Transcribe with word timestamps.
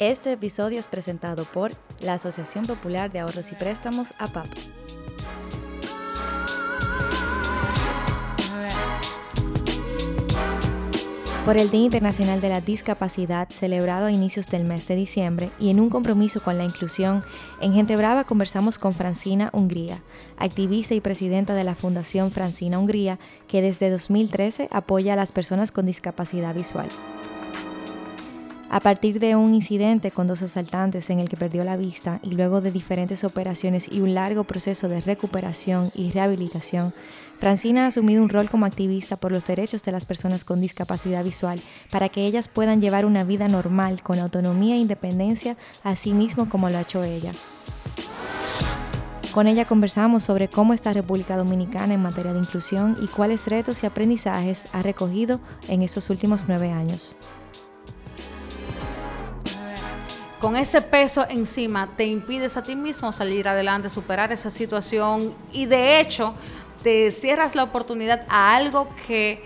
Este 0.00 0.30
episodio 0.30 0.78
es 0.78 0.86
presentado 0.86 1.44
por 1.44 1.72
la 1.98 2.14
Asociación 2.14 2.64
Popular 2.64 3.10
de 3.10 3.18
Ahorros 3.18 3.50
y 3.50 3.56
Préstamos, 3.56 4.14
APAP. 4.20 4.46
Por 11.44 11.56
el 11.56 11.68
Día 11.70 11.82
Internacional 11.82 12.40
de 12.40 12.48
la 12.48 12.60
Discapacidad, 12.60 13.48
celebrado 13.50 14.06
a 14.06 14.12
inicios 14.12 14.46
del 14.46 14.62
mes 14.62 14.86
de 14.86 14.94
diciembre, 14.94 15.50
y 15.58 15.70
en 15.70 15.80
un 15.80 15.90
compromiso 15.90 16.40
con 16.44 16.58
la 16.58 16.64
inclusión, 16.64 17.24
en 17.60 17.72
Gente 17.72 17.96
Brava 17.96 18.22
conversamos 18.22 18.78
con 18.78 18.92
Francina 18.92 19.50
Hungría, 19.52 20.04
activista 20.36 20.94
y 20.94 21.00
presidenta 21.00 21.54
de 21.54 21.64
la 21.64 21.74
Fundación 21.74 22.30
Francina 22.30 22.78
Hungría, 22.78 23.18
que 23.48 23.62
desde 23.62 23.90
2013 23.90 24.68
apoya 24.70 25.14
a 25.14 25.16
las 25.16 25.32
personas 25.32 25.72
con 25.72 25.86
discapacidad 25.86 26.54
visual. 26.54 26.88
A 28.70 28.80
partir 28.80 29.18
de 29.18 29.34
un 29.34 29.54
incidente 29.54 30.10
con 30.10 30.26
dos 30.26 30.42
asaltantes 30.42 31.08
en 31.08 31.20
el 31.20 31.28
que 31.30 31.38
perdió 31.38 31.64
la 31.64 31.78
vista 31.78 32.20
y 32.22 32.32
luego 32.32 32.60
de 32.60 32.70
diferentes 32.70 33.24
operaciones 33.24 33.88
y 33.90 34.00
un 34.00 34.12
largo 34.12 34.44
proceso 34.44 34.88
de 34.88 35.00
recuperación 35.00 35.90
y 35.94 36.10
rehabilitación, 36.10 36.92
Francina 37.38 37.84
ha 37.84 37.86
asumido 37.86 38.22
un 38.22 38.28
rol 38.28 38.50
como 38.50 38.66
activista 38.66 39.16
por 39.16 39.32
los 39.32 39.46
derechos 39.46 39.84
de 39.84 39.92
las 39.92 40.04
personas 40.04 40.44
con 40.44 40.60
discapacidad 40.60 41.24
visual 41.24 41.62
para 41.90 42.10
que 42.10 42.26
ellas 42.26 42.48
puedan 42.48 42.82
llevar 42.82 43.06
una 43.06 43.24
vida 43.24 43.48
normal 43.48 44.02
con 44.02 44.18
autonomía 44.18 44.74
e 44.74 44.80
independencia, 44.80 45.56
así 45.82 46.12
mismo 46.12 46.50
como 46.50 46.68
lo 46.68 46.76
ha 46.76 46.82
hecho 46.82 47.02
ella. 47.02 47.32
Con 49.32 49.46
ella 49.46 49.64
conversamos 49.64 50.24
sobre 50.24 50.48
cómo 50.48 50.74
está 50.74 50.92
República 50.92 51.38
Dominicana 51.38 51.94
en 51.94 52.02
materia 52.02 52.34
de 52.34 52.40
inclusión 52.40 52.98
y 53.00 53.06
cuáles 53.06 53.46
retos 53.46 53.82
y 53.82 53.86
aprendizajes 53.86 54.66
ha 54.74 54.82
recogido 54.82 55.40
en 55.68 55.80
estos 55.80 56.10
últimos 56.10 56.44
nueve 56.48 56.70
años 56.70 57.16
con 60.40 60.56
ese 60.56 60.82
peso 60.82 61.26
encima 61.28 61.88
te 61.96 62.06
impides 62.06 62.56
a 62.56 62.62
ti 62.62 62.76
mismo 62.76 63.12
salir 63.12 63.48
adelante, 63.48 63.90
superar 63.90 64.32
esa 64.32 64.50
situación 64.50 65.34
y 65.52 65.66
de 65.66 66.00
hecho 66.00 66.34
te 66.82 67.10
cierras 67.10 67.54
la 67.54 67.64
oportunidad 67.64 68.24
a 68.28 68.54
algo 68.54 68.88
que 69.06 69.42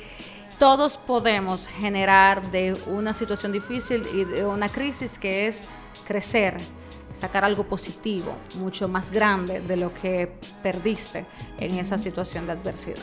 todos 0.58 0.96
podemos 0.96 1.66
generar 1.66 2.50
de 2.50 2.76
una 2.86 3.14
situación 3.14 3.52
difícil 3.52 4.06
y 4.12 4.24
de 4.24 4.44
una 4.44 4.68
crisis 4.68 5.18
que 5.18 5.48
es 5.48 5.64
crecer, 6.06 6.56
sacar 7.12 7.44
algo 7.44 7.64
positivo, 7.64 8.36
mucho 8.56 8.88
más 8.88 9.10
grande 9.10 9.60
de 9.60 9.76
lo 9.76 9.92
que 9.94 10.30
perdiste 10.62 11.24
en 11.58 11.78
esa 11.78 11.98
situación 11.98 12.46
de 12.46 12.52
adversidad. 12.52 13.02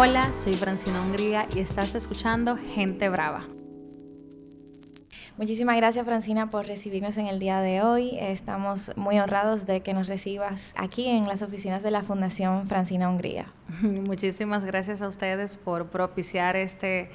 Hola, 0.00 0.32
soy 0.32 0.52
Francina 0.52 1.02
Hungría 1.02 1.48
y 1.56 1.58
estás 1.58 1.92
escuchando 1.96 2.56
Gente 2.56 3.08
Brava. 3.08 3.48
Muchísimas 5.36 5.76
gracias 5.76 6.06
Francina 6.06 6.50
por 6.50 6.66
recibirnos 6.66 7.16
en 7.18 7.26
el 7.26 7.40
día 7.40 7.60
de 7.60 7.82
hoy. 7.82 8.16
Estamos 8.20 8.92
muy 8.94 9.18
honrados 9.18 9.66
de 9.66 9.80
que 9.80 9.94
nos 9.94 10.06
recibas 10.06 10.72
aquí 10.76 11.08
en 11.08 11.26
las 11.26 11.42
oficinas 11.42 11.82
de 11.82 11.90
la 11.90 12.04
Fundación 12.04 12.68
Francina 12.68 13.10
Hungría. 13.10 13.52
Muchísimas 13.82 14.64
gracias 14.64 15.02
a 15.02 15.08
ustedes 15.08 15.56
por 15.56 15.88
propiciar 15.88 16.54
este 16.54 17.10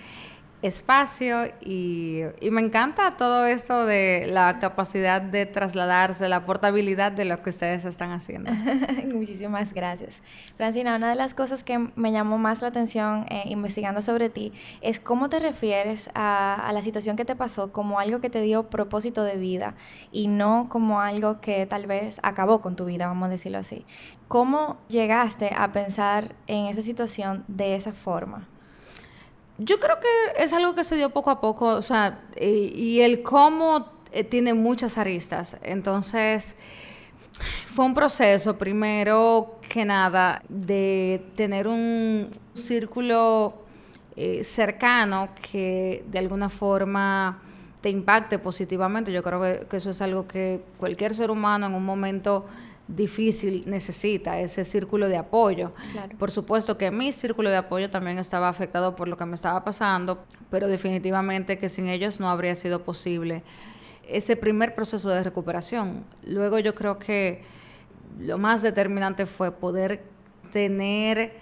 espacio 0.63 1.45
y, 1.61 2.23
me 2.51 2.61
encanta 2.61 3.15
todo 3.17 3.45
esto 3.45 3.85
de 3.85 4.27
la 4.27 4.59
capacidad 4.59 5.21
de 5.21 5.45
trasladarse, 5.45 6.29
la 6.29 6.45
portabilidad 6.45 7.11
de 7.11 7.25
lo 7.25 7.43
que 7.43 7.49
ustedes 7.49 7.83
están 7.83 8.11
haciendo. 8.11 8.51
Muchísimas 9.13 9.73
gracias. 9.73 10.21
Francina, 10.55 10.95
una 10.95 11.09
de 11.09 11.15
las 11.15 11.33
cosas 11.33 11.65
que 11.65 11.77
me 11.95 12.11
llamó 12.13 12.37
más 12.37 12.61
la 12.61 12.69
atención 12.69 13.25
eh, 13.29 13.43
investigando 13.47 14.01
sobre 14.01 14.29
ti 14.29 14.53
es 14.81 15.01
cómo 15.01 15.29
te 15.29 15.39
refieres 15.39 16.09
a, 16.15 16.55
a, 16.55 16.71
la 16.71 16.81
situación 16.81 17.17
que 17.17 17.25
te 17.25 17.35
pasó 17.35 17.73
como 17.73 17.99
algo 17.99 18.21
que 18.21 18.29
te 18.29 18.41
dio 18.41 18.69
propósito 18.69 19.23
de 19.23 19.35
vida 19.35 19.75
y 20.11 20.27
no 20.27 20.67
como 20.69 21.01
algo 21.01 21.41
que 21.41 21.65
tal 21.65 21.87
vez 21.87 22.21
acabó 22.23 22.61
con 22.61 22.77
tu 22.77 22.85
vida, 22.85 23.07
vamos 23.07 23.27
a 23.27 23.31
decirlo 23.31 23.57
así. 23.57 23.85
¿Cómo 24.29 24.77
llegaste 24.87 25.51
a 25.55 25.73
pensar 25.73 26.35
en 26.47 26.67
esa 26.67 26.81
situación 26.81 27.43
de 27.49 27.75
esa 27.75 27.91
forma? 27.91 28.47
Yo 29.65 29.79
creo 29.79 29.97
que 29.99 30.43
es 30.43 30.51
algo 30.51 30.75
que 30.75 30.83
se 30.83 30.97
dio 30.97 31.11
poco 31.11 31.29
a 31.29 31.39
poco, 31.39 31.67
o 31.67 31.81
sea, 31.81 32.19
y, 32.39 32.99
el 32.99 33.21
cómo 33.21 33.87
eh, 34.11 34.25
tiene 34.25 34.53
muchas 34.53 34.97
aristas. 34.97 35.57
Entonces, 35.61 36.55
fue 37.67 37.85
un 37.85 37.93
proceso, 37.93 38.57
primero 38.57 39.59
que 39.69 39.85
nada, 39.85 40.43
de 40.49 41.23
tener 41.35 41.67
un 41.67 42.29
círculo 42.55 43.53
eh, 44.17 44.43
cercano 44.43 45.29
que 45.41 46.03
de 46.07 46.19
alguna 46.19 46.49
forma 46.49 47.41
te 47.79 47.89
impacte 47.89 48.39
positivamente. 48.39 49.13
Yo 49.13 49.23
creo 49.23 49.41
que, 49.41 49.65
que, 49.67 49.77
eso 49.77 49.91
es 49.91 50.01
algo 50.01 50.27
que 50.27 50.61
cualquier 50.77 51.15
ser 51.15 51.31
humano 51.31 51.67
en 51.67 51.73
un 51.73 51.85
momento 51.85 52.45
difícil 52.95 53.63
necesita, 53.65 54.39
ese 54.39 54.63
círculo 54.63 55.09
de 55.09 55.17
apoyo. 55.17 55.73
Por 56.19 56.31
supuesto 56.31 56.77
que 56.77 56.91
mi 56.91 57.11
círculo 57.11 57.49
de 57.49 57.57
apoyo 57.57 57.89
también 57.89 58.19
estaba 58.19 58.49
afectado 58.49 58.95
por 58.95 59.07
lo 59.07 59.17
que 59.17 59.25
me 59.25 59.35
estaba 59.35 59.63
pasando, 59.63 60.23
pero 60.49 60.67
definitivamente 60.67 61.57
que 61.57 61.69
sin 61.69 61.87
ellos 61.87 62.19
no 62.19 62.29
habría 62.29 62.55
sido 62.55 62.83
posible 62.83 63.43
ese 64.07 64.35
primer 64.35 64.75
proceso 64.75 65.09
de 65.09 65.23
recuperación. 65.23 66.03
Luego 66.25 66.59
yo 66.59 66.75
creo 66.75 66.99
que 66.99 67.43
lo 68.19 68.37
más 68.37 68.61
determinante 68.61 69.25
fue 69.25 69.51
poder 69.51 70.03
tener 70.51 71.33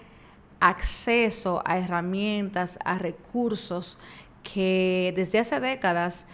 acceso 0.60 1.62
a 1.66 1.78
herramientas, 1.78 2.78
a 2.86 2.98
recursos 2.98 3.98
que 4.44 5.12
desde 5.16 5.40
hace 5.40 5.60
décadas 5.60 6.28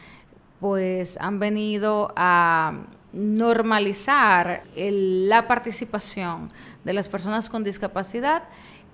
pues 0.59 1.17
han 1.21 1.39
venido 1.39 2.13
a 2.15 2.83
normalizar 3.17 4.63
la 4.75 5.47
participación 5.47 6.49
de 6.83 6.93
las 6.93 7.09
personas 7.09 7.49
con 7.49 7.63
discapacidad 7.63 8.43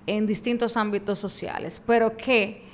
en 0.06 0.26
distintos 0.26 0.76
ámbitos 0.76 1.18
sociales, 1.18 1.80
pero 1.86 2.16
que 2.16 2.64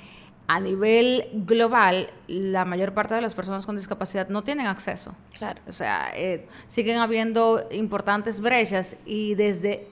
a 0.47 0.59
nivel 0.59 1.27
global 1.33 2.09
la 2.27 2.65
mayor 2.65 2.93
parte 2.93 3.15
de 3.15 3.21
las 3.21 3.35
personas 3.35 3.65
con 3.65 3.75
discapacidad 3.75 4.29
no 4.29 4.43
tienen 4.43 4.67
acceso. 4.67 5.13
Claro. 5.37 5.61
O 5.67 5.71
sea, 5.71 6.11
eh, 6.15 6.47
siguen 6.67 6.97
habiendo 6.97 7.67
importantes 7.71 8.41
brechas 8.41 8.95
y 9.05 9.35
desde 9.35 9.87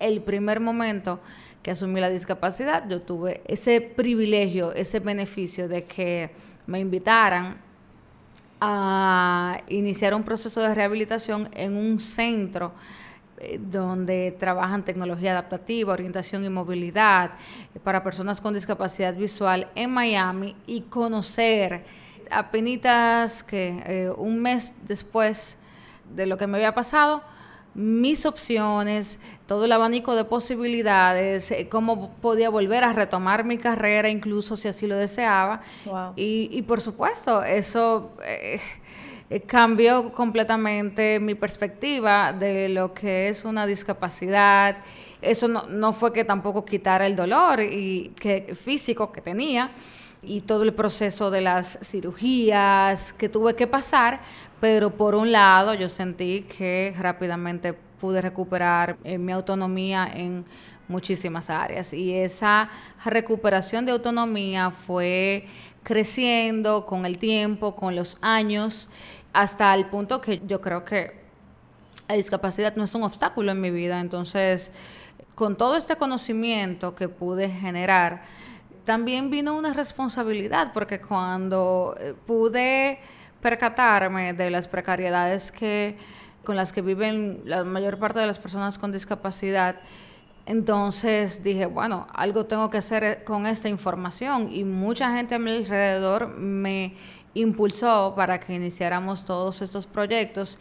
el 0.00 0.22
primer 0.22 0.60
momento 0.60 1.20
que 1.62 1.70
asumí 1.70 2.00
la 2.00 2.10
discapacidad, 2.10 2.88
yo 2.88 3.02
tuve 3.02 3.42
ese 3.46 3.80
privilegio, 3.80 4.72
ese 4.72 4.98
beneficio 4.98 5.68
de 5.68 5.84
que 5.84 6.30
me 6.66 6.80
invitaran 6.80 7.60
a 8.64 9.60
iniciar 9.66 10.14
un 10.14 10.22
proceso 10.22 10.60
de 10.60 10.72
rehabilitación 10.72 11.48
en 11.52 11.74
un 11.74 11.98
centro 11.98 12.72
eh, 13.38 13.58
donde 13.60 14.36
trabajan 14.38 14.84
tecnología 14.84 15.32
adaptativa, 15.32 15.92
orientación 15.92 16.44
y 16.44 16.48
movilidad 16.48 17.32
eh, 17.74 17.80
para 17.80 18.04
personas 18.04 18.40
con 18.40 18.54
discapacidad 18.54 19.16
visual 19.16 19.68
en 19.74 19.90
Miami 19.90 20.54
y 20.64 20.82
conocer 20.82 21.84
apenas 22.30 23.42
que 23.42 23.82
eh, 23.84 24.10
un 24.16 24.40
mes 24.40 24.76
después 24.86 25.58
de 26.14 26.26
lo 26.26 26.38
que 26.38 26.46
me 26.46 26.58
había 26.58 26.72
pasado, 26.72 27.24
mis 27.74 28.26
opciones, 28.26 29.18
todo 29.52 29.66
el 29.66 29.72
abanico 29.72 30.14
de 30.14 30.24
posibilidades, 30.24 31.50
eh, 31.50 31.68
cómo 31.68 32.08
podía 32.22 32.48
volver 32.48 32.84
a 32.84 32.94
retomar 32.94 33.44
mi 33.44 33.58
carrera, 33.58 34.08
incluso 34.08 34.56
si 34.56 34.66
así 34.66 34.86
lo 34.86 34.96
deseaba. 34.96 35.60
Y, 36.16 36.62
por 36.62 36.80
supuesto, 36.80 37.44
eso 37.44 38.12
eh, 38.24 38.58
eh, 39.28 39.40
cambió 39.40 40.10
completamente 40.14 41.20
mi 41.20 41.34
perspectiva 41.34 42.32
de 42.32 42.70
lo 42.70 42.94
que 42.94 43.28
es 43.28 43.44
una 43.44 43.66
discapacidad. 43.66 44.78
Eso 45.20 45.48
no, 45.48 45.66
no 45.68 45.92
fue 45.92 46.14
que 46.14 46.24
tampoco 46.24 46.64
quitara 46.64 47.06
el 47.06 47.14
dolor 47.14 47.60
y 47.60 48.14
que, 48.18 48.54
físico 48.54 49.12
que 49.12 49.20
tenía 49.20 49.70
y 50.22 50.40
todo 50.40 50.62
el 50.62 50.72
proceso 50.72 51.30
de 51.30 51.42
las 51.42 51.78
cirugías 51.82 53.12
que 53.12 53.28
tuve 53.28 53.54
que 53.54 53.66
pasar, 53.66 54.22
pero 54.62 54.96
por 54.96 55.14
un 55.14 55.30
lado 55.30 55.74
yo 55.74 55.90
sentí 55.90 56.46
que 56.56 56.94
rápidamente 56.98 57.74
pude 58.02 58.20
recuperar 58.20 58.96
eh, 59.04 59.16
mi 59.16 59.30
autonomía 59.30 60.10
en 60.12 60.44
muchísimas 60.88 61.48
áreas 61.48 61.92
y 61.92 62.12
esa 62.12 62.68
recuperación 63.04 63.86
de 63.86 63.92
autonomía 63.92 64.72
fue 64.72 65.46
creciendo 65.84 66.84
con 66.84 67.06
el 67.06 67.16
tiempo, 67.16 67.76
con 67.76 67.94
los 67.94 68.18
años, 68.20 68.88
hasta 69.32 69.72
el 69.76 69.86
punto 69.86 70.20
que 70.20 70.42
yo 70.44 70.60
creo 70.60 70.84
que 70.84 71.22
la 72.08 72.16
discapacidad 72.16 72.74
no 72.74 72.82
es 72.82 72.94
un 72.96 73.04
obstáculo 73.04 73.52
en 73.52 73.60
mi 73.60 73.70
vida. 73.70 74.00
Entonces, 74.00 74.72
con 75.36 75.56
todo 75.56 75.76
este 75.76 75.94
conocimiento 75.94 76.96
que 76.96 77.08
pude 77.08 77.48
generar, 77.48 78.24
también 78.84 79.30
vino 79.30 79.56
una 79.56 79.72
responsabilidad, 79.72 80.72
porque 80.74 81.00
cuando 81.00 81.94
eh, 82.00 82.14
pude 82.26 82.98
percatarme 83.40 84.32
de 84.32 84.50
las 84.50 84.66
precariedades 84.66 85.52
que, 85.52 85.96
con 86.44 86.56
las 86.56 86.72
que 86.72 86.82
viven 86.82 87.42
la 87.44 87.64
mayor 87.64 87.98
parte 87.98 88.18
de 88.18 88.26
las 88.26 88.38
personas 88.38 88.78
con 88.78 88.92
discapacidad, 88.92 89.76
Entonces 90.44 91.42
dije, 91.44 91.66
bueno, 91.66 92.08
algo 92.12 92.46
tengo 92.46 92.68
que 92.68 92.78
hacer 92.78 93.22
con 93.24 93.46
esta 93.46 93.68
información 93.68 94.52
y 94.52 94.64
mucha 94.64 95.14
gente 95.14 95.36
a 95.36 95.38
mi 95.38 95.52
alrededor 95.52 96.36
me 96.36 96.96
impulsó 97.34 98.14
para 98.16 98.40
que 98.40 98.54
iniciáramos 98.54 99.24
todos 99.24 99.62
estos 99.62 99.86
proyectos. 99.86 100.58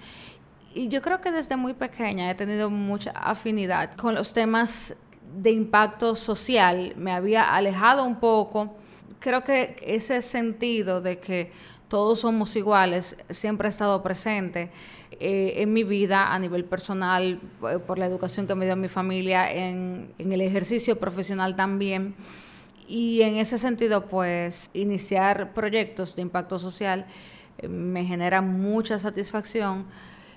Y 0.75 0.87
yo 0.87 1.01
creo 1.01 1.19
que 1.19 1.31
desde 1.31 1.55
muy 1.55 1.73
pequeña 1.73 2.29
he 2.29 2.35
tenido 2.35 2.69
mucha 2.69 3.11
afinidad 3.11 3.95
con 3.95 4.13
los 4.13 4.33
temas 4.33 4.95
de 5.35 5.51
impacto 5.51 6.15
social. 6.15 6.93
Me 6.95 7.11
había 7.11 7.55
alejado 7.55 8.03
un 8.03 8.19
poco. 8.19 8.75
Creo 9.19 9.43
que 9.43 9.77
ese 9.81 10.21
sentido 10.21 11.01
de 11.01 11.19
que 11.19 11.51
todos 11.87 12.19
somos 12.19 12.55
iguales 12.55 13.17
siempre 13.29 13.67
ha 13.67 13.69
estado 13.69 14.01
presente 14.01 14.71
eh, 15.23 15.61
en 15.61 15.71
mi 15.71 15.83
vida 15.83 16.33
a 16.33 16.39
nivel 16.39 16.65
personal, 16.65 17.39
eh, 17.69 17.77
por 17.77 17.99
la 17.99 18.07
educación 18.07 18.47
que 18.47 18.55
me 18.55 18.65
dio 18.65 18.75
mi 18.75 18.87
familia, 18.87 19.51
en, 19.51 20.15
el 20.17 20.41
ejercicio 20.41 20.97
profesional 20.97 21.55
también. 21.55 22.15
Y 22.87 23.21
en 23.21 23.35
ese 23.35 23.59
sentido, 23.59 24.07
pues, 24.07 24.71
iniciar 24.73 25.53
proyectos 25.53 26.15
de 26.15 26.23
impacto 26.23 26.57
social 26.57 27.05
eh, 27.59 27.67
me 27.67 28.03
genera 28.03 28.41
mucha 28.41 28.97
satisfacción. 28.97 29.85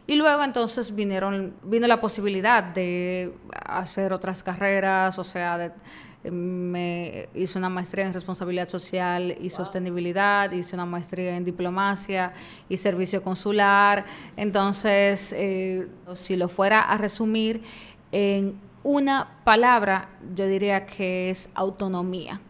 Y 0.07 0.17
luego 0.17 0.45
entonces 0.45 0.95
vinieron, 0.95 1.55
vino 1.63 1.87
la 1.87 2.03
posibilidad 2.03 2.63
de 2.63 3.33
hacer 3.65 4.13
otras 4.13 4.43
carreras, 4.43 5.19
o 5.19 5.25
sea, 5.25 5.57
de, 5.57 5.73
me 6.31 7.29
hice 7.35 7.59
una 7.59 7.69
maestría 7.69 8.07
en 8.07 8.13
responsabilidad 8.13 8.69
social 8.69 9.37
y 9.41 9.51
sostenibilidad, 9.51 10.51
hice 10.53 10.75
una 10.75 10.87
maestría 10.87 11.37
en 11.37 11.45
diplomacia 11.45 12.33
y 12.69 12.77
servicio 12.77 13.23
consular. 13.23 14.05
Entonces, 14.37 15.35
eh, 15.37 15.89
si 16.15 16.37
lo 16.37 16.49
fuera 16.49 16.81
a 16.81 16.97
resumir 16.97 17.63
en 18.13 18.59
una 18.83 19.29
palabra, 19.45 20.09
yo 20.35 20.47
diría 20.47 20.87
que 20.87 21.31
es 21.31 21.49
autonomía. 21.55 22.41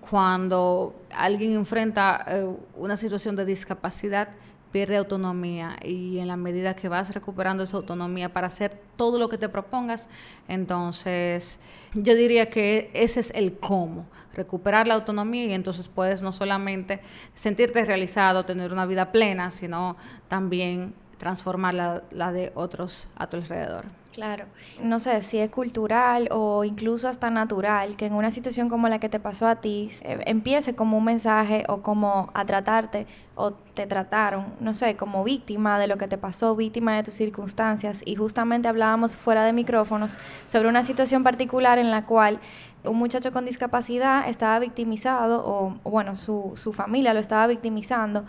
Cuando 0.00 0.94
alguien 1.14 1.52
enfrenta 1.52 2.24
eh, 2.28 2.56
una 2.76 2.96
situación 2.96 3.36
de 3.36 3.44
discapacidad, 3.44 4.28
pierde 4.72 4.96
autonomía 4.96 5.76
y 5.82 6.18
en 6.18 6.28
la 6.28 6.36
medida 6.36 6.74
que 6.74 6.88
vas 6.88 7.14
recuperando 7.14 7.62
esa 7.62 7.76
autonomía 7.76 8.32
para 8.32 8.48
hacer 8.48 8.80
todo 8.96 9.18
lo 9.18 9.28
que 9.28 9.38
te 9.38 9.48
propongas, 9.48 10.08
entonces 10.46 11.58
yo 11.94 12.14
diría 12.14 12.50
que 12.50 12.90
ese 12.94 13.20
es 13.20 13.32
el 13.34 13.58
cómo, 13.58 14.06
recuperar 14.34 14.86
la 14.86 14.94
autonomía 14.94 15.46
y 15.46 15.54
entonces 15.54 15.88
puedes 15.88 16.22
no 16.22 16.32
solamente 16.32 17.00
sentirte 17.34 17.84
realizado, 17.84 18.44
tener 18.44 18.72
una 18.72 18.86
vida 18.86 19.12
plena, 19.12 19.50
sino 19.50 19.96
también 20.28 20.94
transformar 21.18 21.74
la, 21.74 22.02
la 22.10 22.32
de 22.32 22.52
otros 22.54 23.08
a 23.16 23.28
tu 23.28 23.36
alrededor. 23.36 23.86
Claro, 24.18 24.46
no 24.82 24.98
sé 24.98 25.22
si 25.22 25.38
es 25.38 25.48
cultural 25.48 26.26
o 26.32 26.64
incluso 26.64 27.06
hasta 27.06 27.30
natural 27.30 27.96
que 27.96 28.06
en 28.06 28.14
una 28.14 28.32
situación 28.32 28.68
como 28.68 28.88
la 28.88 28.98
que 28.98 29.08
te 29.08 29.20
pasó 29.20 29.46
a 29.46 29.60
ti 29.60 29.92
eh, 30.02 30.18
empiece 30.26 30.74
como 30.74 30.98
un 30.98 31.04
mensaje 31.04 31.62
o 31.68 31.82
como 31.82 32.28
a 32.34 32.44
tratarte 32.44 33.06
o 33.36 33.52
te 33.52 33.86
trataron, 33.86 34.46
no 34.58 34.74
sé, 34.74 34.96
como 34.96 35.22
víctima 35.22 35.78
de 35.78 35.86
lo 35.86 35.98
que 35.98 36.08
te 36.08 36.18
pasó, 36.18 36.56
víctima 36.56 36.96
de 36.96 37.04
tus 37.04 37.14
circunstancias. 37.14 38.02
Y 38.04 38.16
justamente 38.16 38.66
hablábamos 38.66 39.14
fuera 39.14 39.44
de 39.44 39.52
micrófonos 39.52 40.18
sobre 40.46 40.68
una 40.68 40.82
situación 40.82 41.22
particular 41.22 41.78
en 41.78 41.92
la 41.92 42.04
cual 42.04 42.40
un 42.82 42.96
muchacho 42.96 43.30
con 43.30 43.44
discapacidad 43.44 44.28
estaba 44.28 44.58
victimizado 44.58 45.44
o, 45.46 45.78
bueno, 45.88 46.16
su, 46.16 46.50
su 46.56 46.72
familia 46.72 47.14
lo 47.14 47.20
estaba 47.20 47.46
victimizando 47.46 48.24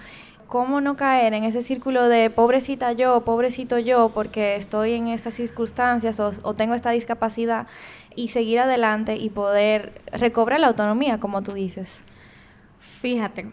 cómo 0.49 0.81
no 0.81 0.97
caer 0.97 1.33
en 1.35 1.43
ese 1.43 1.61
círculo 1.61 2.09
de 2.09 2.31
pobrecita 2.31 2.91
yo, 2.91 3.23
pobrecito 3.23 3.77
yo, 3.77 4.09
porque 4.09 4.55
estoy 4.55 4.93
en 4.93 5.07
estas 5.07 5.35
circunstancias 5.35 6.19
o, 6.19 6.53
tengo 6.55 6.73
esta 6.73 6.89
discapacidad 6.89 7.67
y 8.15 8.29
seguir 8.29 8.59
adelante 8.59 9.15
y 9.15 9.29
poder 9.29 10.01
recobrar 10.11 10.59
la 10.59 10.67
autonomía, 10.67 11.19
como 11.19 11.43
tú 11.43 11.53
dices. 11.53 12.03
Fíjate, 12.79 13.51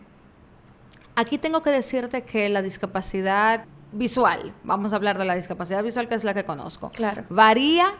aquí 1.14 1.37
tengo 1.37 1.60
que 1.62 1.70
decirte 1.70 2.22
que 2.22 2.48
la 2.48 2.62
discapacidad 2.62 3.66
visual, 3.92 4.54
vamos 4.64 4.94
a 4.94 4.96
hablar 4.96 5.19
de 5.19 5.26
la 5.26 5.34
discapacidad 5.34 5.82
visual 5.82 6.08
que 6.08 6.14
es 6.14 6.25
la 6.25 6.32
que 6.32 6.44
conozco, 6.44 6.90
claro. 6.90 7.25
varía 7.28 7.92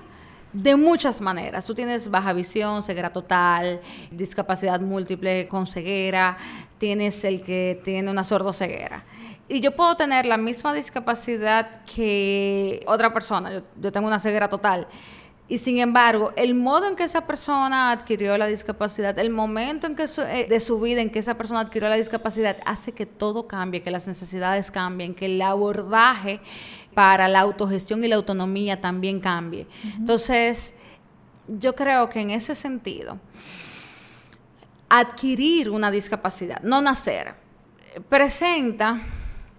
de 0.53 0.77
muchas 0.77 1.21
maneras. 1.21 1.67
Tú 1.67 1.75
tienes 1.75 2.11
baja 2.11 2.33
visión, 2.33 2.83
ceguera 2.83 3.11
total, 3.11 3.81
discapacidad 4.11 4.81
múltiple 4.81 5.49
con 5.49 5.67
ceguera, 5.67 6.39
tienes 6.79 7.25
el 7.25 7.43
que 7.43 7.81
tiene 7.85 8.11
una 8.11 8.25
sordoceguera. 8.25 9.05
Y 9.49 9.61
yo 9.61 9.77
puedo 9.77 9.95
tener 9.97 10.27
la 10.27 10.37
misma 10.37 10.75
discapacidad 10.75 11.83
que 11.85 12.83
otra 12.87 13.13
persona. 13.13 13.63
Yo, 13.81 13.93
tengo 13.93 14.09
una 14.09 14.19
ceguera 14.19 14.49
total. 14.49 14.89
Y 15.49 15.59
sin 15.59 15.79
embargo, 15.79 16.33
el 16.35 16.57
modo 16.57 16.89
en 16.89 16.97
que 16.97 17.05
esa 17.05 17.25
persona 17.25 17.93
adquirió 17.93 18.37
la 18.37 18.47
discapacidad, 18.47 19.17
el 19.21 19.31
momento 19.31 19.87
en 19.87 19.95
que 19.95 20.07
eh, 20.19 20.47
de 20.49 20.59
su 20.59 20.81
vida 20.81 21.01
en 21.01 21.11
que 21.11 21.21
esa 21.21 21.35
persona 21.35 21.61
adquirió 21.61 21.89
la 21.89 21.95
discapacidad, 21.95 22.57
hace 22.67 22.91
que 22.91 23.07
todo 23.07 23.47
cambie, 23.47 23.83
que 23.83 23.93
las 23.93 24.09
necesidades 24.09 24.73
cambien, 24.73 25.15
que 25.15 25.27
el 25.27 25.41
abordaje 25.41 26.41
para 26.97 27.29
la 27.29 27.41
autogestión 27.41 28.03
y 28.03 28.09
la 28.09 28.17
autonomía 28.17 28.81
también 28.81 29.21
cambie. 29.21 29.67
Entonces, 29.99 30.73
yo 31.47 31.75
creo 31.75 32.09
que 32.09 32.23
en 32.23 32.31
ese 32.31 32.55
sentido, 32.55 33.19
adquirir 34.89 35.69
una 35.69 35.91
discapacidad, 35.91 36.63
no 36.63 36.81
nacer, 36.81 37.35
presenta 38.09 38.99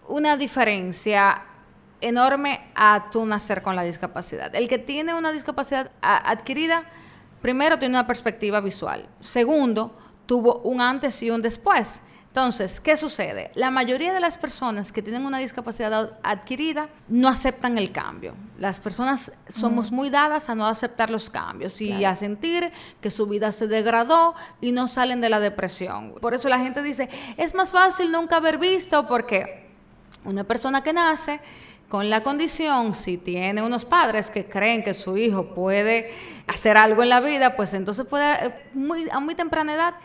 una 0.07 0.35
diferencia 0.35 1.43
enorme 2.01 2.71
a 2.73 3.07
tu 3.11 3.23
nacer 3.23 3.61
con 3.61 3.75
la 3.75 3.83
discapacidad. 3.83 4.55
El 4.55 4.67
que 4.67 4.79
tiene 4.79 5.13
una 5.13 5.31
discapacidad 5.31 5.91
adquirida, 6.01 6.85
primero 7.39 7.77
tiene 7.77 7.93
una 7.93 8.07
perspectiva 8.07 8.61
visual. 8.61 9.07
Segundo, 9.19 9.95
tuvo 10.25 10.61
un 10.61 10.81
antes 10.81 11.21
y 11.21 11.29
un 11.29 11.43
después. 11.43 12.01
Entonces, 12.37 12.79
¿qué 12.79 12.95
sucede? 12.95 13.49
La 13.55 13.71
mayoría 13.71 14.13
de 14.13 14.19
las 14.19 14.37
personas 14.37 14.91
que 14.91 15.01
tienen 15.01 15.25
una 15.25 15.39
discapacidad 15.39 16.19
adquirida 16.21 16.87
no 17.07 17.29
aceptan 17.29 17.79
el 17.79 17.91
cambio. 17.91 18.35
Las 18.59 18.79
personas 18.79 19.31
somos 19.47 19.91
muy 19.91 20.11
dadas 20.11 20.47
a 20.47 20.53
no 20.53 20.67
aceptar 20.67 21.09
los 21.09 21.31
cambios 21.31 21.81
y 21.81 22.05
a 22.05 22.15
sentir 22.15 22.71
que 23.01 23.09
su 23.09 23.25
vida 23.25 23.51
se 23.51 23.65
degradó 23.65 24.35
y 24.61 24.71
no 24.71 24.87
salen 24.87 25.19
de 25.19 25.29
la 25.29 25.39
depresión. 25.39 26.13
Por 26.21 26.35
eso 26.35 26.47
la 26.47 26.59
gente 26.59 26.83
dice, 26.83 27.09
es 27.37 27.55
más 27.55 27.71
fácil 27.71 28.11
nunca 28.11 28.35
haber 28.35 28.59
visto 28.59 29.07
porque 29.07 29.65
una 30.23 30.43
persona 30.43 30.83
que 30.83 30.93
nace 30.93 31.39
con 31.89 32.07
la 32.11 32.21
condición, 32.21 32.93
si 32.93 33.17
tiene 33.17 33.63
unos 33.63 33.83
padres 33.83 34.29
que 34.29 34.45
creen 34.45 34.83
que 34.83 34.93
su 34.93 35.17
hijo 35.17 35.55
puede 35.55 36.13
hacer 36.45 36.77
algo 36.77 37.01
en 37.01 37.09
la 37.09 37.19
vida, 37.19 37.55
pues 37.55 37.73
entonces 37.73 38.05
puede 38.05 38.45
eh, 38.45 38.53
muy, 38.75 39.09
a 39.09 39.19
muy 39.19 39.33
temprana 39.33 39.73
edad 39.73 39.95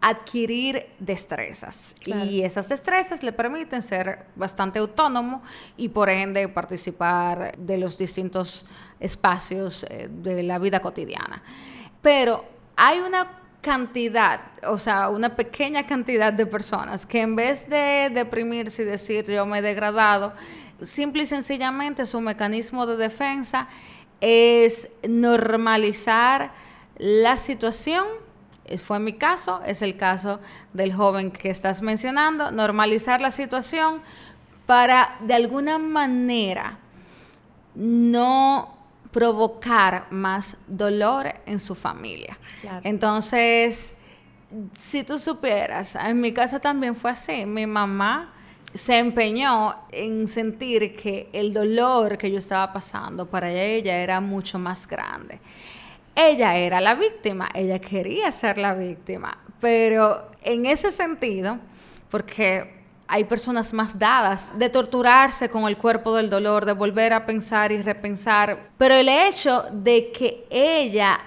adquirir 0.00 0.86
destrezas 0.98 1.96
y 2.04 2.42
esas 2.42 2.68
destrezas 2.68 3.22
le 3.22 3.32
permiten 3.32 3.82
ser 3.82 4.26
bastante 4.36 4.78
autónomo 4.78 5.42
y 5.76 5.88
por 5.88 6.08
ende 6.08 6.48
participar 6.48 7.56
de 7.58 7.78
los 7.78 7.98
distintos 7.98 8.64
espacios 9.00 9.84
eh, 9.88 10.08
de 10.10 10.42
la 10.42 10.58
vida 10.58 10.80
cotidiana. 10.80 11.42
Pero 12.00 12.44
hay 12.76 13.00
una 13.00 13.26
cantidad, 13.60 14.40
o 14.68 14.78
sea, 14.78 15.08
una 15.08 15.34
pequeña 15.34 15.86
cantidad 15.86 16.32
de 16.32 16.46
personas 16.46 17.04
que 17.04 17.20
en 17.20 17.34
vez 17.34 17.68
de 17.68 18.10
deprimirse 18.12 18.82
y 18.82 18.86
decir 18.86 19.26
yo 19.26 19.46
me 19.46 19.58
he 19.58 19.62
degradado, 19.62 20.32
simple 20.80 21.24
y 21.24 21.26
sencillamente 21.26 22.06
su 22.06 22.20
mecanismo 22.20 22.86
de 22.86 22.96
defensa 22.96 23.68
es 24.20 24.88
normalizar 25.08 26.52
la 26.98 27.36
situación 27.36 28.06
fue 28.76 28.98
mi 28.98 29.14
caso, 29.14 29.62
es 29.64 29.80
el 29.82 29.96
caso 29.96 30.40
del 30.72 30.92
joven 30.92 31.30
que 31.30 31.50
estás 31.50 31.80
mencionando, 31.80 32.50
normalizar 32.50 33.20
la 33.20 33.30
situación 33.30 34.02
para 34.66 35.16
de 35.20 35.34
alguna 35.34 35.78
manera 35.78 36.78
no 37.74 38.76
provocar 39.10 40.08
más 40.10 40.56
dolor 40.66 41.32
en 41.46 41.60
su 41.60 41.74
familia. 41.74 42.38
Entonces, 42.84 43.94
si 44.78 45.04
tú 45.04 45.18
supieras, 45.18 45.94
en 45.94 46.20
mi 46.20 46.32
casa 46.32 46.60
también 46.60 46.94
fue 46.94 47.12
así, 47.12 47.46
mi 47.46 47.66
mamá 47.66 48.34
se 48.74 48.98
empeñó 48.98 49.74
en 49.90 50.28
sentir 50.28 50.94
que 50.94 51.30
el 51.32 51.54
dolor 51.54 52.18
que 52.18 52.30
yo 52.30 52.38
estaba 52.38 52.70
pasando 52.72 53.26
para 53.26 53.50
ella 53.50 53.96
era 53.96 54.20
mucho 54.20 54.58
más 54.58 54.86
grande 54.86 55.40
ella 56.18 56.56
era 56.56 56.80
la 56.80 56.96
víctima, 56.96 57.48
ella 57.54 57.78
quería 57.78 58.32
ser 58.32 58.58
la 58.58 58.74
víctima, 58.74 59.38
pero 59.60 60.32
en 60.42 60.66
ese 60.66 60.90
sentido, 60.90 61.58
porque 62.10 62.76
hay 63.06 63.22
personas 63.22 63.72
más 63.72 63.96
dadas 63.96 64.50
de 64.58 64.68
torturarse 64.68 65.48
con 65.48 65.68
el 65.68 65.76
cuerpo 65.76 66.16
del 66.16 66.28
dolor, 66.28 66.66
de 66.66 66.72
volver 66.72 67.12
a 67.12 67.24
pensar 67.24 67.70
y 67.70 67.80
repensar, 67.80 68.70
pero 68.76 68.94
el 68.94 69.08
hecho 69.08 69.66
de 69.72 70.10
que 70.10 70.44
ella 70.50 71.20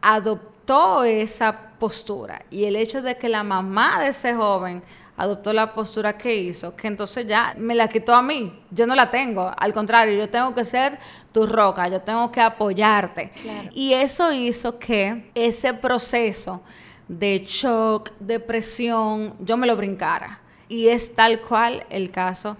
adoptó 0.00 1.02
esa 1.02 1.72
postura 1.78 2.42
y 2.48 2.64
el 2.64 2.76
hecho 2.76 3.02
de 3.02 3.16
que 3.16 3.28
la 3.28 3.42
mamá 3.42 4.00
de 4.00 4.08
ese 4.08 4.34
joven 4.34 4.84
adoptó 5.18 5.52
la 5.52 5.74
postura 5.74 6.16
que 6.16 6.34
hizo, 6.34 6.74
que 6.76 6.86
entonces 6.86 7.26
ya 7.26 7.54
me 7.58 7.74
la 7.74 7.88
quitó 7.88 8.14
a 8.14 8.22
mí. 8.22 8.56
Yo 8.70 8.86
no 8.86 8.94
la 8.94 9.10
tengo. 9.10 9.52
Al 9.58 9.74
contrario, 9.74 10.16
yo 10.16 10.30
tengo 10.30 10.54
que 10.54 10.64
ser 10.64 10.98
tu 11.32 11.44
roca, 11.44 11.88
yo 11.88 12.00
tengo 12.00 12.30
que 12.30 12.40
apoyarte. 12.40 13.30
Y 13.74 13.92
eso 13.92 14.32
hizo 14.32 14.78
que 14.78 15.30
ese 15.34 15.74
proceso 15.74 16.62
de 17.08 17.44
shock, 17.44 18.12
depresión, 18.20 19.34
yo 19.40 19.56
me 19.56 19.66
lo 19.66 19.76
brincara. 19.76 20.40
Y 20.68 20.86
es 20.86 21.14
tal 21.14 21.40
cual 21.40 21.84
el 21.90 22.12
caso 22.12 22.56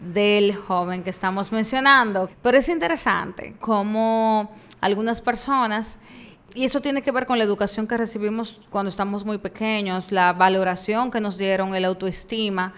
del 0.00 0.54
joven 0.56 1.04
que 1.04 1.10
estamos 1.10 1.52
mencionando. 1.52 2.28
Pero 2.42 2.58
es 2.58 2.68
interesante 2.68 3.54
cómo 3.60 4.50
algunas 4.80 5.22
personas, 5.22 6.00
y 6.54 6.64
eso 6.64 6.80
tiene 6.80 7.02
que 7.02 7.10
ver 7.10 7.26
con 7.26 7.38
la 7.38 7.44
educación 7.44 7.86
que 7.86 7.96
recibimos 7.96 8.60
cuando 8.70 8.88
estamos 8.88 9.24
muy 9.24 9.38
pequeños, 9.38 10.12
la 10.12 10.32
valoración 10.32 11.10
que 11.10 11.20
nos 11.20 11.36
dieron, 11.36 11.74
el 11.74 11.84
autoestima, 11.84 12.72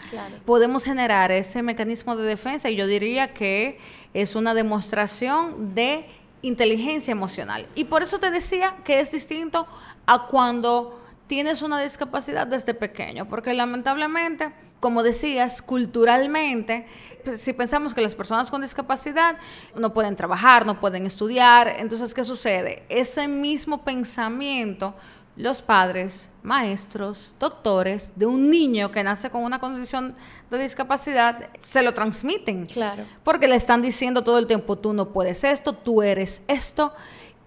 podemos 0.45 0.85
generar 0.85 1.30
ese 1.30 1.62
mecanismo 1.62 2.16
de 2.16 2.26
defensa 2.26 2.71
y 2.71 2.76
yo 2.76 2.87
diría 2.87 3.35
que 3.35 3.78
es 4.14 4.35
una 4.35 4.54
demostración 4.54 5.75
de 5.75 6.06
inteligencia 6.42 7.12
emocional. 7.12 7.66
Y 7.75 7.85
por 7.85 8.02
eso 8.02 8.18
te 8.18 8.30
decía 8.30 8.76
que 8.85 9.00
es 9.00 9.12
distinto 9.12 9.66
a 10.06 10.26
cuando 10.26 11.00
tienes 11.26 11.62
una 11.62 11.80
discapacidad 11.80 12.47
desde 12.47 12.73
pequeño, 12.73 13.28
porque 13.28 13.52
lamentablemente 13.52 14.52
como 14.87 15.02
decías, 15.02 15.62
culturalmente, 15.62 16.87
pues, 17.25 17.40
si 17.40 17.52
pensamos 17.52 17.93
que 17.93 18.00
las 18.00 18.14
personas 18.14 18.52
con 18.52 18.62
discapacidad 18.62 19.37
no 19.75 19.93
pueden 19.93 20.14
trabajar, 20.14 20.64
no 20.64 20.78
pueden 20.78 21.07
estudiar, 21.07 21.66
entonces, 21.81 22.14
¿qué 22.14 22.23
sucede? 22.23 22.85
Ese 22.88 23.26
mismo 23.26 23.83
pensamiento, 23.83 24.95
los 25.35 25.61
padres, 25.61 26.31
maestros, 26.45 27.35
doctores 27.40 28.12
de 28.14 28.26
un 28.26 28.49
niño 28.49 28.93
que 28.93 29.02
nace 29.02 29.28
con 29.28 29.43
una 29.43 29.59
condición 29.59 30.14
de 30.52 30.59
discapacidad, 30.59 31.49
se 31.62 31.83
lo 31.83 31.93
transmiten. 31.93 32.66
Claro. 32.66 33.07
Porque 33.25 33.49
le 33.49 33.57
están 33.57 33.83
diciendo 33.83 34.23
todo 34.23 34.38
el 34.38 34.47
tiempo, 34.47 34.78
tú 34.78 34.93
no 34.93 35.09
puedes 35.09 35.43
esto, 35.43 35.73
tú 35.73 36.00
eres 36.00 36.43
esto 36.47 36.93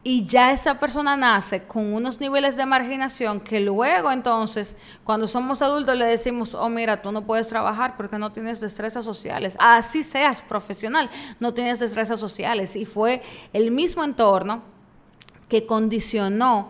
y 0.01 0.25
ya 0.25 0.53
esa 0.53 0.79
persona 0.79 1.18
nace 1.18 1.63
con 1.63 1.94
unos 1.94 2.22
niveles 2.22 2.56
de 2.56 2.65
marginación 2.65 3.41
que 3.41 3.60
luego 3.60 4.12
entonces, 4.12 4.77
cuando 5.03 5.27
somos 5.27 5.62
adultos, 5.62 5.98
le 5.98 6.06
decimos, 6.06 6.56
oh, 6.56 6.70
mira, 6.70 7.01
tú 7.01 7.12
no 7.12 7.25
puedes 7.25 7.50
trabajar 7.50 7.98
porque 7.98 8.18
no 8.18 8.32
tienes 8.32 8.62
destrezas 8.62 9.03
sociales. 9.03 9.58
Así 9.60 10.03
seas 10.03 10.41
profesional, 10.41 11.10
no 11.41 11.53
tienes 11.53 11.79
destrezas 11.79 12.20
sociales. 12.20 12.77
Y 12.77 12.86
fue 12.86 13.22
el 13.51 13.72
mismo 13.72 14.06
entorno 14.06 14.63
que 15.50 15.65
condicionó 15.65 16.70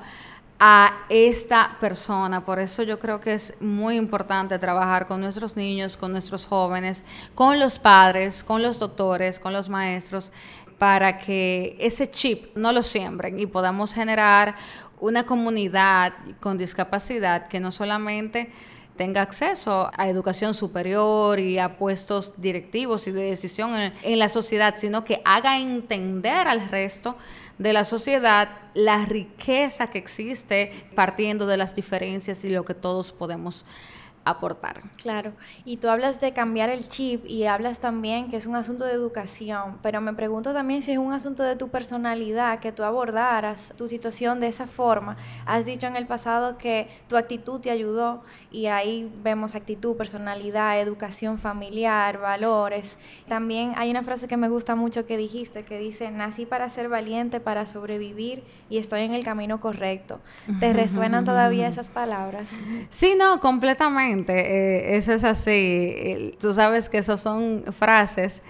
a 0.59 1.05
esta 1.07 1.77
persona. 1.79 2.45
Por 2.45 2.59
eso 2.59 2.83
yo 2.83 2.99
creo 2.99 3.21
que 3.21 3.33
es 3.33 3.53
muy 3.61 3.95
importante 3.95 4.59
trabajar 4.59 5.07
con 5.07 5.21
nuestros 5.21 5.55
niños, 5.55 5.95
con 5.95 6.11
nuestros 6.11 6.45
jóvenes, 6.45 7.05
con 7.33 7.59
los 7.59 7.79
padres, 7.79 8.43
con 8.43 8.61
los 8.61 8.77
doctores, 8.77 9.39
con 9.39 9.53
los 9.53 9.69
maestros, 9.69 10.33
para 10.79 11.19
que 11.19 11.75
ese 11.79 12.09
chip 12.09 12.55
no 12.55 12.71
lo 12.71 12.81
siembren 12.81 13.37
y 13.37 13.45
podamos 13.45 13.93
generar 13.93 14.55
una 14.99 15.25
comunidad 15.25 16.13
con 16.39 16.57
discapacidad 16.57 17.47
que 17.47 17.59
no 17.59 17.71
solamente 17.71 18.51
tenga 18.95 19.21
acceso 19.21 19.89
a 19.95 20.09
educación 20.09 20.53
superior 20.53 21.39
y 21.39 21.57
a 21.57 21.77
puestos 21.77 22.33
directivos 22.35 23.07
y 23.07 23.11
de 23.11 23.21
decisión 23.21 23.71
en, 23.75 24.19
la 24.19 24.27
sociedad, 24.27 24.75
sino 24.75 25.05
que 25.05 25.21
haga 25.23 25.57
entender 25.57 26.49
al 26.49 26.67
resto 26.69 27.15
de 27.57 27.71
la 27.71 27.85
sociedad 27.85 28.49
la 28.73 29.05
riqueza 29.05 29.89
que 29.89 29.99
existe 29.99 30.73
partiendo 30.95 31.45
de 31.45 31.55
las 31.55 31.75
diferencias 31.75 32.43
y 32.43 32.49
lo 32.49 32.65
que 32.65 32.73
todos 32.73 33.13
podemos 33.13 33.65
aportar. 34.29 34.81
Claro, 35.01 35.33
y 35.65 35.77
tú 35.77 35.89
hablas 35.89 36.19
de 36.21 36.33
cambiar 36.33 36.69
el 36.69 36.87
chip 36.87 37.25
y 37.25 37.45
hablas 37.45 37.79
también 37.79 38.29
que 38.29 38.37
es 38.37 38.45
un 38.45 38.55
asunto 38.55 38.85
de 38.85 38.93
educación, 38.93 39.77
pero 39.81 40.01
me 40.01 40.13
pregunto 40.13 40.53
también 40.53 40.81
si 40.81 40.91
es 40.91 40.97
un 40.97 41.13
asunto 41.13 41.43
de 41.43 41.55
tu 41.55 41.69
personalidad, 41.69 42.59
que 42.59 42.71
tú 42.71 42.83
abordaras 42.83 43.73
tu 43.77 43.87
situación 43.87 44.39
de 44.39 44.47
esa 44.47 44.67
forma. 44.67 45.17
Has 45.45 45.65
dicho 45.65 45.87
en 45.87 45.95
el 45.95 46.07
pasado 46.07 46.57
que 46.57 46.89
tu 47.07 47.17
actitud 47.17 47.59
te 47.59 47.71
ayudó 47.71 48.23
y 48.51 48.67
ahí 48.67 49.11
vemos 49.23 49.55
actitud, 49.55 49.95
personalidad, 49.95 50.79
educación 50.79 51.37
familiar, 51.37 52.19
valores. 52.19 52.97
También 53.27 53.73
hay 53.77 53.91
una 53.91 54.03
frase 54.03 54.27
que 54.27 54.37
me 54.37 54.49
gusta 54.49 54.75
mucho 54.75 55.05
que 55.05 55.17
dijiste, 55.17 55.63
que 55.63 55.77
dice, 55.77 56.11
nací 56.11 56.45
para 56.45 56.69
ser 56.69 56.89
valiente, 56.89 57.39
para 57.39 57.65
sobrevivir 57.65 58.43
y 58.69 58.77
estoy 58.77 59.01
en 59.01 59.13
el 59.13 59.23
camino 59.23 59.59
correcto. 59.59 60.19
¿Te 60.59 60.73
resuenan 60.73 61.25
todavía 61.25 61.67
esas 61.69 61.89
palabras? 61.89 62.49
Sí, 62.89 63.15
no, 63.17 63.39
completamente 63.39 64.18
eh, 64.27 64.97
eso 64.97 65.13
es 65.13 65.23
así. 65.23 66.35
Tú 66.39 66.53
sabes 66.53 66.89
que 66.89 66.99
esos 66.99 67.21
son 67.21 67.63
frases, 67.77 68.41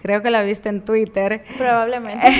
creo 0.00 0.22
que 0.22 0.30
la 0.30 0.42
viste 0.42 0.68
en 0.68 0.84
Twitter. 0.84 1.44
Probablemente. 1.56 2.26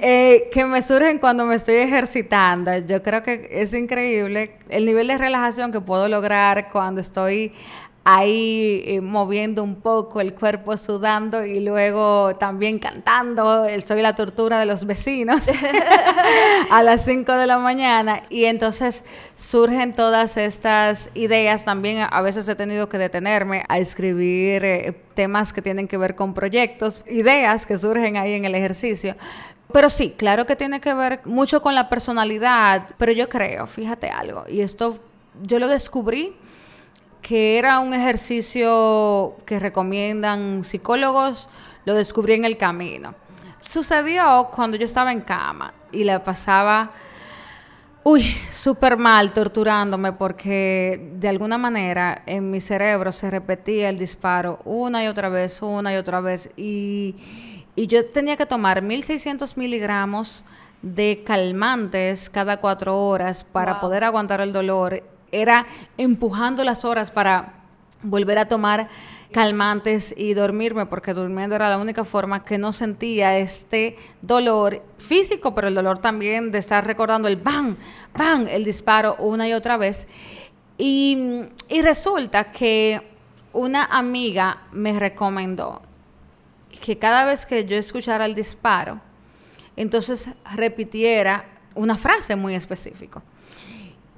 Eh, 0.00 0.48
que 0.52 0.64
me 0.64 0.82
surgen 0.82 1.18
cuando 1.18 1.44
me 1.44 1.54
estoy 1.54 1.76
ejercitando. 1.76 2.76
Yo 2.78 3.02
creo 3.02 3.22
que 3.22 3.48
es 3.50 3.72
increíble 3.72 4.56
el 4.68 4.84
nivel 4.84 5.06
de 5.06 5.18
relajación 5.18 5.70
que 5.70 5.80
puedo 5.80 6.08
lograr 6.08 6.70
cuando 6.70 7.00
estoy 7.00 7.52
ahí 8.08 8.84
eh, 8.86 9.00
moviendo 9.00 9.64
un 9.64 9.74
poco 9.74 10.20
el 10.20 10.32
cuerpo, 10.32 10.76
sudando 10.76 11.44
y 11.44 11.58
luego 11.58 12.36
también 12.36 12.78
cantando, 12.78 13.64
el 13.64 13.82
Soy 13.82 14.00
la 14.00 14.14
tortura 14.14 14.60
de 14.60 14.66
los 14.66 14.86
vecinos 14.86 15.46
a 16.70 16.84
las 16.84 17.04
5 17.04 17.32
de 17.32 17.48
la 17.48 17.58
mañana. 17.58 18.22
Y 18.30 18.44
entonces 18.44 19.02
surgen 19.34 19.92
todas 19.92 20.36
estas 20.36 21.10
ideas. 21.14 21.64
También 21.64 22.06
a 22.08 22.22
veces 22.22 22.48
he 22.48 22.54
tenido 22.54 22.88
que 22.88 22.96
detenerme 22.96 23.64
a 23.68 23.78
escribir 23.78 24.64
eh, 24.64 24.96
temas 25.14 25.52
que 25.52 25.60
tienen 25.60 25.88
que 25.88 25.96
ver 25.96 26.14
con 26.14 26.32
proyectos, 26.32 27.02
ideas 27.10 27.66
que 27.66 27.76
surgen 27.76 28.16
ahí 28.18 28.34
en 28.34 28.44
el 28.44 28.54
ejercicio. 28.54 29.16
Pero 29.72 29.90
sí, 29.90 30.14
claro 30.16 30.46
que 30.46 30.54
tiene 30.54 30.80
que 30.80 30.94
ver 30.94 31.22
mucho 31.24 31.60
con 31.60 31.74
la 31.74 31.88
personalidad, 31.88 32.86
pero 32.98 33.10
yo 33.10 33.28
creo, 33.28 33.66
fíjate 33.66 34.10
algo, 34.10 34.44
y 34.48 34.60
esto 34.60 35.00
yo 35.42 35.58
lo 35.58 35.66
descubrí 35.66 36.36
que 37.26 37.58
era 37.58 37.80
un 37.80 37.92
ejercicio 37.92 39.34
que 39.44 39.58
recomiendan 39.58 40.62
psicólogos, 40.62 41.50
lo 41.84 41.94
descubrí 41.94 42.34
en 42.34 42.44
el 42.44 42.56
camino. 42.56 43.16
Sucedió 43.68 44.48
cuando 44.54 44.76
yo 44.76 44.84
estaba 44.84 45.10
en 45.10 45.22
cama 45.22 45.74
y 45.90 46.04
le 46.04 46.20
pasaba, 46.20 46.92
uy, 48.04 48.22
súper 48.48 48.96
mal, 48.96 49.32
torturándome, 49.32 50.12
porque 50.12 51.10
de 51.14 51.28
alguna 51.28 51.58
manera 51.58 52.22
en 52.26 52.48
mi 52.48 52.60
cerebro 52.60 53.10
se 53.10 53.28
repetía 53.28 53.88
el 53.88 53.98
disparo 53.98 54.60
una 54.64 55.02
y 55.02 55.08
otra 55.08 55.28
vez, 55.28 55.60
una 55.62 55.92
y 55.92 55.96
otra 55.96 56.20
vez, 56.20 56.50
y, 56.56 57.16
yo 57.74 58.06
tenía 58.06 58.36
que 58.36 58.46
tomar 58.46 58.82
1600 58.82 59.56
miligramos 59.56 60.44
de 60.80 61.24
calmantes 61.26 62.30
cada 62.30 62.58
cuatro 62.58 62.96
horas 62.96 63.42
para 63.42 63.80
poder 63.80 64.04
aguantar 64.04 64.40
el 64.40 64.52
dolor 64.52 65.02
era 65.42 65.66
empujando 65.98 66.64
las 66.64 66.84
horas 66.84 67.10
para 67.10 67.54
volver 68.02 68.38
a 68.38 68.48
tomar 68.48 68.88
calmantes 69.32 70.14
y 70.16 70.34
dormirme, 70.34 70.86
porque 70.86 71.12
durmiendo 71.12 71.56
era 71.56 71.68
la 71.68 71.78
única 71.78 72.04
forma 72.04 72.44
que 72.44 72.58
no 72.58 72.72
sentía 72.72 73.38
este 73.38 73.98
dolor 74.22 74.82
físico, 74.98 75.54
pero 75.54 75.68
el 75.68 75.74
dolor 75.74 75.98
también 75.98 76.52
de 76.52 76.58
estar 76.58 76.86
recordando 76.86 77.28
el 77.28 77.36
bang, 77.36 77.76
bang, 78.16 78.48
el 78.48 78.64
disparo 78.64 79.16
una 79.18 79.48
y 79.48 79.52
otra 79.52 79.76
vez. 79.76 80.08
Y, 80.78 81.42
y 81.68 81.82
resulta 81.82 82.52
que 82.52 83.02
una 83.52 83.84
amiga 83.84 84.62
me 84.72 84.98
recomendó 84.98 85.82
que 86.80 86.98
cada 86.98 87.24
vez 87.24 87.46
que 87.46 87.64
yo 87.64 87.76
escuchara 87.76 88.26
el 88.26 88.34
disparo, 88.34 89.00
entonces 89.76 90.30
repitiera 90.54 91.44
una 91.74 91.96
frase 91.96 92.36
muy 92.36 92.54
específica 92.54 93.22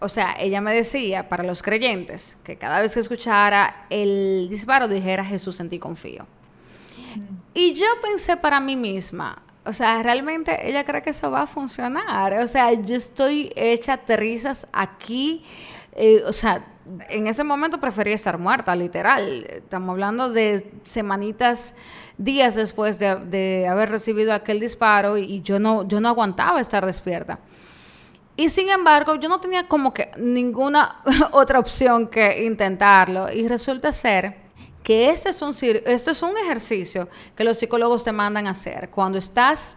o 0.01 0.09
sea, 0.09 0.37
ella 0.39 0.61
me 0.61 0.75
decía, 0.75 1.29
para 1.29 1.45
los 1.45 1.63
creyentes, 1.63 2.37
que 2.45 2.57
cada 2.57 2.81
vez 2.81 2.95
que 2.95 3.01
escuchara 3.01 3.87
el 3.91 4.49
disparo 4.51 4.89
dijera 4.89 5.25
Jesús 5.25 5.61
en 5.61 5.69
ti 5.69 5.79
confío. 5.79 6.27
Y 7.55 7.75
yo 7.75 7.87
pensé 8.03 8.37
para 8.37 8.61
mí 8.61 8.77
misma, 8.77 9.43
o 9.69 9.73
sea, 9.73 10.03
realmente 10.03 10.69
ella 10.69 10.85
cree 10.85 11.03
que 11.03 11.11
eso 11.11 11.31
va 11.31 11.43
a 11.43 11.47
funcionar. 11.47 12.33
O 12.35 12.47
sea, 12.47 12.73
yo 12.73 12.97
estoy 12.97 13.53
hecha 13.55 13.99
trizas 13.99 14.67
aquí. 14.73 15.45
Eh, 15.93 16.23
o 16.27 16.33
sea, 16.33 16.65
en 17.11 17.27
ese 17.27 17.45
momento 17.45 17.79
prefería 17.79 18.15
estar 18.15 18.39
muerta, 18.39 18.75
literal. 18.75 19.45
Estamos 19.47 19.91
hablando 19.91 20.31
de 20.31 20.71
semanitas, 20.85 21.75
días 22.17 22.55
después 22.55 22.99
de, 22.99 23.17
de 23.17 23.69
haber 23.69 23.91
recibido 23.91 24.33
aquel 24.33 24.59
disparo 24.61 25.19
y, 25.19 25.43
yo 25.43 25.59
no, 25.59 25.87
yo 25.87 26.01
no 26.01 26.09
aguantaba 26.09 26.61
estar 26.61 26.87
despierta. 26.87 27.39
Y 28.39 28.51
sin 28.51 28.69
embargo, 28.69 29.17
yo 29.17 29.29
no 29.29 29.41
tenía 29.41 29.67
como 29.67 29.93
que 29.93 30.13
ninguna 30.17 31.03
otra 31.33 31.59
opción 31.59 32.07
que 32.07 32.45
intentarlo. 32.45 33.33
Y 33.33 33.49
resulta 33.49 33.93
ser 33.93 34.37
que 34.85 35.11
este 35.11 35.31
es, 35.31 35.43
un, 35.43 35.53
este 35.61 36.13
es 36.13 36.23
un 36.23 36.39
ejercicio 36.39 37.09
que 37.35 37.43
los 37.43 37.59
psicólogos 37.59 38.05
te 38.05 38.13
mandan 38.13 38.47
hacer. 38.47 38.91
Cuando 38.91 39.19
estás 39.19 39.77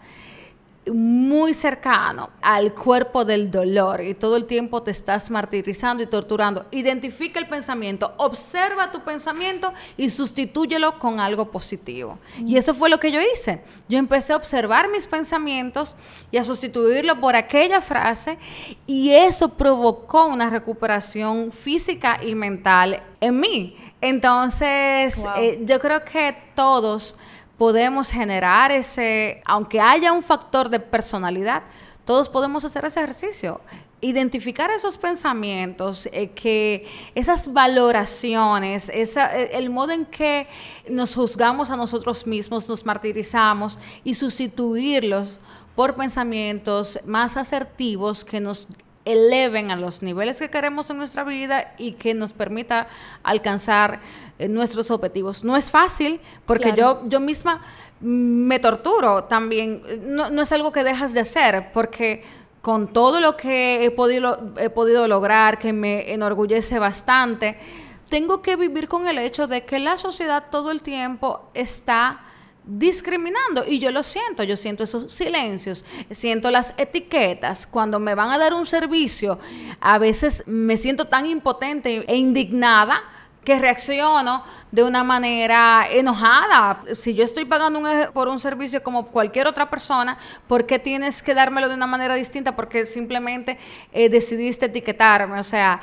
muy 0.88 1.54
cercano 1.54 2.32
al 2.42 2.74
cuerpo 2.74 3.24
del 3.24 3.52
dolor 3.52 4.02
y 4.02 4.16
todo 4.16 4.36
el 4.36 4.46
tiempo 4.46 4.82
te 4.82 4.90
estás 4.92 5.30
martirizando 5.30 6.02
y 6.02 6.08
torturando. 6.08 6.66
Identifica 6.72 7.40
el 7.40 7.48
pensamiento, 7.48 8.14
observa 8.18 8.92
tu 8.92 9.02
pensamiento 9.02 9.74
y 9.96 10.10
sustitúyelo 10.10 10.98
con 10.98 11.20
algo 11.20 11.52
positivo. 11.52 12.18
Y 12.40 12.58
eso 12.58 12.74
fue 12.74 12.90
lo 12.90 13.00
que 13.00 13.12
yo 13.12 13.20
hice. 13.22 13.62
Yo 13.90 14.00
empecé 14.00 14.34
a 14.34 14.38
observar 14.38 14.90
mis 14.90 15.06
pensamientos 15.06 15.96
y 16.32 16.38
a 16.38 16.44
sustituirlo 16.44 17.20
por 17.20 17.36
aquella 17.36 17.82
frase 17.82 18.40
y 18.88 19.12
eso 19.12 19.50
provocó 19.50 20.26
una 20.26 20.50
recuperación 20.50 21.52
física 21.52 22.18
y 22.24 22.34
mental 22.34 23.04
en 23.20 23.40
mí. 23.40 23.78
Entonces, 24.02 25.24
eh, 25.38 25.62
yo 25.64 25.80
creo 25.80 26.04
que 26.04 26.36
todos 26.56 27.18
podemos 27.62 28.10
generar 28.10 28.72
ese, 28.72 29.40
aunque 29.46 29.80
haya 29.80 30.14
un 30.14 30.24
factor 30.24 30.68
de 30.68 30.80
personalidad, 30.80 31.62
todos 32.06 32.28
podemos 32.28 32.66
hacer 32.66 32.86
ese 32.86 33.00
ejercicio. 33.00 33.62
Identificar 34.02 34.72
esos 34.72 34.98
pensamientos, 34.98 36.10
eh, 36.12 36.32
que 36.32 36.88
esas 37.14 37.54
valoraciones, 37.54 38.90
esa, 38.90 39.38
eh, 39.40 39.52
el 39.54 39.70
modo 39.70 39.92
en 39.92 40.06
que 40.08 40.48
nos 40.90 41.14
juzgamos 41.14 41.70
a 41.70 41.78
nosotros 41.78 42.26
mismos, 42.26 42.68
nos 42.68 42.84
martirizamos 42.84 43.78
y 44.04 44.16
sustituirlos 44.16 45.38
por 45.76 45.96
pensamientos 45.96 47.00
más 47.06 47.38
asertivos 47.38 48.26
que 48.26 48.40
nos 48.40 48.68
eleven 49.06 49.72
a 49.72 49.76
los 49.76 50.02
niveles 50.02 50.38
que 50.38 50.50
queremos 50.50 50.90
en 50.90 50.98
nuestra 50.98 51.24
vida 51.24 51.74
y 51.78 51.94
que 51.94 52.14
nos 52.14 52.34
permita 52.34 52.88
alcanzar 53.24 54.00
eh, 54.40 54.48
nuestros 54.48 54.92
objetivos. 54.92 55.44
No 55.44 55.58
es 55.58 55.72
fácil 55.72 56.20
porque 56.46 56.74
yo, 56.76 57.02
yo 57.08 57.20
misma 57.20 57.62
me 58.00 58.60
torturo 58.60 59.26
también. 59.26 59.84
No, 60.02 60.30
no, 60.30 60.42
es 60.42 60.52
algo 60.52 60.72
que 60.72 60.84
dejas 60.84 61.14
de 61.14 61.22
hacer 61.22 61.72
porque 61.74 62.24
con 62.62 62.88
todo 62.94 63.20
lo 63.20 63.38
que 63.38 63.84
he 63.84 63.92
podido, 63.92 64.54
he 64.58 64.70
podido 64.70 65.08
lograr, 65.08 65.58
que 65.58 65.74
me 65.74 66.14
enorgullece 66.14 66.78
bastante, 66.78 67.58
tengo 68.10 68.42
que 68.42 68.56
vivir 68.56 68.88
con 68.88 69.08
el 69.08 69.18
hecho 69.18 69.48
de 69.48 69.66
que 69.66 69.80
la 69.80 69.98
sociedad 69.98 70.46
todo 70.52 70.70
el 70.70 70.82
tiempo 70.82 71.50
está 71.54 72.22
discriminando. 72.66 73.66
Y 73.68 73.80
yo 73.80 73.92
lo 73.92 74.04
siento, 74.04 74.44
yo 74.44 74.56
siento 74.58 74.84
esos 74.84 75.12
silencios, 75.12 75.84
siento 76.10 76.52
las 76.52 76.74
etiquetas, 76.78 77.68
cuando 77.68 78.00
me 78.00 78.16
van 78.16 78.32
a 78.32 78.38
dar 78.38 78.54
un 78.54 78.66
servicio, 78.66 79.40
a 79.80 79.98
veces 79.98 80.44
me 80.46 80.78
siento 80.78 81.06
tan 81.08 81.26
impotente 81.26 82.06
e 82.08 82.18
indignada 82.18 83.04
que 83.44 83.58
reacciono 83.58 84.44
de 84.72 84.84
una 84.84 85.04
manera 85.04 85.86
enojada. 85.92 86.82
Si 86.96 87.14
yo 87.14 87.24
estoy 87.24 87.46
pagando 87.46 87.82
por 88.14 88.28
un 88.28 88.40
servicio 88.40 88.84
como 88.84 89.08
cualquier 89.08 89.48
otra 89.48 89.70
persona, 89.70 90.18
¿por 90.48 90.66
qué 90.66 90.78
tienes 90.80 91.24
que 91.24 91.34
dármelo 91.34 91.68
de 91.68 91.74
una 91.74 91.88
manera 91.88 92.16
distinta? 92.16 92.56
Porque 92.56 92.86
simplemente 92.86 93.58
eh, 93.92 94.10
decidiste 94.10 94.68
etiquetarme. 94.68 95.40
O 95.40 95.44
sea, 95.44 95.82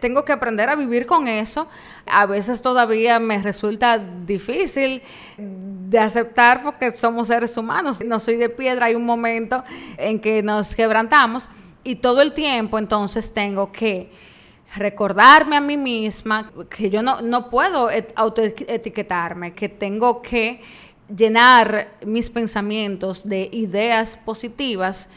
tengo 0.00 0.24
que 0.24 0.32
aprender 0.32 0.68
a 0.68 0.74
vivir 0.74 1.06
con 1.06 1.28
eso. 1.28 1.68
A 2.06 2.26
veces 2.26 2.60
todavía 2.60 3.18
me 3.20 3.40
resulta 3.42 3.98
difícil 3.98 5.02
de 5.36 5.98
aceptar 5.98 6.62
porque 6.62 6.94
somos 6.96 7.28
seres 7.28 7.56
humanos. 7.56 8.04
No 8.04 8.18
soy 8.18 8.36
de 8.36 8.48
piedra. 8.48 8.86
Hay 8.86 8.94
un 8.96 9.06
momento 9.06 9.64
en 9.96 10.20
que 10.20 10.42
nos 10.42 10.74
quebrantamos 10.74 11.48
y 11.84 11.96
todo 11.96 12.20
el 12.20 12.32
tiempo 12.34 12.78
entonces 12.78 13.32
tengo 13.32 13.72
que 13.72 14.10
recordarme 14.76 15.56
a 15.56 15.60
mí 15.60 15.76
misma 15.76 16.50
que 16.68 16.90
yo 16.90 17.02
no, 17.02 17.20
no 17.20 17.48
puedo 17.50 17.88
autoetiquetarme, 18.14 19.54
que 19.54 19.68
tengo 19.68 20.20
que 20.22 20.60
llenar 21.14 21.96
mis 22.04 22.28
pensamientos 22.30 23.26
de 23.26 23.48
ideas 23.52 24.18
positivas 24.24 25.08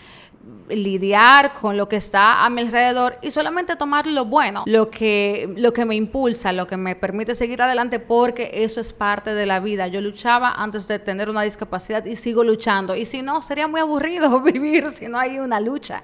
lidiar 0.76 1.54
con 1.54 1.78
lo 1.78 1.88
que 1.88 1.98
está 1.98 2.46
a 2.46 2.50
mi 2.50 2.62
alrededor 2.62 3.18
y 3.22 3.32
solamente 3.32 3.76
tomar 3.76 4.08
lo 4.08 4.26
bueno, 4.26 4.64
lo 4.66 4.90
que, 4.90 5.52
lo 5.58 5.74
que 5.74 5.86
me 5.86 5.96
impulsa, 5.96 6.52
lo 6.52 6.68
que 6.68 6.78
me 6.78 6.96
permite 6.96 7.36
seguir 7.36 7.62
adelante, 7.62 8.00
porque 8.00 8.52
eso 8.54 8.82
es 8.82 8.94
parte 8.94 9.34
de 9.34 9.46
la 9.46 9.60
vida. 9.60 9.88
Yo 9.88 10.02
luchaba 10.02 10.52
antes 10.52 10.88
de 10.88 11.00
tener 11.00 11.30
una 11.30 11.42
discapacidad 11.44 12.06
y 12.06 12.16
sigo 12.16 12.44
luchando. 12.44 12.96
Y 12.96 13.06
si 13.06 13.22
no, 13.22 13.42
sería 13.42 13.68
muy 13.68 13.82
aburrido 13.82 14.42
vivir 14.42 14.90
si 14.92 15.08
no 15.08 15.20
hay 15.20 15.40
una 15.40 15.60
lucha. 15.60 16.02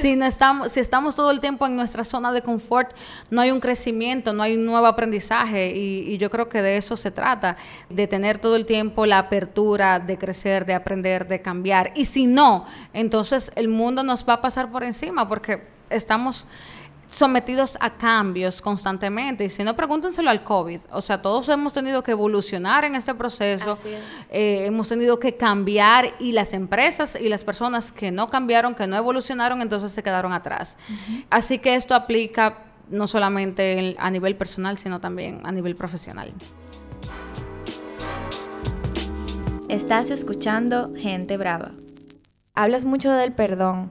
si, 0.00 0.16
no 0.16 0.26
estamos, 0.26 0.72
si 0.72 0.80
estamos 0.80 1.16
todo 1.16 1.30
el 1.30 1.40
tiempo 1.40 1.66
en 1.66 1.76
nuestra 1.76 2.04
zona 2.04 2.32
de 2.32 2.42
confort, 2.42 2.92
no 3.30 3.40
hay 3.40 3.50
un 3.50 3.60
crecimiento, 3.60 4.32
no 4.32 4.42
hay 4.42 4.56
un 4.56 4.66
nuevo 4.66 4.86
aprendizaje. 4.86 5.74
Y, 5.74 6.12
y 6.12 6.18
yo 6.18 6.30
creo 6.30 6.48
que 6.48 6.62
de 6.62 6.76
eso 6.76 6.96
se 6.96 7.10
trata, 7.10 7.56
de 7.88 8.06
tener 8.06 8.38
todo 8.38 8.56
el 8.56 8.66
tiempo 8.66 9.06
la 9.06 9.18
apertura 9.18 9.98
de 9.98 10.18
crecer, 10.18 10.66
de 10.66 10.74
aprender, 10.74 11.26
de 11.26 11.40
cambiar. 11.40 11.92
Y 11.94 12.04
si 12.04 12.26
no, 12.26 12.66
entonces 12.92 13.50
el 13.54 13.68
mundo 13.68 13.79
nos 14.04 14.28
va 14.28 14.34
a 14.34 14.40
pasar 14.40 14.70
por 14.70 14.84
encima 14.84 15.26
porque 15.28 15.66
estamos 15.88 16.46
sometidos 17.10 17.76
a 17.80 17.90
cambios 17.90 18.62
constantemente. 18.62 19.44
Y 19.44 19.48
si 19.48 19.64
no, 19.64 19.74
pregúntenselo 19.74 20.30
al 20.30 20.44
COVID. 20.44 20.80
O 20.92 21.00
sea, 21.00 21.20
todos 21.20 21.48
hemos 21.48 21.72
tenido 21.72 22.02
que 22.02 22.12
evolucionar 22.12 22.84
en 22.84 22.94
este 22.94 23.14
proceso. 23.14 23.76
Eh, 24.30 24.66
hemos 24.66 24.88
tenido 24.88 25.18
que 25.18 25.36
cambiar 25.36 26.14
y 26.18 26.32
las 26.32 26.52
empresas 26.52 27.18
y 27.20 27.28
las 27.28 27.44
personas 27.44 27.90
que 27.92 28.10
no 28.10 28.28
cambiaron, 28.28 28.74
que 28.74 28.86
no 28.86 28.96
evolucionaron, 28.96 29.60
entonces 29.60 29.92
se 29.92 30.02
quedaron 30.02 30.32
atrás. 30.32 30.76
Así 31.30 31.58
que 31.58 31.74
esto 31.74 31.94
aplica 31.94 32.58
no 32.88 33.06
solamente 33.06 33.96
a 33.98 34.10
nivel 34.10 34.36
personal, 34.36 34.78
sino 34.78 35.00
también 35.00 35.40
a 35.44 35.52
nivel 35.52 35.74
profesional. 35.74 36.32
Estás 39.68 40.10
escuchando 40.10 40.92
Gente 40.96 41.36
Brava 41.36 41.72
hablas 42.54 42.84
mucho 42.84 43.12
del 43.12 43.32
perdón 43.32 43.90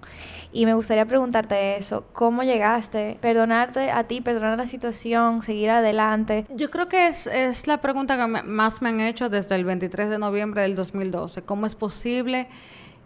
y 0.52 0.66
me 0.66 0.74
gustaría 0.74 1.06
preguntarte 1.06 1.78
eso, 1.78 2.06
¿cómo 2.14 2.44
llegaste? 2.44 3.18
Perdonarte 3.22 3.92
a 3.92 4.04
ti, 4.06 4.22
perdonar 4.22 4.58
la 4.58 4.66
situación, 4.66 5.42
seguir 5.42 5.70
adelante. 5.70 6.46
Yo 6.50 6.72
creo 6.72 6.90
que 6.90 7.08
es, 7.08 7.28
es 7.28 7.68
la 7.68 7.82
pregunta 7.82 8.18
que 8.18 8.28
más 8.44 8.82
me 8.82 8.90
han 8.90 9.02
hecho 9.02 9.30
desde 9.30 9.56
el 9.56 9.66
23 9.66 10.10
de 10.10 10.18
noviembre 10.18 10.64
del 10.64 10.76
2012, 10.76 11.44
¿cómo 11.44 11.66
es 11.66 11.76
posible? 11.76 12.48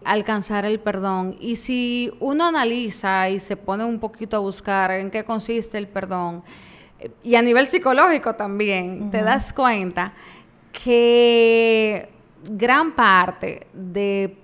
alcanzar 0.05 0.65
el 0.65 0.81
perdón. 0.81 1.37
Y 1.39 1.55
si 1.55 2.11
uno 2.19 2.47
analiza 2.47 3.29
y 3.29 3.39
se 3.39 3.55
pone 3.55 3.85
un 3.85 3.99
poquito 3.99 4.37
a 4.37 4.39
buscar 4.39 4.91
en 4.91 5.09
qué 5.09 5.23
consiste 5.23 5.77
el 5.77 5.87
perdón, 5.87 6.43
y 7.23 7.35
a 7.35 7.41
nivel 7.41 7.67
psicológico 7.67 8.35
también, 8.35 9.11
te 9.11 9.23
das 9.23 9.53
cuenta 9.53 10.13
que 10.71 12.09
gran 12.49 12.93
parte 12.93 13.67
de 13.73 14.37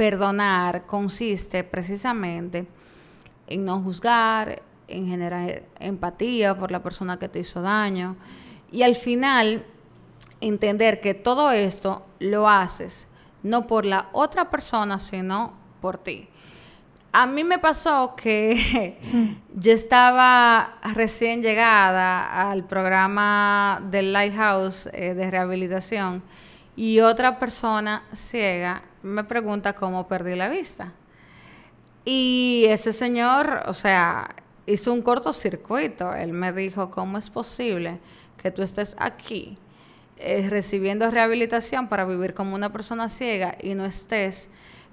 perdonar 0.00 0.86
consiste 0.86 1.62
precisamente 1.62 2.66
en 3.46 3.66
no 3.66 3.82
juzgar, 3.82 4.62
en 4.88 5.06
generar 5.06 5.64
empatía 5.78 6.56
por 6.56 6.70
la 6.70 6.82
persona 6.82 7.18
que 7.18 7.28
te 7.28 7.40
hizo 7.40 7.60
daño 7.60 8.16
y 8.72 8.82
al 8.82 8.94
final 8.94 9.62
entender 10.40 11.02
que 11.02 11.12
todo 11.12 11.50
esto 11.50 12.06
lo 12.18 12.48
haces 12.48 13.08
no 13.42 13.66
por 13.66 13.84
la 13.84 14.08
otra 14.12 14.48
persona, 14.48 14.98
sino 14.98 15.52
por 15.82 15.98
ti. 15.98 16.30
A 17.12 17.26
mí 17.26 17.44
me 17.44 17.58
pasó 17.58 18.14
que 18.16 18.96
yo 19.54 19.72
estaba 19.72 20.76
recién 20.94 21.42
llegada 21.42 22.50
al 22.50 22.64
programa 22.64 23.82
del 23.90 24.14
Lighthouse 24.14 24.88
eh, 24.94 25.12
de 25.12 25.30
rehabilitación 25.30 26.22
y 26.80 27.00
otra 27.00 27.38
persona 27.38 28.04
ciega 28.14 28.82
me 29.02 29.22
pregunta 29.24 29.74
cómo 29.74 30.08
perdí 30.08 30.34
la 30.34 30.48
vista. 30.48 30.94
Y 32.06 32.64
ese 32.70 32.94
señor, 32.94 33.64
o 33.66 33.74
sea, 33.74 34.34
hizo 34.64 34.90
un 34.90 35.02
cortocircuito. 35.02 36.14
Él 36.14 36.32
me 36.32 36.54
dijo, 36.54 36.90
¿cómo 36.90 37.18
es 37.18 37.28
posible 37.28 37.98
que 38.42 38.50
tú 38.50 38.62
estés 38.62 38.96
aquí 38.98 39.58
eh, 40.16 40.46
recibiendo 40.48 41.10
rehabilitación 41.10 41.86
para 41.86 42.06
vivir 42.06 42.32
como 42.32 42.54
una 42.54 42.72
persona 42.72 43.10
ciega 43.10 43.58
y 43.60 43.74
no 43.74 43.84
estés 43.84 44.48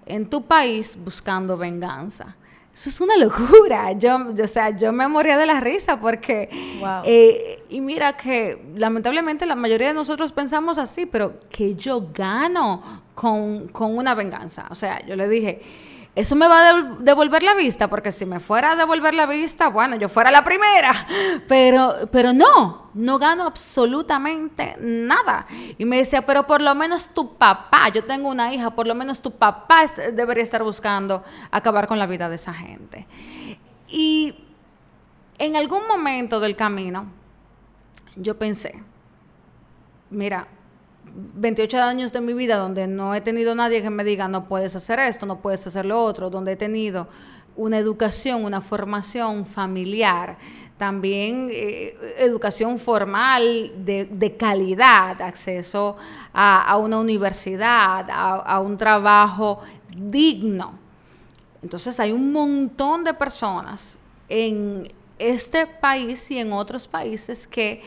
en 0.05 0.29
tu 0.29 0.43
país 0.43 0.97
buscando 1.01 1.55
venganza? 1.55 2.35
Eso 2.77 2.89
es 2.89 3.01
una 3.01 3.17
locura. 3.17 3.93
Yo, 3.93 4.17
o 4.39 4.47
sea, 4.47 4.69
yo 4.69 4.93
me 4.93 5.07
moría 5.07 5.35
de 5.35 5.47
la 5.47 5.59
risa 5.59 5.99
porque... 5.99 6.47
Eh, 7.05 7.63
y 7.69 7.81
mira 7.81 8.15
que 8.15 8.61
lamentablemente 8.75 9.47
la 9.47 9.55
mayoría 9.55 9.87
de 9.87 9.93
nosotros 9.95 10.31
pensamos 10.31 10.77
así, 10.77 11.07
pero 11.07 11.39
que 11.49 11.73
yo 11.73 12.09
gano 12.13 13.01
con, 13.15 13.69
con 13.69 13.97
una 13.97 14.13
venganza. 14.13 14.67
O 14.69 14.75
sea, 14.75 15.03
yo 15.07 15.15
le 15.15 15.27
dije 15.27 15.59
eso 16.17 16.35
me 16.35 16.47
va 16.47 16.69
a 16.69 16.81
devolver 16.97 17.43
la 17.43 17.53
vista, 17.53 17.91
porque 17.91 18.11
si 18.11 18.25
me 18.25 18.39
fuera 18.39 18.71
a 18.71 18.75
devolver 18.75 19.13
la 19.13 19.27
vista, 19.27 19.67
bueno, 19.67 19.97
yo 19.97 20.09
fuera 20.09 20.31
la 20.31 20.43
primera, 20.43 21.05
pero, 21.47 22.09
pero 22.11 22.33
no, 22.33 22.89
no 22.95 23.19
gano 23.19 23.43
absolutamente 23.43 24.75
nada. 24.79 25.45
Y 25.77 25.85
me 25.85 25.97
decía, 25.97 26.25
pero 26.25 26.47
por 26.47 26.63
lo 26.63 26.73
menos 26.73 27.13
tu 27.13 27.35
papá, 27.37 27.89
yo 27.89 28.03
tengo 28.03 28.29
una 28.29 28.51
hija, 28.51 28.71
por 28.71 28.87
lo 28.87 28.95
menos 28.95 29.21
tu 29.21 29.29
papá 29.29 29.85
debería 30.11 30.41
estar 30.41 30.63
buscando 30.63 31.23
acabar 31.51 31.85
con 31.85 31.99
la 31.99 32.07
vida 32.07 32.29
de 32.29 32.37
esa 32.37 32.51
gente. 32.51 33.05
Y 33.87 34.43
en 35.37 35.55
algún 35.55 35.87
momento 35.87 36.39
del 36.39 36.55
camino, 36.55 37.11
yo 38.15 38.39
pensé, 38.39 38.81
mira, 40.09 40.47
28 41.17 41.81
años 41.81 42.13
de 42.13 42.21
mi 42.21 42.33
vida 42.33 42.57
donde 42.57 42.85
no 42.85 43.15
he 43.15 43.21
tenido 43.21 43.55
nadie 43.55 43.81
que 43.81 43.89
me 43.89 44.03
diga 44.03 44.27
no 44.27 44.47
puedes 44.47 44.75
hacer 44.75 44.99
esto, 44.99 45.25
no 45.25 45.41
puedes 45.41 45.65
hacer 45.65 45.85
lo 45.85 46.01
otro, 46.03 46.29
donde 46.29 46.51
he 46.51 46.55
tenido 46.55 47.07
una 47.55 47.79
educación, 47.79 48.45
una 48.45 48.61
formación 48.61 49.45
familiar, 49.45 50.37
también 50.77 51.49
eh, 51.51 51.97
educación 52.19 52.77
formal 52.77 53.71
de, 53.83 54.35
calidad, 54.37 55.19
acceso 55.23 55.97
a, 56.31 56.77
una 56.77 56.99
universidad, 56.99 58.05
a, 58.11 58.59
un 58.59 58.77
trabajo 58.77 59.61
digno. 59.97 60.77
Entonces 61.63 61.99
hay 61.99 62.11
un 62.11 62.31
montón 62.31 63.03
de 63.03 63.15
personas 63.15 63.97
en 64.29 64.93
este 65.17 65.65
país 65.65 66.29
y 66.29 66.37
en 66.37 66.53
otros 66.53 66.87
países 66.87 67.47
que 67.47 67.81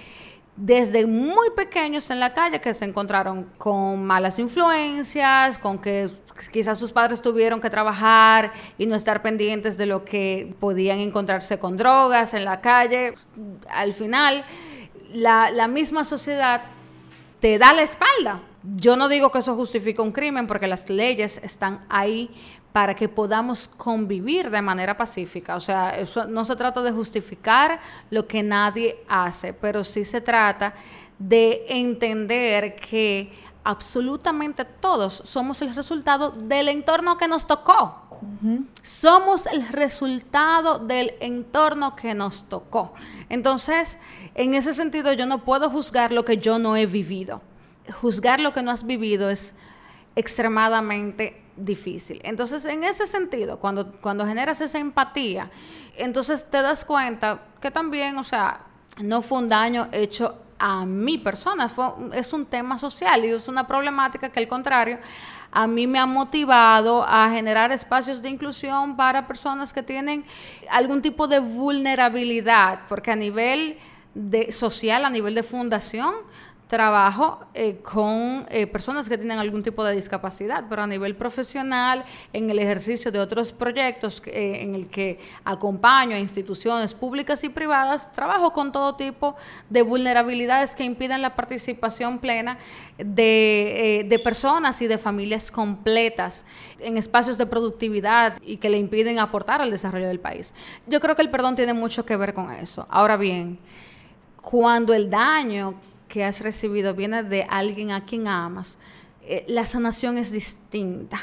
desde 0.60 1.06
muy 1.06 1.50
pequeños 1.56 2.10
en 2.10 2.20
la 2.20 2.34
calle 2.34 2.60
que 2.60 2.74
se 2.74 2.84
encontraron 2.84 3.44
con 3.56 4.04
malas 4.04 4.38
influencias, 4.38 5.58
con 5.58 5.78
que 5.78 6.10
quizás 6.52 6.78
sus 6.78 6.92
padres 6.92 7.22
tuvieron 7.22 7.62
que 7.62 7.70
trabajar 7.70 8.52
y 8.76 8.84
no 8.84 8.94
estar 8.94 9.22
pendientes 9.22 9.78
de 9.78 9.86
lo 9.86 10.04
que 10.04 10.54
podían 10.60 10.98
encontrarse 10.98 11.58
con 11.58 11.78
drogas 11.78 12.34
en 12.34 12.44
la 12.44 12.60
calle. 12.60 13.14
Al 13.70 13.94
final, 13.94 14.44
la, 15.14 15.66
misma 15.66 16.04
sociedad 16.04 16.62
te 17.40 17.58
da 17.58 17.72
la 17.72 17.82
espalda. 17.82 18.42
Yo 18.62 18.98
no 18.98 19.08
digo 19.08 19.32
que 19.32 19.38
eso 19.38 19.54
justifique 19.56 20.02
un 20.02 20.12
crimen 20.12 20.46
porque 20.46 20.66
las 20.66 20.90
leyes 20.90 21.40
están 21.42 21.86
ahí 21.88 22.30
para 22.72 22.94
que 22.94 23.08
podamos 23.08 23.68
convivir 23.68 24.50
de 24.50 24.62
manera 24.62 24.96
pacífica. 24.96 25.56
O 25.56 25.60
sea, 25.60 25.90
eso 25.90 26.26
no 26.26 26.44
se 26.44 26.56
trata 26.56 26.82
de 26.82 26.92
justificar 26.92 27.80
lo 28.10 28.26
que 28.26 28.42
nadie 28.42 29.02
hace, 29.08 29.52
pero 29.52 29.82
sí 29.82 30.04
se 30.04 30.20
trata 30.20 30.74
de 31.18 31.64
entender 31.68 32.76
que 32.76 33.32
absolutamente 33.64 34.64
todos 34.64 35.22
somos 35.24 35.60
el 35.62 35.74
resultado 35.74 36.30
del 36.30 36.68
entorno 36.68 37.18
que 37.18 37.28
nos 37.28 37.46
tocó. 37.46 38.06
Somos 38.82 39.46
el 39.46 39.66
resultado 39.68 40.78
del 40.78 41.14
entorno 41.20 41.96
que 41.96 42.14
nos 42.14 42.44
tocó. 42.44 42.92
Entonces, 43.30 43.98
en 44.34 44.54
ese 44.54 44.74
sentido, 44.74 45.12
yo 45.14 45.26
no 45.26 45.38
puedo 45.38 45.70
juzgar 45.70 46.12
lo 46.12 46.24
que 46.24 46.36
yo 46.36 46.58
no 46.58 46.76
he 46.76 46.86
vivido. 46.86 47.40
Juzgar 48.00 48.38
lo 48.38 48.52
que 48.52 48.62
no 48.62 48.70
has 48.70 48.84
vivido 48.84 49.30
es 49.30 49.54
extremadamente 50.16 51.39
difícil. 51.64 52.20
Entonces, 52.24 52.64
en 52.64 52.84
ese 52.84 53.06
sentido, 53.06 53.58
cuando, 53.58 53.92
cuando 54.00 54.26
generas 54.26 54.60
esa 54.60 54.78
empatía, 54.78 55.50
entonces 55.96 56.48
te 56.50 56.62
das 56.62 56.84
cuenta 56.84 57.42
que 57.60 57.70
también, 57.70 58.16
o 58.18 58.24
sea, 58.24 58.60
no 59.02 59.22
fue 59.22 59.38
un 59.38 59.48
daño 59.48 59.88
hecho 59.92 60.36
a 60.58 60.84
mi 60.84 61.18
persona, 61.18 61.68
fue, 61.68 61.86
es 62.12 62.32
un 62.32 62.46
tema 62.46 62.78
social 62.78 63.24
y 63.24 63.28
es 63.28 63.48
una 63.48 63.66
problemática 63.66 64.28
que 64.28 64.40
al 64.40 64.48
contrario 64.48 64.98
a 65.52 65.66
mí 65.66 65.86
me 65.86 65.98
ha 65.98 66.06
motivado 66.06 67.04
a 67.04 67.30
generar 67.30 67.72
espacios 67.72 68.22
de 68.22 68.28
inclusión 68.28 68.96
para 68.96 69.26
personas 69.26 69.72
que 69.72 69.82
tienen 69.82 70.24
algún 70.70 71.02
tipo 71.02 71.26
de 71.26 71.40
vulnerabilidad, 71.40 72.80
porque 72.88 73.10
a 73.10 73.16
nivel 73.16 73.78
de, 74.14 74.52
social, 74.52 75.04
a 75.04 75.10
nivel 75.10 75.34
de 75.34 75.42
fundación, 75.42 76.14
trabajo 76.70 77.40
eh, 77.52 77.78
con 77.78 78.46
eh, 78.48 78.68
personas 78.68 79.08
que 79.08 79.18
tienen 79.18 79.40
algún 79.40 79.60
tipo 79.60 79.82
de 79.82 79.92
discapacidad, 79.92 80.66
pero 80.70 80.82
a 80.82 80.86
nivel 80.86 81.16
profesional, 81.16 82.04
en 82.32 82.48
el 82.48 82.60
ejercicio 82.60 83.10
de 83.10 83.18
otros 83.18 83.52
proyectos 83.52 84.22
eh, 84.26 84.62
en 84.62 84.76
el 84.76 84.86
que 84.86 85.18
acompaño 85.44 86.14
a 86.14 86.20
instituciones 86.20 86.94
públicas 86.94 87.42
y 87.42 87.48
privadas, 87.48 88.12
trabajo 88.12 88.52
con 88.52 88.70
todo 88.70 88.94
tipo 88.94 89.34
de 89.68 89.82
vulnerabilidades 89.82 90.76
que 90.76 90.84
impiden 90.84 91.22
la 91.22 91.34
participación 91.34 92.20
plena 92.20 92.56
de, 92.98 94.06
de 94.08 94.18
personas 94.20 94.80
y 94.80 94.86
de 94.86 94.96
familias 94.96 95.50
completas 95.50 96.44
en 96.78 96.96
espacios 96.96 97.36
de 97.36 97.46
productividad 97.46 98.38
y 98.42 98.58
que 98.58 98.68
le 98.68 98.78
impiden 98.78 99.18
aportar 99.18 99.60
al 99.60 99.72
desarrollo 99.72 100.06
del 100.06 100.20
país. 100.20 100.54
Yo 100.86 101.00
creo 101.00 101.16
que 101.16 101.22
el 101.22 101.30
perdón 101.30 101.56
tiene 101.56 101.74
mucho 101.74 102.06
que 102.06 102.16
ver 102.16 102.32
con 102.32 102.52
eso. 102.52 102.86
Ahora 102.88 103.16
bien, 103.16 103.58
cuando 104.40 104.94
el 104.94 105.10
daño 105.10 105.74
que 106.10 106.24
has 106.24 106.42
recibido 106.42 106.92
viene 106.92 107.22
de 107.22 107.46
alguien 107.48 107.92
a 107.92 108.04
quien 108.04 108.28
amas, 108.28 108.76
eh, 109.22 109.44
la 109.48 109.64
sanación 109.64 110.18
es 110.18 110.32
distinta. 110.32 111.18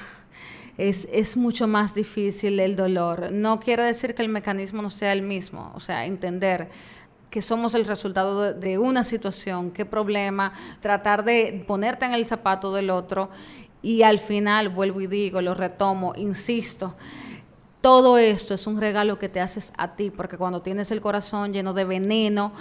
Es, 0.77 1.07
es, 1.11 1.35
mucho 1.35 1.67
más 1.67 1.95
difícil 1.95 2.59
el 2.59 2.75
dolor. 2.75 3.31
No 3.31 3.59
quiere 3.59 3.83
decir 3.83 4.13
que 4.13 4.21
el 4.21 4.29
mecanismo 4.29 4.83
no 4.83 4.91
sea 4.91 5.11
el 5.11 5.23
mismo, 5.23 5.71
o 5.75 5.79
sea, 5.79 6.05
entender 6.05 6.69
que 7.31 7.41
somos 7.41 7.73
el 7.73 7.83
resultado 7.83 8.53
de, 8.53 8.53
de 8.53 8.77
una 8.77 9.03
situación, 9.03 9.71
qué 9.71 9.85
problema, 9.85 10.53
tratar 10.79 11.25
de 11.25 11.65
ponerte 11.67 12.05
en 12.05 12.13
el 12.13 12.25
zapato 12.25 12.71
del 12.73 12.91
otro 12.91 13.31
y 13.81 14.03
al 14.03 14.19
final, 14.19 14.69
vuelvo 14.69 15.01
y 15.01 15.07
digo, 15.07 15.41
lo 15.41 15.55
retomo, 15.55 16.13
insisto, 16.15 16.95
todo 17.81 18.17
esto 18.17 18.53
es 18.53 18.67
un 18.67 18.79
regalo 18.79 19.19
que 19.19 19.29
te 19.29 19.39
haces 19.39 19.71
a 19.77 19.95
ti, 19.95 20.09
porque 20.09 20.37
cuando 20.37 20.61
tienes 20.61 20.91
el 20.91 21.01
corazón 21.01 21.53
lleno 21.53 21.73
de 21.73 21.85
veneno, 21.85 22.51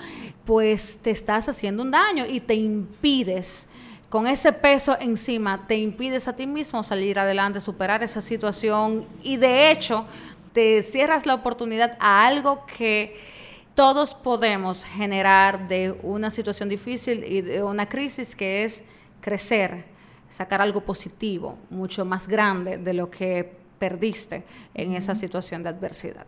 pues 0.45 0.99
te 1.03 1.11
estás 1.11 1.49
haciendo 1.49 1.83
un 1.83 1.91
daño 1.91 2.27
y 2.27 2.41
te 2.41 2.55
impides, 2.55 3.67
con 4.09 4.27
ese 4.27 4.53
peso 4.53 4.97
encima, 5.01 5.67
te 5.67 5.77
impides 5.77 6.29
a 6.29 6.37
ti 6.37 6.47
mismo 6.47 6.83
salir 6.83 7.19
adelante, 7.19 7.61
superar 7.61 8.03
esa 8.03 8.21
situación. 8.21 9.05
Y 9.23 9.37
de 9.37 9.71
hecho 9.71 10.07
te 10.53 10.83
cierras 10.83 11.27
la 11.27 11.35
oportunidad 11.35 11.97
a 11.99 12.27
algo 12.27 12.65
que 12.67 13.17
todos 13.75 14.15
podemos 14.15 14.85
generar 14.85 15.69
de 15.69 15.95
una 16.03 16.31
situación 16.31 16.69
difícil 16.69 17.25
y 17.25 17.43
de 17.43 17.63
una 17.63 17.89
crisis 17.89 18.35
que 18.35 18.65
es 18.65 18.85
crecer, 19.21 19.85
sacar 20.29 20.63
algo 20.63 20.81
positivo, 20.81 21.59
mucho 21.69 22.05
más 22.05 22.27
grande 22.29 22.79
de 22.79 22.95
lo 22.95 23.11
que 23.11 23.66
perdiste 23.79 24.45
en 24.75 24.93
esa 24.93 25.15
situación 25.15 25.63
de 25.63 25.71
adversidad. 25.71 26.27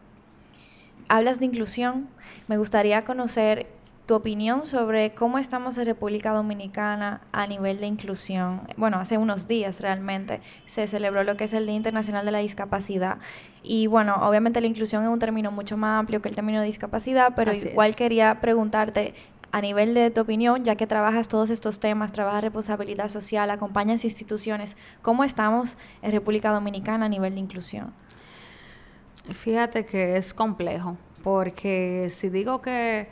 Hablas 1.08 1.40
de 1.40 1.46
inclusión. 1.46 2.08
Me 2.48 2.58
gustaría 2.58 3.04
conocer 3.04 3.66
tu 4.08 4.14
opinión 4.14 4.64
sobre 4.64 5.14
cómo 5.14 5.38
estamos 5.38 5.76
en 5.76 5.84
República 5.84 6.32
Dominicana 6.32 7.20
a 7.30 7.46
nivel 7.46 7.78
de 7.78 7.87
inclusión. 7.87 8.62
Bueno, 8.78 8.98
hace 8.98 9.18
unos 9.18 9.46
días 9.46 9.80
realmente 9.82 10.40
se 10.64 10.87
celebró 10.87 11.24
lo 11.24 11.37
que 11.37 11.44
es 11.44 11.52
el 11.52 11.66
Día 11.66 11.74
Internacional 11.74 12.24
de 12.24 12.32
la 12.32 12.38
Discapacidad. 12.38 13.18
Y 13.62 13.87
bueno, 13.87 14.16
obviamente 14.22 14.62
la 14.62 14.66
inclusión 14.66 15.02
es 15.02 15.11
un 15.11 15.18
término 15.18 15.50
mucho 15.50 15.76
más 15.76 16.00
amplio 16.00 16.22
que 16.22 16.30
el 16.30 16.34
término 16.34 16.61
de 16.61 16.64
discapacidad, 16.64 17.34
pero 17.37 17.52
igual 17.52 17.94
quería 17.96 18.40
preguntarte 18.40 19.12
a 19.50 19.61
nivel 19.61 19.94
de 19.94 20.11
tu 20.11 20.20
opinión, 20.20 20.64
ya 20.64 20.76
que 20.76 20.87
trabajas 20.87 21.28
todos 21.28 21.50
estos 21.50 21.80
temas, 21.80 22.12
trabajas 22.12 22.42
responsabilidad 22.42 23.08
social, 23.08 23.50
acompañas 23.50 24.04
instituciones, 24.04 24.76
¿cómo 25.02 25.24
estamos 25.24 25.76
en 26.02 26.12
República 26.12 26.52
Dominicana 26.52 27.06
a 27.06 27.08
nivel 27.08 27.34
de 27.34 27.40
inclusión? 27.40 27.92
Fíjate 29.30 29.84
que 29.84 30.16
es 30.16 30.32
complejo, 30.34 30.96
porque 31.22 32.08
si 32.11 32.28
digo 32.28 32.62
que, 32.62 33.08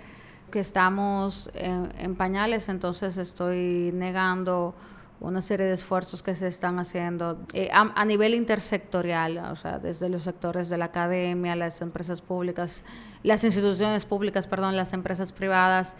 que 0.51 0.61
estamos 0.61 1.51
en, 1.55 2.14
pañales, 2.16 2.68
entonces 2.68 3.16
estoy 3.18 3.90
negando 3.92 4.75
una 5.21 5.41
serie 5.41 5.67
de 5.67 5.73
esfuerzos 5.73 6.23
que 6.23 6.35
se 6.35 6.47
están 6.47 6.79
haciendo 6.79 7.39
eh, 7.55 7.71
a, 7.73 8.05
nivel 8.05 8.35
intersectorial, 8.35 9.39
o 9.39 9.57
sea, 9.57 9.79
desde 9.79 10.09
los 10.09 10.23
sectores 10.23 10.69
de 10.69 10.77
la 10.77 10.87
academia, 10.87 11.57
las 11.57 11.81
empresas 11.81 12.21
públicas, 12.21 12.85
las 13.23 13.43
instituciones 13.45 14.05
públicas, 14.05 14.47
perdón, 14.47 14.77
las 14.77 14.93
empresas 14.93 15.33
privadas. 15.33 15.97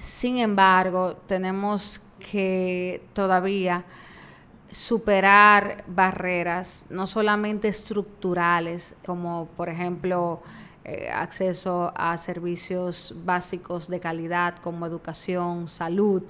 Sin 0.00 0.38
embargo, 0.38 1.16
tenemos 1.26 2.00
que 2.18 3.02
todavía 3.14 3.84
superar 4.70 5.84
barreras, 5.86 6.84
no 6.90 7.06
solamente 7.06 7.68
estructurales, 7.68 8.94
como 9.06 9.46
por 9.56 9.68
ejemplo 9.68 10.42
eh, 10.84 11.08
acceso 11.10 11.92
a 11.94 12.18
servicios 12.18 13.14
básicos 13.24 13.88
de 13.88 14.00
calidad 14.00 14.56
como 14.56 14.84
educación, 14.84 15.68
salud, 15.68 16.22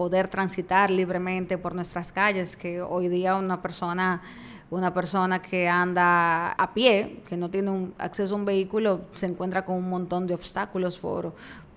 poder 0.00 0.28
transitar 0.28 0.90
libremente 0.90 1.58
por 1.58 1.74
nuestras 1.74 2.10
calles, 2.10 2.56
que 2.56 2.80
hoy 2.80 3.08
día 3.08 3.36
una 3.36 3.60
persona 3.60 4.22
una 4.70 4.94
persona 4.94 5.42
que 5.42 5.68
anda 5.68 6.52
a 6.52 6.72
pie, 6.72 7.20
que 7.28 7.36
no 7.36 7.50
tiene 7.50 7.70
un 7.70 7.92
acceso 7.98 8.32
a 8.34 8.38
un 8.38 8.46
vehículo, 8.46 9.02
se 9.12 9.26
encuentra 9.26 9.62
con 9.66 9.76
un 9.76 9.90
montón 9.90 10.26
de 10.26 10.32
obstáculos 10.32 10.98
por, 10.98 11.34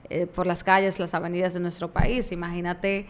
eh, 0.09 0.25
por 0.25 0.47
las 0.47 0.63
calles, 0.63 0.99
las 0.99 1.13
avenidas 1.13 1.53
de 1.53 1.59
nuestro 1.59 1.91
país. 1.91 2.31
Imagínate 2.31 3.07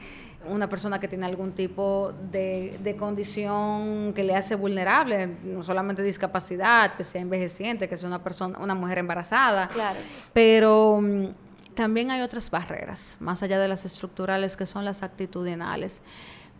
una 0.49 0.67
persona 0.67 0.99
que 0.99 1.07
tiene 1.07 1.27
algún 1.27 1.51
tipo 1.51 2.11
de, 2.31 2.79
de, 2.83 2.95
condición 2.95 4.13
que 4.15 4.23
le 4.23 4.35
hace 4.35 4.55
vulnerable, 4.55 5.29
no 5.43 5.61
solamente 5.61 6.01
discapacidad, 6.01 6.95
que 6.95 7.03
sea 7.03 7.21
envejeciente, 7.21 7.87
que 7.87 7.97
sea 7.97 8.07
una 8.07 8.23
persona, 8.23 8.57
una 8.57 8.73
mujer 8.73 8.97
embarazada. 8.97 9.67
Claro. 9.67 9.99
Pero 10.33 10.99
mm, 11.01 11.27
también 11.75 12.11
hay 12.11 12.21
otras 12.21 12.49
barreras, 12.49 13.17
más 13.19 13.43
allá 13.43 13.59
de 13.59 13.67
las 13.67 13.85
estructurales, 13.85 14.55
que 14.57 14.65
son 14.65 14.85
las 14.85 15.03
actitudinales. 15.03 16.01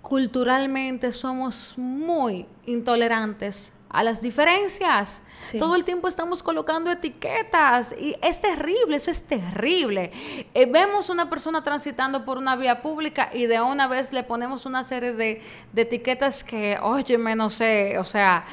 Culturalmente 0.01 1.11
somos 1.11 1.75
muy 1.77 2.45
intolerantes 2.65 3.73
a 3.93 4.03
las 4.03 4.21
diferencias. 4.21 5.21
Todo 5.59 5.75
el 5.75 5.83
tiempo 5.83 6.07
estamos 6.07 6.41
colocando 6.41 6.89
etiquetas 6.89 7.95
y 7.97 8.15
es 8.21 8.41
terrible, 8.41 8.95
eso 8.95 9.11
es 9.11 9.23
terrible. 9.23 10.11
Eh, 10.53 10.65
vemos 10.65 11.09
una 11.09 11.29
persona 11.29 11.61
transitando 11.61 12.25
por 12.25 12.39
una 12.39 12.55
vía 12.55 12.81
pública 12.81 13.29
y 13.31 13.45
de 13.45 13.61
una 13.61 13.87
vez 13.87 14.11
le 14.11 14.23
ponemos 14.23 14.65
una 14.65 14.83
serie 14.83 15.13
de, 15.13 15.43
de 15.71 15.81
etiquetas 15.83 16.43
que, 16.43 16.77
oye, 16.81 17.17
no 17.17 17.51
sé, 17.51 17.99
o 17.99 18.03
sea, 18.03 18.45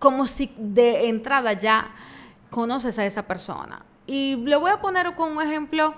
como 0.00 0.26
si 0.26 0.52
de 0.58 1.08
entrada 1.08 1.52
ya 1.52 1.94
conoces 2.50 2.98
a 2.98 3.06
esa 3.06 3.22
persona. 3.22 3.84
Y 4.04 4.34
le 4.36 4.56
voy 4.56 4.72
a 4.72 4.80
poner 4.80 5.14
con 5.14 5.36
un 5.36 5.42
ejemplo 5.42 5.94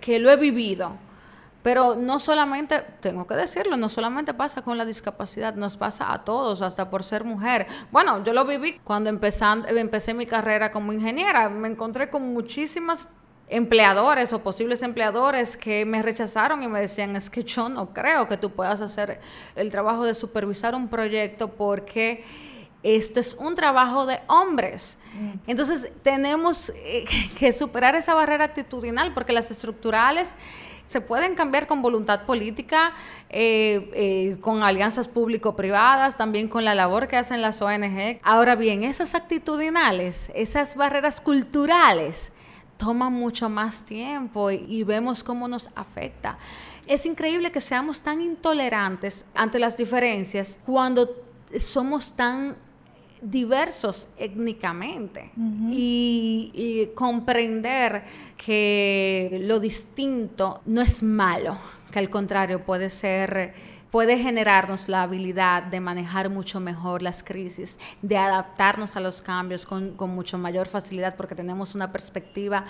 que 0.00 0.18
lo 0.18 0.30
he 0.30 0.36
vivido. 0.36 0.92
Pero 1.62 1.94
no 1.94 2.20
solamente, 2.20 2.82
tengo 3.00 3.26
que 3.26 3.34
decirlo, 3.34 3.76
no 3.76 3.90
solamente 3.90 4.32
pasa 4.32 4.62
con 4.62 4.78
la 4.78 4.86
discapacidad, 4.86 5.54
nos 5.54 5.76
pasa 5.76 6.10
a 6.10 6.24
todos, 6.24 6.62
hasta 6.62 6.88
por 6.88 7.04
ser 7.04 7.22
mujer. 7.22 7.66
Bueno, 7.92 8.24
yo 8.24 8.32
lo 8.32 8.46
viví 8.46 8.80
cuando 8.82 9.10
empecé 9.10 10.14
mi 10.14 10.24
carrera 10.24 10.72
como 10.72 10.94
ingeniera. 10.94 11.50
Me 11.50 11.68
encontré 11.68 12.08
con 12.08 12.32
muchísimas 12.32 13.06
empleadores 13.50 14.32
o 14.32 14.38
posibles 14.42 14.82
empleadores 14.82 15.56
que 15.58 15.84
me 15.84 16.02
rechazaron 16.02 16.62
y 16.62 16.68
me 16.68 16.80
decían, 16.80 17.14
es 17.14 17.28
que 17.28 17.44
yo 17.44 17.68
no 17.68 17.92
creo 17.92 18.26
que 18.26 18.38
tú 18.38 18.52
puedas 18.52 18.80
hacer 18.80 19.20
el 19.54 19.70
trabajo 19.70 20.04
de 20.04 20.14
supervisar 20.14 20.74
un 20.74 20.88
proyecto 20.88 21.48
porque 21.48 22.24
esto 22.82 23.20
es 23.20 23.34
un 23.34 23.54
trabajo 23.54 24.06
de 24.06 24.20
hombres. 24.26 24.98
Mm. 25.14 25.50
Entonces 25.50 25.90
tenemos 26.02 26.70
eh, 26.76 27.04
que 27.38 27.52
superar 27.52 27.94
esa 27.94 28.14
barrera 28.14 28.44
actitudinal 28.46 29.12
porque 29.12 29.32
las 29.32 29.50
estructurales 29.50 30.36
se 30.86 31.00
pueden 31.00 31.36
cambiar 31.36 31.68
con 31.68 31.82
voluntad 31.82 32.22
política, 32.26 32.94
eh, 33.28 33.90
eh, 33.94 34.38
con 34.40 34.64
alianzas 34.64 35.06
público-privadas, 35.06 36.16
también 36.16 36.48
con 36.48 36.64
la 36.64 36.74
labor 36.74 37.06
que 37.06 37.16
hacen 37.16 37.42
las 37.42 37.62
ONG. 37.62 38.18
Ahora 38.24 38.56
bien, 38.56 38.82
esas 38.82 39.14
actitudinales, 39.14 40.32
esas 40.34 40.74
barreras 40.74 41.20
culturales, 41.20 42.32
toman 42.76 43.12
mucho 43.12 43.48
más 43.48 43.84
tiempo 43.84 44.50
y 44.50 44.82
vemos 44.82 45.22
cómo 45.22 45.46
nos 45.46 45.70
afecta. 45.76 46.38
Es 46.88 47.06
increíble 47.06 47.52
que 47.52 47.60
seamos 47.60 48.00
tan 48.00 48.20
intolerantes 48.20 49.26
ante 49.36 49.60
las 49.60 49.76
diferencias 49.76 50.58
cuando 50.66 51.08
somos 51.60 52.16
tan 52.16 52.56
diversos 53.22 54.08
étnicamente 54.16 55.30
y, 55.70 56.88
comprender 56.94 58.02
que 58.36 59.38
lo 59.42 59.60
distinto 59.60 60.60
no 60.66 60.80
es 60.80 61.02
malo, 61.02 61.56
que 61.90 61.98
al 61.98 62.10
contrario 62.10 62.64
puede 62.64 62.90
ser 62.90 63.54
puede 63.90 64.16
generarnos 64.18 64.88
la 64.88 65.02
habilidad 65.02 65.64
de 65.64 65.80
manejar 65.80 66.30
mucho 66.30 66.60
mejor 66.60 67.02
las 67.02 67.24
crisis, 67.24 67.76
de 68.02 68.16
adaptarnos 68.16 68.96
a 68.96 69.00
los 69.00 69.20
cambios 69.20 69.66
con, 69.66 69.96
mucho 69.96 70.38
mayor 70.38 70.68
facilidad 70.68 71.16
porque 71.16 71.34
tenemos 71.34 71.74
una 71.74 71.90
perspectiva 71.90 72.66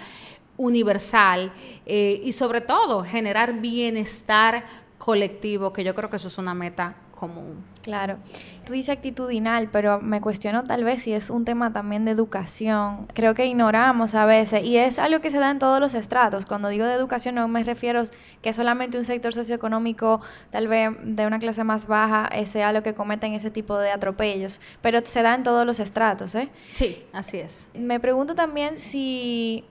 universal 0.57 1.53
eh, 1.85 2.23
y 2.25 2.33
sobre 2.33 2.63
todo 2.63 3.05
generar 3.05 3.61
bienestar 3.61 4.65
colectivo, 4.97 5.73
que 5.73 5.85
yo 5.85 5.95
creo 5.95 6.09
que 6.09 6.17
eso 6.17 6.29
es 6.29 6.39
una 6.39 6.55
meta 6.55 6.97
común. 7.21 7.63
Claro. 7.83 8.17
Tú 8.65 8.73
dices 8.73 8.97
actitudinal, 8.97 9.69
pero 9.71 10.01
me 10.01 10.21
cuestiono 10.21 10.65
tal 10.65 10.85
vez 10.85 11.03
si 11.03 11.13
es 11.13 11.29
un 11.29 11.45
tema 11.45 11.73
también 11.73 12.05
de 12.05 12.11
educación. 12.11 13.07
Creo 13.15 13.35
que 13.35 13.47
ignoramos 13.47 14.15
a 14.15 14.25
veces 14.25 14.65
y 14.65 14.79
es 14.79 14.99
algo 14.99 15.21
que 15.21 15.31
se 15.31 15.39
da 15.39 15.51
en 15.51 15.59
todos 15.59 15.81
los 15.81 15.95
estratos. 15.95 16.47
Cuando 16.47 16.69
digo 16.69 16.87
de 16.87 16.95
educación 16.95 17.35
no 17.35 17.47
me 17.47 17.63
refiero 17.63 18.03
que 18.43 18.53
solamente 18.53 18.97
un 18.99 19.05
sector 19.05 19.35
socioeconómico 19.35 20.21
tal 20.51 20.67
vez 20.67 20.91
de 21.03 21.27
una 21.27 21.39
clase 21.39 21.63
más 21.63 21.87
baja 21.87 22.31
sea 22.47 22.73
lo 22.73 22.83
que 22.83 22.95
cometen 22.95 23.35
ese 23.35 23.51
tipo 23.51 23.77
de 23.79 23.91
atropellos, 23.91 24.61
pero 24.81 25.01
se 25.05 25.23
da 25.23 25.35
en 25.35 25.43
todos 25.43 25.67
los 25.67 25.79
estratos, 25.79 26.35
¿eh? 26.35 26.49
Sí, 26.73 27.05
así 27.13 27.39
es. 27.39 27.69
Me 27.75 28.01
pregunto 28.01 28.35
también 28.35 28.79
si 28.79 29.65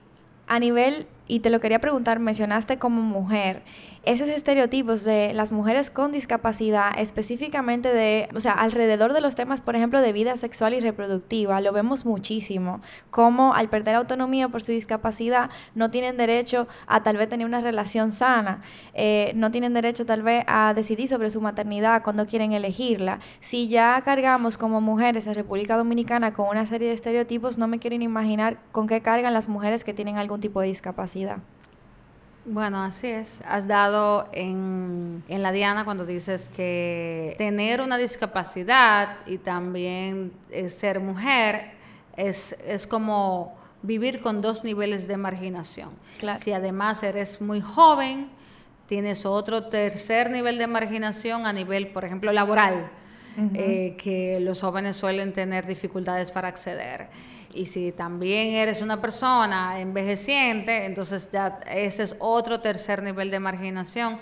a 0.46 0.58
nivel, 0.58 1.06
y 1.30 1.38
te 1.38 1.48
lo 1.48 1.60
quería 1.60 1.80
preguntar, 1.80 2.18
mencionaste 2.18 2.78
como 2.78 3.02
mujer, 3.02 3.62
esos 4.02 4.28
estereotipos 4.28 5.04
de 5.04 5.32
las 5.34 5.52
mujeres 5.52 5.90
con 5.90 6.10
discapacidad, 6.10 6.90
específicamente 6.98 7.92
de, 7.92 8.28
o 8.34 8.40
sea, 8.40 8.52
alrededor 8.52 9.12
de 9.12 9.20
los 9.20 9.36
temas, 9.36 9.60
por 9.60 9.76
ejemplo, 9.76 10.00
de 10.00 10.12
vida 10.12 10.36
sexual 10.38 10.74
y 10.74 10.80
reproductiva, 10.80 11.60
lo 11.60 11.72
vemos 11.72 12.04
muchísimo, 12.04 12.80
como 13.10 13.54
al 13.54 13.68
perder 13.68 13.94
autonomía 13.94 14.48
por 14.48 14.62
su 14.62 14.72
discapacidad 14.72 15.50
no 15.74 15.90
tienen 15.90 16.16
derecho 16.16 16.66
a 16.86 17.02
tal 17.04 17.16
vez 17.16 17.28
tener 17.28 17.46
una 17.46 17.60
relación 17.60 18.10
sana, 18.10 18.62
eh, 18.94 19.32
no 19.36 19.52
tienen 19.52 19.72
derecho 19.72 20.06
tal 20.06 20.22
vez 20.22 20.44
a 20.48 20.74
decidir 20.74 21.06
sobre 21.06 21.30
su 21.30 21.40
maternidad 21.40 22.02
cuando 22.02 22.26
quieren 22.26 22.52
elegirla. 22.52 23.20
Si 23.38 23.68
ya 23.68 24.00
cargamos 24.02 24.56
como 24.56 24.80
mujeres 24.80 25.28
en 25.28 25.34
República 25.34 25.76
Dominicana 25.76 26.32
con 26.32 26.48
una 26.48 26.66
serie 26.66 26.88
de 26.88 26.94
estereotipos, 26.94 27.56
no 27.56 27.68
me 27.68 27.78
quieren 27.78 28.02
imaginar 28.02 28.58
con 28.72 28.88
qué 28.88 29.00
cargan 29.00 29.32
las 29.32 29.48
mujeres 29.48 29.84
que 29.84 29.94
tienen 29.94 30.16
algún 30.16 30.40
tipo 30.40 30.60
de 30.60 30.68
discapacidad. 30.68 31.19
Bueno, 32.44 32.82
así 32.82 33.06
es. 33.06 33.40
Has 33.46 33.68
dado 33.68 34.28
en, 34.32 35.22
la 35.28 35.52
diana 35.52 35.84
cuando 35.84 36.06
dices 36.06 36.48
que 36.48 37.34
tener 37.38 37.80
una 37.80 37.98
discapacidad 37.98 39.18
y 39.26 39.38
también 39.38 40.32
eh, 40.50 40.70
ser 40.70 41.00
mujer 41.00 41.72
es, 42.16 42.56
es 42.66 42.86
como 42.86 43.54
vivir 43.82 44.20
con 44.20 44.40
dos 44.40 44.64
niveles 44.64 45.06
de 45.06 45.16
marginación. 45.16 45.90
Si 46.38 46.52
además 46.52 47.02
eres 47.02 47.40
muy 47.40 47.60
joven, 47.60 48.28
tienes 48.86 49.24
otro 49.24 49.66
tercer 49.66 50.30
nivel 50.30 50.58
de 50.58 50.66
marginación 50.66 51.46
a 51.46 51.52
nivel, 51.52 51.88
por 51.88 52.04
ejemplo, 52.04 52.32
laboral, 52.32 52.90
eh, 53.54 53.94
que 53.96 54.40
los 54.40 54.60
jóvenes 54.60 54.96
suelen 54.96 55.32
tener 55.32 55.66
dificultades 55.66 56.30
para 56.30 56.48
acceder. 56.48 57.08
Y 57.54 57.66
si 57.66 57.92
también 57.92 58.54
eres 58.54 58.82
una 58.82 59.00
persona 59.00 59.80
envejeciente, 59.80 60.84
entonces 60.84 61.30
ya 61.32 61.60
ese 61.70 62.04
es 62.04 62.16
otro 62.18 62.60
tercer 62.60 63.02
nivel 63.02 63.30
de 63.30 63.40
marginación. 63.40 64.18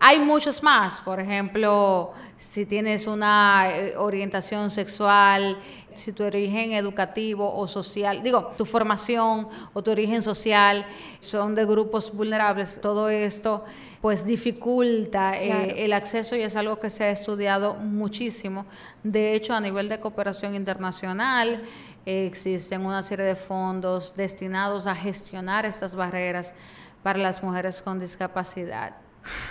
Hay 0.00 0.18
muchos 0.18 0.62
más, 0.62 1.00
por 1.00 1.20
ejemplo, 1.20 2.12
si 2.36 2.66
tienes 2.66 3.06
una 3.06 3.68
eh, 3.70 3.94
orientación 3.96 4.68
sexual, 4.70 5.56
si 5.94 6.12
tu 6.12 6.24
origen 6.24 6.72
educativo 6.72 7.54
o 7.54 7.66
social, 7.68 8.22
digo, 8.22 8.52
tu 8.58 8.66
formación 8.66 9.48
o 9.72 9.82
tu 9.82 9.92
origen 9.92 10.22
social 10.22 10.84
son 11.20 11.54
de 11.54 11.64
grupos 11.64 12.12
vulnerables, 12.12 12.80
todo 12.80 13.08
esto 13.08 13.64
pues 14.02 14.26
dificulta 14.26 15.40
eh, 15.40 15.82
el 15.82 15.94
acceso 15.94 16.36
y 16.36 16.42
es 16.42 16.56
algo 16.56 16.78
que 16.78 16.90
se 16.90 17.04
ha 17.04 17.10
estudiado 17.10 17.74
muchísimo. 17.76 18.66
De 19.02 19.32
hecho, 19.34 19.54
a 19.54 19.60
nivel 19.60 19.88
de 19.88 19.98
cooperación 19.98 20.54
internacional, 20.54 21.62
existen 22.06 22.84
una 22.84 23.02
serie 23.02 23.24
de 23.24 23.36
fondos 23.36 24.14
destinados 24.16 24.86
a 24.86 24.94
gestionar 24.94 25.66
estas 25.66 25.94
barreras 25.94 26.54
para 27.02 27.18
las 27.18 27.42
mujeres 27.42 27.82
con 27.82 27.98
discapacidad. 27.98 28.96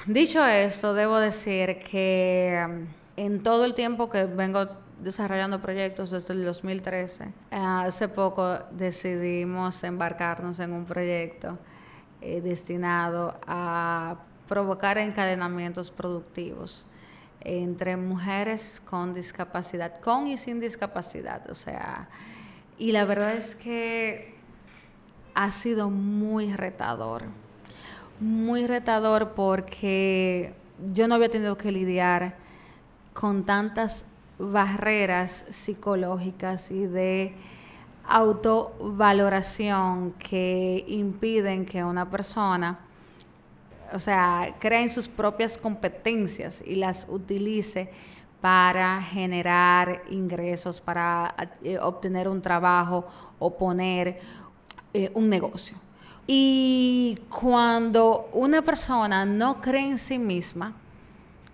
Dicho 0.05 0.45
esto, 0.45 0.93
debo 0.93 1.17
decir 1.17 1.79
que 1.79 2.63
um, 2.65 2.87
en 3.15 3.41
todo 3.41 3.65
el 3.65 3.73
tiempo 3.73 4.09
que 4.09 4.25
vengo 4.25 4.67
desarrollando 4.99 5.61
proyectos 5.61 6.11
desde 6.11 6.33
el 6.33 6.45
2013, 6.45 7.33
hace 7.51 8.07
poco 8.07 8.59
decidimos 8.71 9.83
embarcarnos 9.83 10.59
en 10.59 10.73
un 10.73 10.85
proyecto 10.85 11.57
eh, 12.21 12.39
destinado 12.41 13.37
a 13.45 14.15
provocar 14.47 14.97
encadenamientos 14.97 15.91
productivos 15.91 16.85
entre 17.41 17.97
mujeres 17.97 18.81
con 18.83 19.13
discapacidad, 19.13 19.99
con 19.99 20.27
y 20.27 20.37
sin 20.37 20.59
discapacidad, 20.59 21.49
o 21.49 21.55
sea, 21.55 22.07
y 22.77 22.91
la 22.91 23.05
verdad 23.05 23.33
es 23.33 23.55
que 23.55 24.33
ha 25.35 25.51
sido 25.51 25.89
muy 25.89 26.53
retador, 26.53 27.23
muy 28.19 28.67
retador 28.67 29.33
porque 29.33 30.53
yo 30.93 31.07
no 31.07 31.15
había 31.15 31.29
tenido 31.29 31.57
que 31.57 31.71
lidiar 31.71 32.35
con 33.13 33.43
tantas 33.43 34.05
barreras 34.39 35.45
psicológicas 35.49 36.71
y 36.71 36.85
de 36.85 37.33
autovaloración 38.05 40.13
que 40.13 40.83
impiden 40.87 41.65
que 41.65 41.83
una 41.83 42.09
persona, 42.09 42.79
o 43.93 43.99
sea, 43.99 44.55
cree 44.59 44.83
en 44.83 44.89
sus 44.89 45.07
propias 45.07 45.57
competencias 45.57 46.63
y 46.65 46.75
las 46.75 47.07
utilice 47.09 47.91
para 48.43 49.01
generar 49.01 50.03
ingresos, 50.09 50.81
para 50.81 51.33
eh, 51.63 51.79
obtener 51.79 52.27
un 52.27 52.41
trabajo 52.41 53.05
o 53.39 53.57
poner 53.57 54.19
eh, 54.93 55.09
un 55.13 55.29
negocio. 55.29 55.77
Y 56.27 57.19
cuando 57.29 58.29
una 58.33 58.61
persona 58.61 59.23
no 59.23 59.61
cree 59.61 59.91
en 59.91 59.97
sí 59.97 60.19
misma, 60.19 60.73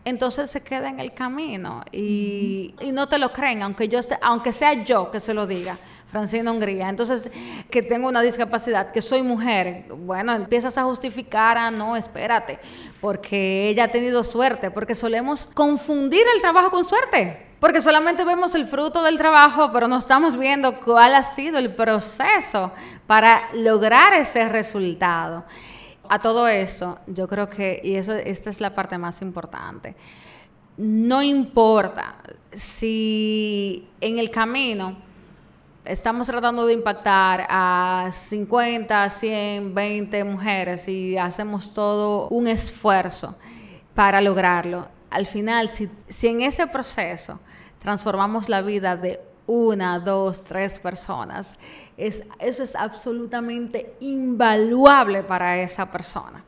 entonces 0.10 0.50
se 0.50 0.62
queda 0.62 0.90
en 0.90 1.00
el 1.00 1.14
camino 1.14 1.84
y, 1.92 2.76
no 2.94 3.08
te 3.08 3.18
lo 3.18 3.32
creen, 3.32 3.64
aunque, 3.64 3.88
yo 3.88 4.00
aunque 4.22 4.52
sea 4.52 4.84
yo 4.84 5.12
que 5.12 5.20
se 5.20 5.34
lo 5.34 5.48
diga. 5.48 5.78
Francina 6.08 6.52
Hungría. 6.52 6.90
Entonces, 6.90 7.30
que 7.70 7.84
tengo 7.84 8.08
una 8.08 8.22
discapacidad, 8.22 8.92
que 8.92 9.00
soy 9.02 9.22
mujer, 9.22 9.86
bueno, 9.90 10.34
empiezas 10.34 10.76
a 10.80 10.84
justificar, 10.84 11.56
ah, 11.56 11.70
no, 11.70 11.96
espérate, 11.96 12.60
porque 13.00 13.70
ella 13.70 13.84
ha 13.84 13.88
tenido 13.90 14.24
suerte, 14.24 14.72
porque 14.72 14.96
solemos 14.96 15.48
confundir 15.54 16.24
el 16.36 16.42
trabajo 16.42 16.72
con 16.72 16.84
suerte. 16.84 17.46
Porque 17.60 17.82
solamente 17.82 18.24
vemos 18.24 18.56
el 18.56 18.66
fruto 18.66 19.04
del 19.04 19.18
trabajo, 19.18 19.70
pero 19.72 19.88
no 19.88 19.98
estamos 19.98 20.38
viendo 20.38 20.80
cuál 20.80 21.14
ha 21.14 21.24
sido 21.24 21.60
el 21.60 21.76
proceso 21.76 22.72
para 23.06 23.50
lograr 23.54 24.14
ese 24.14 24.48
resultado. 24.48 25.44
A 26.10 26.20
todo 26.20 26.48
eso, 26.48 26.98
yo 27.06 27.28
creo 27.28 27.50
que, 27.50 27.80
y 27.84 27.96
eso, 27.96 28.14
esta 28.14 28.50
es 28.50 28.60
la 28.60 28.74
parte 28.74 28.98
más 28.98 29.22
importante, 29.22 29.96
no 30.76 31.22
importa 31.22 32.16
si 32.52 33.88
en 34.02 34.18
el 34.18 34.32
camino 34.32 34.96
estamos 35.86 36.26
tratando 36.26 36.66
de 36.66 36.74
impactar 36.74 37.46
a 37.48 38.10
50, 38.12 39.10
100, 39.10 39.76
20 39.76 40.24
mujeres 40.24 40.88
y 40.88 41.18
hacemos 41.18 41.74
todo 41.74 42.28
un 42.30 42.48
esfuerzo 42.48 43.36
para 43.94 44.20
lograrlo. 44.20 44.88
Al 45.10 45.26
final, 45.26 45.70
si, 45.70 45.90
si 46.08 46.28
en 46.28 46.42
ese 46.42 46.66
proceso 46.66 47.40
transformamos 47.78 48.50
la 48.50 48.62
vida 48.62 48.96
de 48.96 49.20
una, 49.46 50.00
dos, 50.00 50.44
tres 50.44 50.80
personas, 50.80 51.58
es, 52.00 52.24
eso 52.40 52.64
es 52.64 52.76
absolutamente 52.76 53.94
invaluable 54.00 55.24
para 55.24 55.58
esa 55.58 55.92
persona. 55.92 56.44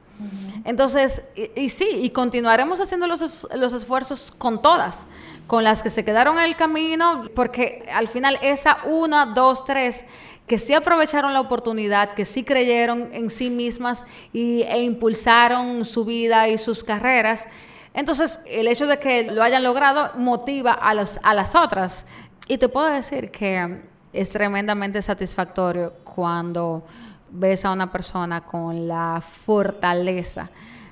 Entonces, 0.65 1.23
y, 1.55 1.69
sí, 1.69 1.87
y 2.01 2.11
continuaremos 2.11 2.79
haciendo 2.79 3.07
los, 3.07 3.47
los, 3.55 3.73
esfuerzos 3.73 4.31
con 4.37 4.61
todas, 4.61 5.07
con 5.47 5.63
las 5.63 5.81
que 5.81 5.89
se 5.89 6.05
quedaron 6.05 6.37
en 6.37 6.45
el 6.45 6.55
camino, 6.55 7.23
porque 7.35 7.85
al 7.91 8.07
final 8.07 8.37
esa 8.43 8.79
una, 8.85 9.25
dos, 9.25 9.65
tres, 9.65 10.05
que 10.45 10.59
sí 10.59 10.73
aprovecharon 10.73 11.33
la 11.33 11.39
oportunidad, 11.39 12.13
que 12.13 12.25
sí 12.25 12.43
creyeron 12.43 13.09
en 13.13 13.31
sí 13.31 13.49
mismas 13.49 14.05
y, 14.31 14.61
e 14.63 14.83
impulsaron 14.83 15.85
su 15.85 16.05
vida 16.05 16.47
y 16.49 16.57
sus 16.59 16.83
carreras. 16.83 17.47
Entonces, 17.93 18.37
el 18.45 18.67
hecho 18.67 18.85
de 18.85 18.99
que 18.99 19.31
lo 19.31 19.41
hayan 19.41 19.63
logrado 19.63 20.11
motiva 20.15 20.71
a, 20.71 20.93
los, 20.93 21.19
a 21.23 21.33
las 21.33 21.55
otras. 21.55 22.05
Y 22.47 22.57
te 22.57 22.69
puedo 22.69 22.87
decir 22.87 23.31
que 23.31 23.81
es 24.13 24.30
tremendamente 24.30 25.02
satisfactorio 25.02 25.93
cuando 26.04 26.84
ves 27.30 27.63
a 27.65 27.71
una 27.71 27.91
persona 27.91 28.41
con 28.41 28.88
la 28.88 29.21
fortaleza 29.21 30.50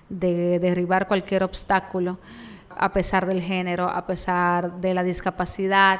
de 0.08 0.60
derribar 0.60 1.08
cualquier 1.08 1.44
obstáculo 1.44 2.18
a 2.70 2.94
pesar 2.94 3.26
del 3.26 3.42
género, 3.42 3.90
a 3.90 4.06
pesar 4.08 4.80
de 4.80 4.94
la 4.94 5.04
discapacidad, 5.04 6.00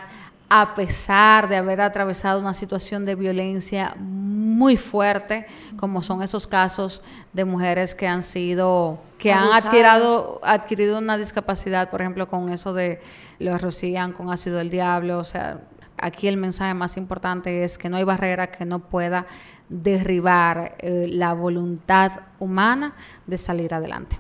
a 0.50 0.74
pesar 0.74 1.50
de 1.50 1.58
haber 1.58 1.82
atravesado 1.82 2.40
una 2.40 2.54
situación 2.54 3.06
de 3.06 3.16
violencia 3.16 3.96
muy 4.00 4.78
fuerte, 4.78 5.46
como 5.78 6.02
son 6.02 6.24
esos 6.24 6.48
casos 6.48 7.04
de 7.34 7.46
mujeres 7.46 7.94
que 7.94 8.08
han 8.08 8.24
sido, 8.24 9.00
que 9.18 9.32
han 9.32 9.52
adquirido, 9.54 10.40
adquirido 10.42 10.98
una 10.98 11.18
discapacidad, 11.18 11.90
por 11.90 12.02
ejemplo, 12.02 12.28
con 12.28 12.50
eso 12.50 12.74
de 12.74 13.02
lo 13.38 13.58
rocían 13.58 14.12
con 14.12 14.32
ácido 14.32 14.58
del 14.58 14.70
diablo. 14.70 15.20
O 15.20 15.24
sea, 15.24 15.60
aquí 16.02 16.28
el 16.28 16.38
mensaje 16.38 16.74
más 16.74 16.98
importante 16.98 17.64
es 17.64 17.78
que 17.78 17.90
no 17.90 17.98
hay 17.98 18.04
barrera 18.04 18.48
que 18.48 18.66
no 18.66 18.80
pueda 18.80 19.26
derribar 19.70 20.76
eh, 20.80 21.08
la 21.10 21.34
voluntad 21.34 22.12
humana 22.40 22.96
de 23.28 23.38
salir 23.38 23.74
adelante. 23.74 24.18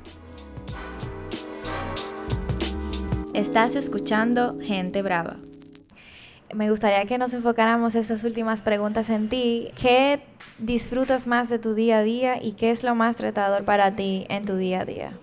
Estás 3.34 3.76
escuchando 3.76 4.58
Gente 4.62 5.02
Brava. 5.02 5.38
Me 6.54 6.70
gustaría 6.70 7.06
que 7.06 7.18
nos 7.18 7.34
enfocáramos 7.34 7.96
estas 7.96 8.24
últimas 8.24 8.62
preguntas 8.62 9.10
en 9.10 9.30
ti. 9.30 9.70
¿Qué 9.80 10.22
disfrutas 10.58 11.28
más 11.28 11.48
de 11.50 11.60
tu 11.60 11.76
día 11.76 12.00
a 12.00 12.04
día 12.04 12.42
y 12.42 12.54
qué 12.54 12.72
es 12.72 12.84
lo 12.84 12.96
más 12.96 13.15
tratador 13.15 13.63
para 13.63 13.96
ti 13.96 14.26
en 14.30 14.46
tu 14.46 14.56
día 14.56 14.82
a 14.82 14.86
día? 14.86 15.13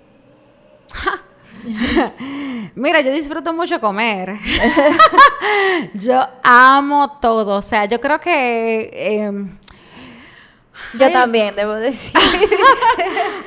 Mira, 2.74 3.00
yo 3.00 3.12
disfruto 3.12 3.52
mucho 3.52 3.81
comer. 3.81 4.35
yo 5.94 6.26
amo 6.42 7.18
todo. 7.20 7.57
O 7.57 7.62
sea, 7.62 7.85
yo 7.87 8.00
creo 8.00 8.20
que... 8.20 8.90
Em, 8.92 9.57
yo 10.94 11.11
también, 11.11 11.55
debo 11.57 11.74
decir. 11.74 12.18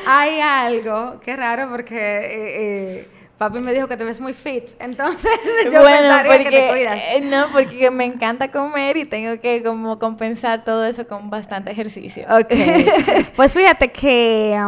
hay 0.06 0.40
algo, 0.42 1.20
qué 1.22 1.36
raro, 1.36 1.70
porque... 1.70 1.96
Eh, 1.96 2.98
eh, 2.98 3.10
Papi 3.40 3.60
me 3.60 3.72
dijo 3.72 3.88
que 3.88 3.96
te 3.96 4.04
ves 4.04 4.20
muy 4.20 4.34
fit, 4.34 4.66
entonces 4.80 5.32
yo 5.72 5.82
pensaría 5.82 6.44
que 6.44 6.52
te 6.52 6.70
cuidas. 6.70 6.98
Eh, 6.98 7.22
no, 7.22 7.48
porque 7.54 7.90
me 7.90 8.04
encanta 8.04 8.52
comer 8.52 8.98
y 8.98 9.06
tengo 9.06 9.40
que 9.40 9.64
como 9.64 9.98
compensar 9.98 10.66
todo 10.66 10.86
eso 10.86 11.08
con 11.08 11.30
bastante 11.30 11.72
ejercicio. 11.72 12.26
Ok. 12.30 12.54
pues 13.38 13.54
fíjate 13.54 13.94
que 13.94 14.60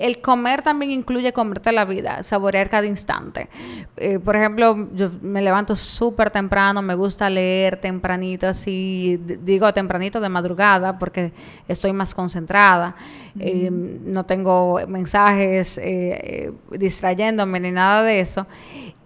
el 0.00 0.20
comer 0.20 0.62
también 0.62 0.90
incluye 0.90 1.32
comerte 1.32 1.72
la 1.72 1.84
vida, 1.84 2.22
saborear 2.22 2.68
cada 2.68 2.86
instante. 2.86 3.48
Eh, 3.96 4.18
por 4.18 4.34
ejemplo, 4.34 4.88
yo 4.94 5.10
me 5.20 5.42
levanto 5.42 5.76
súper 5.76 6.30
temprano, 6.30 6.82
me 6.82 6.94
gusta 6.94 7.28
leer 7.28 7.76
tempranito, 7.76 8.48
así, 8.48 9.20
digo 9.42 9.72
tempranito 9.72 10.20
de 10.20 10.28
madrugada, 10.28 10.98
porque 10.98 11.32
estoy 11.68 11.92
más 11.92 12.14
concentrada, 12.14 12.96
eh, 13.38 13.68
no 13.70 14.24
tengo 14.24 14.80
mensajes 14.88 15.78
eh, 15.82 16.52
distrayéndome 16.70 17.60
ni 17.60 17.70
nada 17.70 18.02
de 18.02 18.20
eso. 18.20 18.46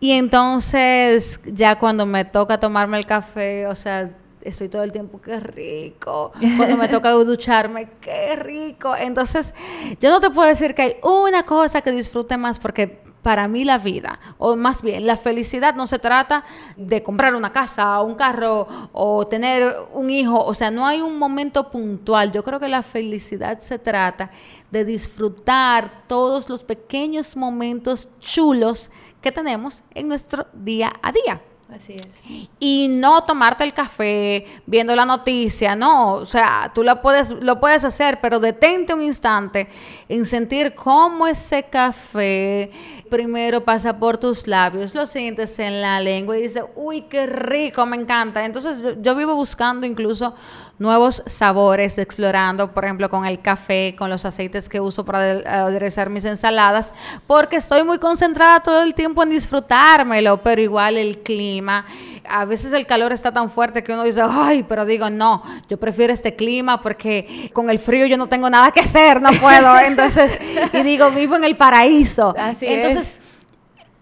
Y 0.01 0.13
entonces, 0.13 1.41
ya 1.47 1.79
cuando 1.79 2.07
me 2.07 2.25
toca 2.25 2.59
tomarme 2.59 2.99
el 2.99 3.07
café, 3.07 3.67
o 3.67 3.75
sea, 3.75 4.11
estoy 4.45 4.69
todo 4.69 4.83
el 4.83 4.93
tiempo, 4.93 5.21
qué 5.21 5.41
rico. 5.41 6.33
Cuando 6.57 6.77
me 6.77 6.89
toca 6.89 7.11
ducharme, 7.11 7.89
qué 8.01 8.37
rico. 8.37 8.95
Entonces, 8.97 9.55
yo 10.01 10.11
no 10.11 10.21
te 10.21 10.31
puedo 10.31 10.49
decir 10.49 10.75
que 10.75 10.83
hay 10.83 10.97
una 11.03 11.45
cosa 11.45 11.81
que 11.81 11.91
disfrute 11.91 12.37
más 12.37 12.59
porque 12.59 13.03
para 13.25 13.49
mí 13.49 13.65
la 13.65 13.79
vida, 13.79 14.21
o 14.37 14.55
más 14.55 14.83
bien 14.83 15.07
la 15.07 15.17
felicidad 15.17 15.75
no 15.75 15.87
se 15.87 15.99
trata 15.99 16.45
de 16.77 17.03
comprar 17.03 17.35
una 17.35 17.51
casa, 17.51 18.03
un 18.03 18.17
carro 18.17 18.69
o 18.93 19.27
tener 19.27 19.75
un 19.95 20.11
hijo, 20.11 20.45
o 20.45 20.53
sea, 20.53 20.71
no 20.71 20.87
hay 20.87 21.01
un 21.01 21.19
momento 21.19 21.71
puntual. 21.71 22.31
Yo 22.33 22.45
creo 22.45 22.61
que 22.61 22.69
la 22.69 22.83
felicidad 22.83 23.59
se 23.61 23.79
trata 23.79 24.31
de 24.71 24.85
disfrutar 24.85 26.03
todos 26.07 26.51
los 26.51 26.63
pequeños 26.65 27.35
momentos 27.35 28.11
chulos 28.21 28.91
que 29.23 29.33
tenemos 29.33 29.83
en 29.95 30.07
nuestro 30.07 30.47
día 30.53 30.93
a 31.01 31.11
día. 31.11 31.41
Así 31.75 31.95
es. 31.95 32.23
Y 32.61 32.87
no 32.89 33.25
tomarte 33.25 33.65
el 33.65 33.75
café 33.75 34.47
viendo 34.65 34.95
la 34.95 35.05
noticia, 35.05 35.75
no, 35.75 36.13
o 36.13 36.25
sea, 36.25 36.71
tú 36.73 36.85
lo 36.85 37.03
puedes, 37.03 37.33
lo 37.43 37.59
puedes 37.59 37.85
hacer, 37.85 38.21
pero 38.21 38.39
detente 38.39 38.95
un 38.95 39.03
instante 39.03 39.69
en 40.09 40.25
sentir 40.25 40.77
cómo 40.77 41.27
ese 41.27 41.65
café 41.65 42.71
primero 43.11 43.65
pasa 43.65 43.99
por 43.99 44.19
tus 44.19 44.47
labios, 44.47 44.95
lo 44.95 45.05
sientes 45.07 45.59
en 45.59 45.81
la 45.81 46.01
lengua 46.01 46.39
y 46.39 46.43
dices, 46.43 46.65
uy, 46.77 47.03
qué 47.03 47.27
rico, 47.27 47.85
me 47.87 47.97
encanta. 47.97 48.45
Entonces 48.45 48.81
yo 49.01 49.17
vivo 49.17 49.35
buscando 49.35 49.85
incluso 49.85 50.35
nuevos 50.79 51.23
sabores, 51.27 51.99
explorando, 51.99 52.73
por 52.73 52.85
ejemplo, 52.85 53.09
con 53.09 53.25
el 53.25 53.41
café, 53.41 53.95
con 53.97 54.11
los 54.11 54.25
aceites 54.25 54.69
que 54.69 54.81
uso 54.81 55.05
para 55.05 55.21
aderezar 55.65 56.11
mis 56.11 56.25
ensaladas, 56.25 56.93
porque 57.27 57.57
estoy 57.57 57.85
muy 57.85 57.99
concentrada 57.99 58.61
todo 58.61 58.83
el 58.83 58.95
tiempo 58.95 59.23
en 59.23 59.31
disfrutármelo, 59.31 60.43
pero 60.43 60.61
igual 60.61 60.97
el 60.97 61.19
clima. 61.19 61.87
A 62.29 62.45
veces 62.45 62.73
el 62.73 62.87
calor 62.87 63.13
está 63.13 63.33
tan 63.33 63.51
fuerte 63.51 63.85
que 63.85 63.93
uno 63.93 64.03
dice, 64.03 64.23
ay, 64.29 64.65
pero 64.69 64.85
digo, 64.85 65.11
no, 65.11 65.43
yo 65.69 65.79
prefiero 65.79 66.13
este 66.13 66.35
clima 66.35 66.81
porque 66.81 67.51
con 67.53 67.71
el 67.71 67.79
frío 67.79 68.07
yo 68.07 68.17
no 68.17 68.29
tengo 68.29 68.51
nada 68.51 68.71
que 68.73 68.81
hacer, 68.81 69.23
no 69.23 69.31
puedo. 69.33 69.79
Entonces, 69.81 70.39
y 70.73 70.83
digo, 70.83 71.11
vivo 71.11 71.37
en 71.37 71.45
el 71.45 71.57
paraíso. 71.57 72.35
Así 72.37 72.67
Entonces, 72.67 73.19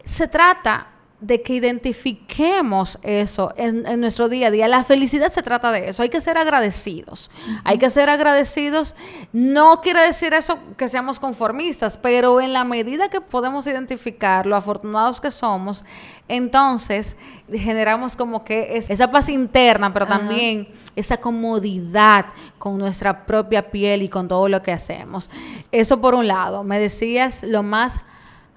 se 0.04 0.28
trata 0.28 0.91
de 1.22 1.40
que 1.40 1.54
identifiquemos 1.54 2.98
eso 3.02 3.54
en, 3.56 4.00
nuestro 4.00 4.28
día 4.28 4.48
a 4.48 4.50
día. 4.50 4.66
La 4.66 4.82
felicidad 4.82 5.30
se 5.30 5.42
trata 5.42 5.70
de 5.70 5.88
eso. 5.88 6.02
Hay 6.02 6.08
que 6.08 6.20
ser 6.20 6.36
agradecidos. 6.36 7.30
Hay 7.62 7.78
que 7.78 7.90
ser 7.90 8.10
agradecidos. 8.10 8.96
No 9.32 9.80
quiere 9.82 10.00
decir 10.02 10.34
eso 10.34 10.58
que 10.76 10.88
seamos 10.88 11.20
conformistas, 11.20 11.96
pero 11.96 12.40
en 12.40 12.52
la 12.52 12.64
medida 12.64 13.08
que 13.08 13.20
podemos 13.20 13.68
identificar 13.68 14.46
lo 14.46 14.56
afortunados 14.56 15.20
que 15.20 15.30
somos, 15.30 15.84
entonces 16.26 17.16
generamos 17.52 18.16
como 18.16 18.44
que 18.44 18.76
esa 18.76 19.10
paz 19.12 19.28
interna, 19.28 19.92
pero 19.92 20.08
también 20.08 20.68
esa 20.96 21.18
comodidad 21.18 22.26
con 22.58 22.78
nuestra 22.78 23.26
propia 23.26 23.70
piel 23.70 24.02
y 24.02 24.08
con 24.08 24.26
todo 24.26 24.48
lo 24.48 24.60
que 24.60 24.72
hacemos. 24.72 25.30
Eso 25.70 26.00
por 26.00 26.16
un 26.16 26.26
lado. 26.26 26.64
Me 26.64 26.80
decías 26.80 27.44
lo 27.44 27.62
más 27.62 28.00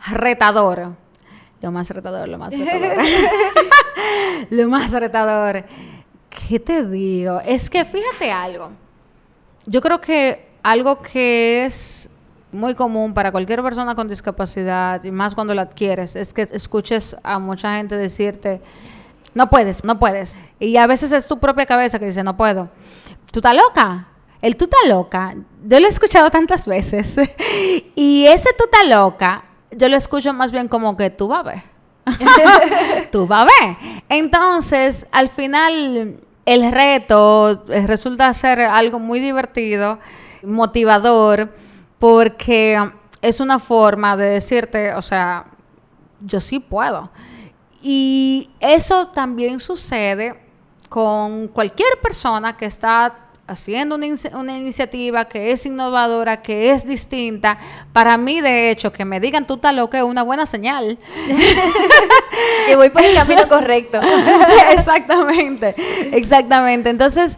retador 0.08 1.05
lo 1.66 1.72
más 1.72 1.90
retador, 1.90 2.30
lo 2.30 2.38
más 2.38 2.54
retador. 2.58 2.98
lo 4.52 4.70
más 4.70 4.92
retador. 4.92 5.66
¿Qué 6.30 6.60
te 6.60 6.86
digo? 6.86 7.42
Es 7.44 7.72
que 7.72 7.84
fíjate 7.84 8.32
algo. 8.32 8.70
Yo 9.66 9.82
creo 9.82 10.00
que 10.00 10.48
algo 10.62 11.02
que 11.02 11.66
es 11.66 12.08
muy 12.52 12.76
común 12.76 13.16
para 13.16 13.32
cualquier 13.32 13.64
persona 13.64 13.96
con 13.96 14.08
discapacidad, 14.08 15.04
y 15.04 15.10
más 15.10 15.34
cuando 15.34 15.56
la 15.56 15.64
adquieres, 15.64 16.16
es 16.16 16.34
que 16.34 16.44
escuches 16.44 17.16
a 17.24 17.40
mucha 17.40 17.76
gente 17.78 17.98
decirte, 17.98 18.62
no 19.34 19.50
puedes, 19.50 19.84
no 19.84 19.98
puedes. 19.98 20.38
Y 20.60 20.78
a 20.78 20.86
veces 20.86 21.12
es 21.12 21.28
tu 21.28 21.40
propia 21.40 21.66
cabeza 21.66 21.98
que 21.98 22.06
dice, 22.06 22.24
no 22.24 22.38
puedo. 22.38 22.70
¿Tú 23.32 23.40
estás 23.40 23.56
loca? 23.56 24.08
El 24.40 24.56
tú 24.56 24.66
estás 24.66 24.88
loca, 24.88 25.36
yo 25.66 25.80
lo 25.80 25.88
he 25.88 25.90
escuchado 25.90 26.30
tantas 26.30 26.68
veces. 26.68 27.18
y 27.96 28.28
ese 28.28 28.50
tú 28.56 28.66
estás 28.66 28.88
loca, 28.88 29.46
yo 29.76 29.90
lo 29.90 29.98
escucho 29.98 30.34
más 30.34 30.52
bien 30.52 30.68
como 30.68 30.96
que 30.98 31.10
tú 31.10 31.28
vas 31.28 31.40
a 31.40 31.44
ver. 31.44 31.64
tú 33.12 33.28
vas 33.28 33.42
a 33.42 33.46
ver. 33.46 33.78
Entonces, 34.10 35.08
al 35.12 35.28
final, 35.30 36.20
el 36.46 36.72
reto 36.72 37.64
resulta 37.68 38.34
ser 38.34 38.62
algo 38.62 39.00
muy 39.00 39.20
divertido, 39.20 40.00
motivador, 40.44 41.54
porque 42.00 42.80
es 43.22 43.40
una 43.40 43.60
forma 43.60 44.16
de 44.16 44.30
decirte, 44.30 44.94
o 44.94 45.02
sea, 45.02 45.46
yo 46.22 46.40
sí 46.40 46.60
puedo. 46.60 47.10
Y 47.82 48.50
eso 48.60 49.08
también 49.08 49.60
sucede 49.60 50.40
con 50.90 51.48
cualquier 51.48 52.00
persona 52.02 52.56
que 52.56 52.66
está 52.66 53.25
haciendo 53.48 53.96
una, 53.96 54.08
una, 54.34 54.58
iniciativa 54.58 55.26
que 55.26 55.52
es 55.52 55.66
innovadora, 55.66 56.42
que 56.42 56.72
es 56.72 56.86
distinta, 56.86 57.58
para 57.94 58.18
mí, 58.18 58.42
de 58.42 58.72
hecho, 58.72 58.92
que 58.92 59.06
me 59.06 59.20
digan 59.20 59.46
tú 59.46 59.56
estás 59.56 59.76
loca 59.76 59.98
es 59.98 60.04
una 60.04 60.24
buena 60.24 60.46
señal. 60.46 60.98
que 62.68 62.76
voy 62.76 62.90
por 62.90 63.04
el 63.04 63.14
camino 63.14 63.48
correcto. 63.50 64.00
exactamente, 64.72 65.76
exactamente. 66.12 66.90
Entonces, 66.90 67.38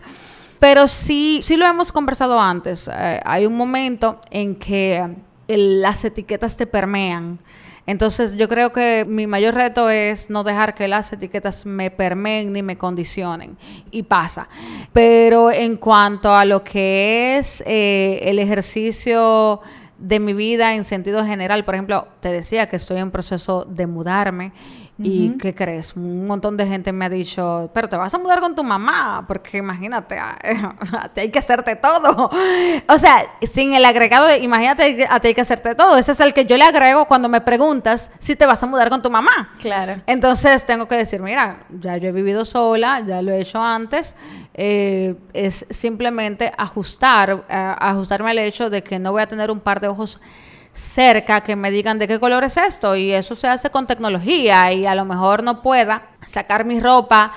pero 0.60 0.88
sí, 0.88 1.42
sí 1.44 1.56
lo 1.58 1.66
hemos 1.66 1.92
conversado 1.92 2.40
antes. 2.40 2.90
Eh, 2.92 3.22
hay 3.26 3.46
un 3.46 3.56
momento 3.56 4.20
en 4.32 4.56
que 4.56 5.08
las 5.48 6.04
etiquetas 6.06 6.58
te 6.58 6.68
permean. 6.68 7.40
Entonces 7.88 8.36
yo 8.36 8.50
creo 8.50 8.74
que 8.74 9.06
mi 9.08 9.28
mayor 9.28 9.56
reto 9.56 9.90
es 9.90 10.30
no 10.30 10.44
dejar 10.44 10.76
que 10.76 10.90
las 10.90 11.12
etiquetas 11.14 11.66
me 11.66 11.90
permeen 11.90 12.52
ni 12.52 12.62
me 12.62 12.78
condicionen. 12.78 13.58
Y 13.90 14.04
pasa. 14.04 14.50
Pero 14.92 15.52
en 15.52 15.78
cuanto 15.78 16.36
a 16.36 16.44
lo 16.44 16.64
que 16.64 17.38
es 17.38 17.64
eh, 17.66 18.20
el 18.24 18.40
ejercicio 18.40 19.62
de 19.98 20.20
mi 20.20 20.34
vida 20.34 20.76
en 20.76 20.84
sentido 20.84 21.26
general, 21.26 21.64
por 21.66 21.76
ejemplo, 21.76 22.08
te 22.20 22.30
decía 22.30 22.68
que 22.70 22.76
estoy 22.76 22.98
en 22.98 23.10
proceso 23.10 23.66
de 23.66 23.88
mudarme 23.88 24.52
¿Y 25.00 25.38
qué 25.38 25.54
crees? 25.54 25.96
Un 25.96 26.26
montón 26.26 26.58
de 26.58 26.66
gente 26.66 26.92
me 26.92 27.06
ha 27.06 27.10
dicho, 27.10 27.70
pero 27.74 27.88
te 27.88 27.96
vas 27.98 28.14
a 28.14 28.18
mudar 28.18 28.40
con 28.40 28.56
tu 28.56 28.64
mamá, 28.64 29.26
porque 29.28 29.58
imagínate, 29.58 30.18
te 31.14 31.22
hay 31.22 31.30
que 31.30 31.40
hacerte 31.40 31.76
todo. 31.76 32.30
o 32.88 32.98
sea, 32.98 33.26
sin 33.42 33.74
el 33.74 33.86
agregado 33.86 34.26
de, 34.26 34.40
imagínate, 34.40 35.06
a 35.08 35.20
ti 35.20 35.30
hay 35.30 35.34
que 35.36 35.42
hacerte 35.42 35.76
todo. 35.76 35.98
Ese 35.98 36.14
es 36.14 36.20
el 36.20 36.34
que 36.34 36.46
yo 36.46 36.58
le 36.58 36.64
agrego 36.64 37.06
cuando 37.06 37.30
me 37.30 37.42
preguntas 37.42 38.12
si 38.18 38.36
te 38.36 38.46
vas 38.46 38.62
a 38.64 38.66
mudar 38.66 38.90
con 38.90 39.02
tu 39.02 39.12
mamá. 39.12 39.52
Claro. 39.62 40.02
Entonces 40.08 40.66
tengo 40.66 40.88
que 40.88 40.96
decir, 40.96 41.22
mira, 41.22 41.60
ya 41.70 41.98
yo 41.98 42.10
he 42.10 42.12
vivido 42.12 42.44
sola, 42.44 43.02
ya 43.02 43.22
lo 43.22 43.32
he 43.32 43.42
hecho 43.42 43.62
antes. 43.62 44.16
Eh, 44.56 45.16
es 45.34 45.68
simplemente 45.70 46.52
ajustar, 46.58 47.46
eh, 47.48 47.76
ajustarme 47.80 48.32
al 48.32 48.40
hecho 48.40 48.72
de 48.72 48.82
que 48.82 48.98
no 48.98 49.12
voy 49.12 49.22
a 49.22 49.28
tener 49.28 49.52
un 49.52 49.60
par 49.60 49.80
de 49.80 49.88
ojos 49.88 50.20
cerca 50.78 51.42
que 51.42 51.56
me 51.56 51.72
digan 51.72 51.98
de 51.98 52.08
qué 52.08 52.20
color 52.20 52.44
es 52.44 52.56
esto 52.56 52.96
y 52.96 53.12
eso 53.12 53.34
se 53.34 53.48
hace 53.48 53.72
con 53.72 53.88
tecnología 53.88 54.72
y 54.72 54.86
a 54.86 54.94
lo 54.94 55.06
mejor 55.06 55.42
no 55.42 55.64
pueda 55.64 56.04
sacar 56.24 56.66
mi 56.66 56.80
ropa 56.80 57.34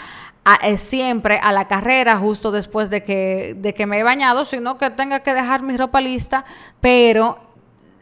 eh, 0.62 0.76
siempre 0.76 1.38
a 1.42 1.50
la 1.50 1.66
carrera 1.66 2.18
justo 2.18 2.52
después 2.52 2.90
de 2.90 3.02
que, 3.02 3.54
de 3.56 3.72
que 3.72 3.86
me 3.86 3.98
he 3.98 4.02
bañado, 4.02 4.44
sino 4.44 4.76
que 4.76 4.90
tenga 4.90 5.20
que 5.20 5.32
dejar 5.32 5.62
mi 5.62 5.74
ropa 5.78 6.02
lista, 6.02 6.44
pero 6.82 7.38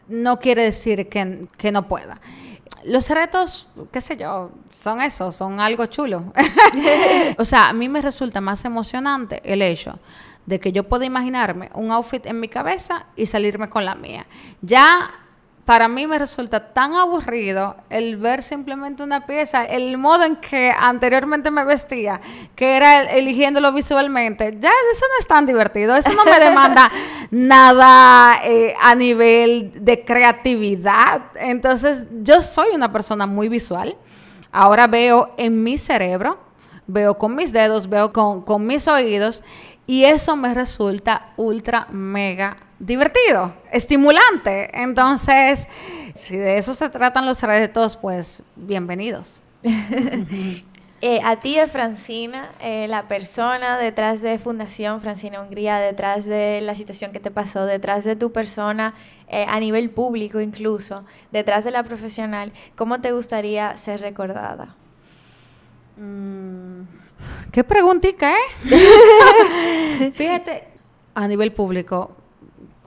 no 0.09 0.39
quiere 0.39 0.63
decir 0.63 1.07
que, 1.07 1.47
que 1.57 1.71
no 1.71 1.87
pueda. 1.87 2.19
Los 2.83 3.09
retos, 3.09 3.69
qué 3.93 4.01
sé 4.01 4.17
yo, 4.17 4.51
son 4.77 4.99
eso, 4.99 5.31
son 5.31 5.61
algo 5.61 5.85
chulo. 5.85 6.33
o 7.37 7.45
sea, 7.45 7.69
a 7.69 7.73
mí 7.73 7.87
me 7.87 8.01
resulta 8.01 8.41
más 8.41 8.65
emocionante 8.65 9.41
el 9.45 9.61
hecho 9.61 9.99
de 10.45 10.59
que 10.59 10.73
yo 10.73 10.83
pueda 10.83 11.05
imaginarme 11.05 11.69
un 11.75 11.91
outfit 11.91 12.25
en 12.25 12.41
mi 12.41 12.49
cabeza 12.49 13.05
y 13.15 13.25
salirme 13.25 13.69
con 13.69 13.85
la 13.85 13.95
mía. 13.95 14.25
Ya 14.61 15.11
para 15.69 15.87
mí 15.87 16.07
me 16.07 16.17
resulta 16.17 16.73
tan 16.73 16.95
aburrido 16.95 17.75
el 17.91 18.17
ver 18.17 18.41
simplemente 18.41 19.03
una 19.03 19.27
pieza, 19.27 19.63
el 19.65 19.99
modo 19.99 20.23
en 20.23 20.37
que 20.37 20.71
anteriormente 20.75 21.51
me 21.51 21.63
vestía, 21.63 22.19
que 22.55 22.75
era 22.75 23.03
eligiéndolo 23.03 23.71
visualmente, 23.71 24.57
ya 24.59 24.71
eso 24.91 25.05
no 25.07 25.19
es 25.19 25.27
tan 25.27 25.45
divertido, 25.45 25.95
eso 25.95 26.11
no 26.15 26.25
me 26.25 26.39
demanda 26.43 26.89
nada 27.29 28.39
eh, 28.43 28.73
a 28.81 28.95
nivel 28.95 29.71
de 29.85 30.03
creatividad. 30.03 31.21
Entonces, 31.35 32.07
yo 32.23 32.41
soy 32.41 32.69
una 32.73 32.91
persona 32.91 33.27
muy 33.27 33.47
visual. 33.47 33.95
Ahora 34.51 34.87
veo 34.87 35.35
en 35.37 35.61
mi 35.61 35.77
cerebro, 35.77 36.39
veo 36.87 37.15
con 37.19 37.35
mis 37.35 37.53
dedos, 37.53 37.87
veo 37.87 38.11
con, 38.11 38.41
con 38.41 38.65
mis 38.65 38.87
oídos, 38.87 39.43
y 39.85 40.05
eso 40.05 40.35
me 40.35 40.51
resulta 40.51 41.29
ultra 41.37 41.85
mega 41.91 42.57
divertido, 42.79 43.53
estimulante. 43.71 44.69
Entonces, 44.73 45.67
si 46.15 46.37
de 46.37 46.57
eso 46.57 46.73
se 46.73 46.89
tratan 46.89 47.25
los 47.25 47.41
retos, 47.43 47.97
pues 47.97 48.41
bienvenidos. 48.55 49.41
Eh, 51.01 51.21
a 51.23 51.39
ti, 51.39 51.55
Francina, 51.71 52.51
eh, 52.59 52.85
la 52.89 53.07
persona 53.07 53.77
detrás 53.77 54.21
de 54.21 54.37
Fundación 54.37 54.99
Francina 54.99 55.41
Hungría, 55.41 55.79
detrás 55.79 56.25
de 56.25 56.59
la 56.59 56.75
situación 56.75 57.13
que 57.13 57.21
te 57.21 57.31
pasó, 57.31 57.65
detrás 57.65 58.03
de 58.03 58.17
tu 58.17 58.33
persona 58.33 58.95
eh, 59.29 59.45
a 59.47 59.61
nivel 59.61 59.91
público 59.91 60.41
incluso, 60.41 61.05
detrás 61.31 61.63
de 61.63 61.71
la 61.71 61.83
profesional, 61.83 62.51
¿cómo 62.75 62.99
te 62.99 63.13
gustaría 63.13 63.77
ser 63.77 64.01
recordada? 64.01 64.75
Mm, 65.95 66.81
¿Qué 67.53 67.63
preguntita, 67.63 68.33
eh? 68.33 70.11
Fíjate, 70.13 70.67
a 71.15 71.27
nivel 71.29 71.53
público, 71.53 72.18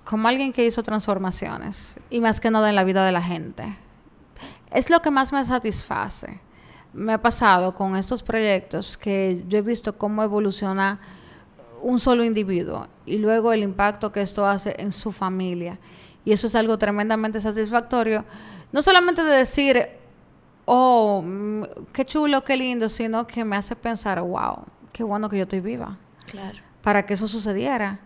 como 0.04 0.28
alguien 0.28 0.52
que 0.52 0.64
hizo 0.64 0.82
transformaciones 0.82 1.96
y 2.10 2.20
más 2.20 2.40
que 2.40 2.50
nada 2.50 2.68
en 2.68 2.76
la 2.76 2.84
vida 2.84 3.04
de 3.04 3.12
la 3.12 3.22
gente. 3.22 3.76
Es 4.70 4.90
lo 4.90 5.00
que 5.00 5.10
más 5.10 5.32
me 5.32 5.44
satisface. 5.44 6.40
Me 6.92 7.14
ha 7.14 7.22
pasado 7.22 7.74
con 7.74 7.96
estos 7.96 8.22
proyectos 8.22 8.96
que 8.96 9.44
yo 9.48 9.58
he 9.58 9.62
visto 9.62 9.96
cómo 9.96 10.22
evoluciona 10.22 11.00
un 11.82 11.98
solo 11.98 12.24
individuo 12.24 12.86
y 13.06 13.18
luego 13.18 13.52
el 13.52 13.62
impacto 13.62 14.12
que 14.12 14.22
esto 14.22 14.46
hace 14.46 14.74
en 14.78 14.92
su 14.92 15.12
familia. 15.12 15.78
Y 16.24 16.32
eso 16.32 16.46
es 16.46 16.54
algo 16.54 16.78
tremendamente 16.78 17.40
satisfactorio. 17.40 18.24
No 18.72 18.82
solamente 18.82 19.24
de 19.24 19.36
decir, 19.36 19.88
oh, 20.64 21.22
mm, 21.24 21.62
qué 21.92 22.04
chulo, 22.04 22.44
qué 22.44 22.56
lindo, 22.56 22.88
sino 22.88 23.26
que 23.26 23.44
me 23.44 23.56
hace 23.56 23.74
pensar, 23.74 24.20
wow, 24.20 24.64
qué 24.92 25.02
bueno 25.02 25.28
que 25.28 25.38
yo 25.38 25.44
estoy 25.44 25.60
viva. 25.60 25.98
Claro. 26.26 26.58
Para 26.82 27.04
que 27.04 27.14
eso 27.14 27.26
sucediera 27.26 28.00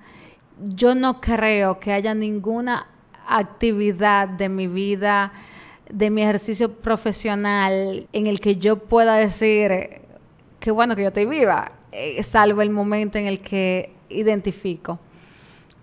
yo 0.60 0.94
no 0.94 1.20
creo 1.20 1.80
que 1.80 1.92
haya 1.92 2.14
ninguna 2.14 2.86
actividad 3.26 4.28
de 4.28 4.48
mi 4.48 4.66
vida, 4.66 5.32
de 5.90 6.10
mi 6.10 6.22
ejercicio 6.22 6.72
profesional, 6.72 8.08
en 8.12 8.26
el 8.26 8.40
que 8.40 8.56
yo 8.56 8.78
pueda 8.78 9.16
decir, 9.16 10.02
qué 10.60 10.70
bueno 10.70 10.96
que 10.96 11.02
yo 11.02 11.08
estoy 11.08 11.26
viva, 11.26 11.72
eh, 11.92 12.22
salvo 12.22 12.62
el 12.62 12.70
momento 12.70 13.18
en 13.18 13.26
el 13.26 13.40
que 13.40 13.94
identifico 14.08 14.98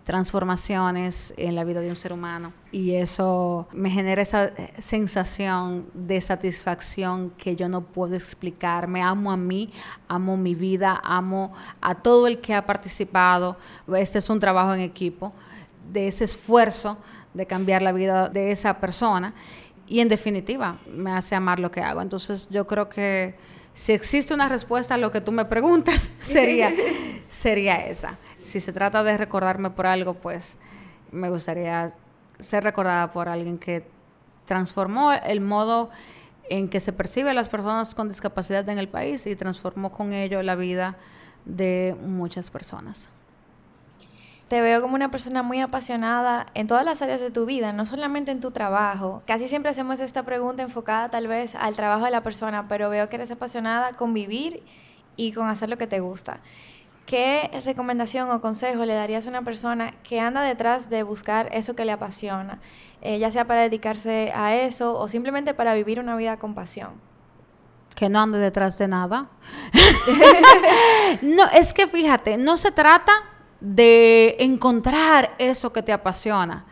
transformaciones 0.04 1.34
en 1.38 1.56
la 1.56 1.64
vida 1.64 1.80
de 1.80 1.90
un 1.90 1.96
ser 1.96 2.14
humano. 2.14 2.54
Y 2.72 2.96
eso 2.96 3.68
me 3.72 3.90
genera 3.90 4.22
esa 4.22 4.52
sensación 4.78 5.86
de 5.94 6.20
satisfacción 6.20 7.32
que 7.38 7.56
yo 7.56 7.70
no 7.70 7.82
puedo 7.82 8.16
explicar. 8.16 8.88
Me 8.88 9.02
amo 9.02 9.32
a 9.32 9.38
mí, 9.38 9.72
amo 10.08 10.36
mi 10.36 10.56
vida, 10.56 11.00
amo 11.04 11.54
a 11.82 11.96
todo 11.96 12.28
el 12.28 12.40
que 12.40 12.54
ha 12.54 12.66
participado. 12.66 13.58
Este 13.96 14.20
es 14.20 14.30
un 14.30 14.40
trabajo 14.40 14.74
en 14.74 14.82
equipo, 14.82 15.34
de 15.92 16.08
ese 16.08 16.26
esfuerzo 16.26 16.98
de 17.34 17.46
cambiar 17.46 17.82
la 17.82 17.92
vida 17.92 18.30
de 18.30 18.52
esa 18.52 18.80
persona. 18.80 19.34
Y 19.88 20.00
en 20.00 20.10
definitiva, 20.10 20.80
me 20.92 21.12
hace 21.12 21.36
amar 21.36 21.60
lo 21.60 21.72
que 21.72 21.82
hago. 21.82 22.02
Entonces 22.02 22.48
yo 22.50 22.68
creo 22.68 22.90
que 22.90 23.36
si 23.74 23.94
existe 23.94 24.34
una 24.34 24.50
respuesta 24.50 24.96
a 24.96 24.98
lo 24.98 25.12
que 25.12 25.22
tú 25.22 25.32
me 25.32 25.46
preguntas, 25.46 26.12
sería, 26.20 26.74
sería 27.30 27.86
esa 27.86 28.18
si 28.54 28.60
se 28.60 28.72
trata 28.72 29.02
de 29.02 29.18
recordarme 29.18 29.72
por 29.72 29.88
algo, 29.88 30.14
pues 30.14 30.60
me 31.12 31.32
gustaría 31.32 31.92
ser 32.38 32.64
recordada 32.64 33.10
por 33.10 33.28
alguien 33.28 33.58
que 33.58 33.84
transformó 34.46 35.12
el 35.12 35.42
modo 35.42 35.90
en 36.52 36.70
que 36.70 36.80
se 36.80 36.94
percibe 36.94 37.32
a 37.32 37.34
las 37.34 37.50
personas 37.50 37.96
con 37.96 38.10
discapacidad 38.10 38.70
en 38.70 38.78
el 38.78 38.88
país 38.88 39.26
y 39.26 39.36
transformó 39.36 39.92
con 39.92 40.14
ello 40.14 40.44
la 40.44 40.54
vida 40.54 40.98
de 41.46 41.98
muchas 42.00 42.52
personas. 42.52 43.10
Te 44.50 44.62
veo 44.62 44.84
como 44.84 44.94
una 44.94 45.10
persona 45.10 45.42
muy 45.42 45.60
apasionada 45.60 46.46
en 46.54 46.68
todas 46.68 46.86
las 46.86 47.02
áreas 47.02 47.22
de 47.22 47.32
tu 47.32 47.48
vida, 47.48 47.74
no 47.74 47.88
solamente 47.88 48.30
en 48.30 48.40
tu 48.40 48.52
trabajo. 48.52 49.24
Casi 49.26 49.48
siempre 49.48 49.72
hacemos 49.72 50.00
esta 50.00 50.22
pregunta 50.22 50.62
enfocada 50.62 51.10
tal 51.10 51.26
vez 51.26 51.56
al 51.56 51.76
trabajo 51.76 52.06
de 52.06 52.12
la 52.12 52.22
persona, 52.22 52.68
pero 52.68 52.92
veo 52.92 53.10
que 53.10 53.16
eres 53.16 53.32
apasionada 53.32 53.94
con 53.94 54.14
vivir 54.14 54.62
y 55.16 55.32
con 55.32 55.48
hacer 55.48 55.70
lo 55.70 55.80
que 55.80 55.88
te 55.88 56.02
gusta. 56.02 56.40
¿Qué 57.06 57.50
recomendación 57.66 58.30
o 58.32 58.42
consejo 58.42 58.86
le 58.86 58.94
darías 58.94 59.28
a 59.28 59.30
una 59.30 59.44
persona 59.44 59.94
que 60.04 60.20
anda 60.20 60.42
detrás 60.42 60.90
de 60.90 61.04
buscar 61.04 61.50
eso 61.52 61.76
que 61.76 61.86
le 61.86 61.92
apasiona, 61.92 62.60
eh, 63.02 63.20
ya 63.20 63.32
sea 63.32 63.46
para 63.46 63.62
dedicarse 63.62 64.32
a 64.36 64.56
eso 64.56 64.98
o 64.98 65.08
simplemente 65.08 65.54
para 65.54 65.74
vivir 65.74 66.00
una 66.00 66.16
vida 66.16 66.38
con 66.38 66.56
pasión? 66.56 66.92
Que 67.96 68.10
no 68.10 68.20
ande 68.20 68.40
detrás 68.40 68.78
de 68.78 68.88
nada. 68.88 69.28
no, 71.22 71.46
es 71.54 71.74
que 71.74 71.88
fíjate, 71.88 72.38
no 72.38 72.58
se 72.58 72.72
trata 72.72 73.14
de 73.60 74.36
encontrar 74.40 75.36
eso 75.38 75.72
que 75.72 75.82
te 75.82 75.94
apasiona. 75.94 76.66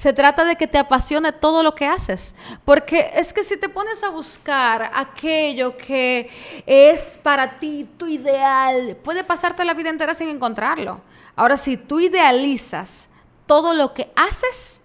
Se 0.00 0.14
trata 0.14 0.46
de 0.46 0.56
que 0.56 0.66
te 0.66 0.78
apasione 0.78 1.30
todo 1.30 1.62
lo 1.62 1.74
que 1.74 1.86
haces. 1.86 2.34
Porque 2.64 3.10
es 3.16 3.34
que 3.34 3.44
si 3.44 3.58
te 3.58 3.68
pones 3.68 4.02
a 4.02 4.08
buscar 4.08 4.90
aquello 4.94 5.76
que 5.76 6.30
es 6.64 7.20
para 7.22 7.58
ti 7.58 7.86
tu 7.98 8.06
ideal, 8.06 8.96
puede 9.04 9.24
pasarte 9.24 9.62
la 9.62 9.74
vida 9.74 9.90
entera 9.90 10.14
sin 10.14 10.28
encontrarlo. 10.28 11.02
Ahora, 11.36 11.58
si 11.58 11.76
tú 11.76 12.00
idealizas 12.00 13.10
todo 13.44 13.74
lo 13.74 13.92
que 13.92 14.10
haces, 14.16 14.80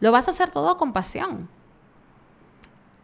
lo 0.00 0.10
vas 0.10 0.26
a 0.26 0.30
hacer 0.30 0.50
todo 0.50 0.78
con 0.78 0.94
pasión. 0.94 1.46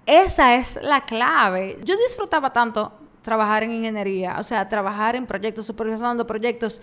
Esa 0.06 0.54
es 0.54 0.78
la 0.80 1.04
clave. 1.04 1.80
Yo 1.84 1.98
disfrutaba 1.98 2.50
tanto 2.50 2.94
trabajar 3.20 3.62
en 3.62 3.72
ingeniería, 3.72 4.36
o 4.38 4.42
sea, 4.42 4.66
trabajar 4.70 5.16
en 5.16 5.26
proyectos, 5.26 5.66
supervisando 5.66 6.26
proyectos. 6.26 6.80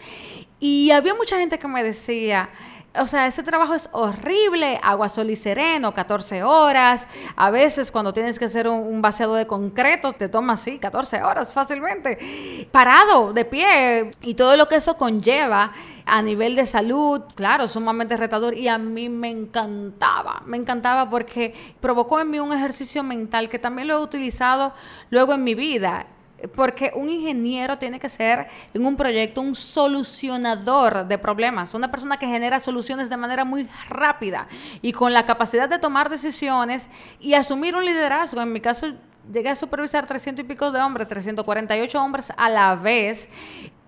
Y 0.60 0.92
había 0.92 1.16
mucha 1.16 1.38
gente 1.38 1.58
que 1.58 1.68
me 1.68 1.84
decía, 1.84 2.52
o 3.00 3.06
sea, 3.06 3.26
ese 3.26 3.42
trabajo 3.42 3.74
es 3.74 3.88
horrible, 3.94 4.80
agua, 4.84 5.08
sol 5.08 5.30
y 5.30 5.36
sereno, 5.36 5.94
14 5.94 6.44
horas. 6.44 7.08
A 7.38 7.50
veces 7.50 7.90
cuando 7.90 8.14
tienes 8.14 8.38
que 8.38 8.46
hacer 8.46 8.68
un, 8.68 9.02
vaciado 9.02 9.36
de 9.36 9.48
concreto, 9.48 10.12
te 10.12 10.28
toma 10.28 10.54
así 10.54 10.78
14 10.78 11.24
horas 11.24 11.54
fácilmente. 11.54 12.68
Parado, 12.72 13.32
de 13.32 13.46
pie. 13.46 14.12
Y 14.22 14.34
todo 14.34 14.58
lo 14.58 14.68
que 14.68 14.76
eso 14.76 14.98
conlleva 14.98 15.72
a 16.06 16.22
nivel 16.22 16.56
de 16.56 16.66
salud, 16.66 17.22
claro, 17.36 17.70
sumamente 17.70 18.18
retador. 18.18 18.56
Y 18.56 18.68
a 18.68 18.78
mí 18.78 19.08
me 19.08 19.30
encantaba, 19.30 20.44
me 20.46 20.58
encantaba 20.58 21.10
porque 21.10 21.76
provocó 21.80 22.20
en 22.20 22.30
mí 22.30 22.40
un 22.40 22.52
ejercicio 22.52 23.04
mental 23.04 23.48
que 23.48 23.60
también 23.60 23.88
lo 23.88 24.00
he 24.00 24.02
utilizado 24.02 24.74
luego 25.10 25.34
en 25.34 25.44
mi 25.46 25.56
vida 25.56 26.08
porque 26.56 26.92
un 26.96 27.10
ingeniero 27.10 27.78
tiene 27.78 28.00
que 28.00 28.10
ser 28.10 28.48
en 28.74 28.86
un 28.86 28.98
proyecto 28.98 29.42
un 29.42 29.56
solucionador 29.56 31.08
de 31.08 31.18
problemas, 31.18 31.74
una 31.74 31.92
persona 31.92 32.18
que 32.18 32.28
genera 32.28 32.60
soluciones 32.60 33.10
de 33.10 33.18
manera 33.18 33.46
muy 33.46 33.68
rápida 33.90 34.48
y 34.82 34.92
con 34.92 35.14
la 35.14 35.26
capacidad 35.26 35.70
de 35.70 35.80
tomar 35.80 36.10
decisiones 36.10 36.90
y 37.20 37.34
asumir 37.34 37.76
un 37.76 37.86
liderazgo. 37.86 38.42
En 38.42 38.54
mi 38.54 38.62
caso, 38.62 38.88
llegué 39.32 39.50
a 39.50 39.56
supervisar 39.56 40.06
300 40.06 40.44
y 40.44 40.48
pico 40.48 40.72
de 40.72 40.82
hombres, 40.82 41.08
348 41.08 42.02
hombres 42.02 42.32
a 42.36 42.50
la 42.50 42.76
vez. 42.76 43.30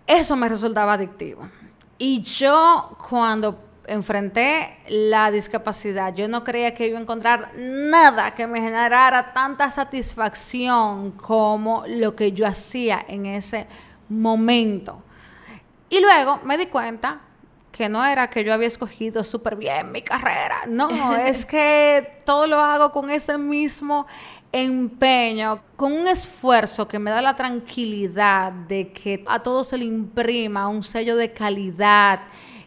Eso 0.05 0.35
me 0.35 0.49
resultaba 0.49 0.93
adictivo. 0.93 1.47
Y 1.97 2.21
yo 2.23 2.97
cuando 3.09 3.72
enfrenté 3.87 4.77
la 4.87 5.31
discapacidad, 5.31 6.13
yo 6.13 6.27
no 6.27 6.43
creía 6.43 6.73
que 6.73 6.87
iba 6.87 6.97
a 6.97 7.01
encontrar 7.01 7.51
nada 7.57 8.33
que 8.33 8.47
me 8.47 8.61
generara 8.61 9.33
tanta 9.33 9.69
satisfacción 9.71 11.11
como 11.11 11.83
lo 11.87 12.15
que 12.15 12.31
yo 12.31 12.47
hacía 12.47 13.03
en 13.07 13.25
ese 13.25 13.67
momento. 14.09 15.03
Y 15.89 15.99
luego 15.99 16.39
me 16.43 16.57
di 16.57 16.67
cuenta 16.67 17.21
que 17.71 17.89
no 17.89 18.05
era 18.05 18.29
que 18.29 18.43
yo 18.43 18.53
había 18.53 18.67
escogido 18.67 19.23
súper 19.23 19.55
bien 19.55 19.91
mi 19.91 20.01
carrera, 20.01 20.61
no, 20.67 21.15
es 21.17 21.45
que 21.45 22.19
todo 22.23 22.47
lo 22.47 22.59
hago 22.59 22.91
con 22.91 23.09
ese 23.09 23.37
mismo 23.37 24.05
empeño, 24.51 25.63
con 25.75 25.91
un 25.91 26.07
esfuerzo 26.07 26.87
que 26.87 26.99
me 26.99 27.09
da 27.09 27.21
la 27.21 27.35
tranquilidad 27.35 28.51
de 28.51 28.91
que 28.91 29.23
a 29.27 29.39
todo 29.39 29.63
se 29.63 29.79
le 29.79 29.85
imprima 29.85 30.67
un 30.67 30.83
sello 30.83 31.15
de 31.15 31.33
calidad 31.33 32.21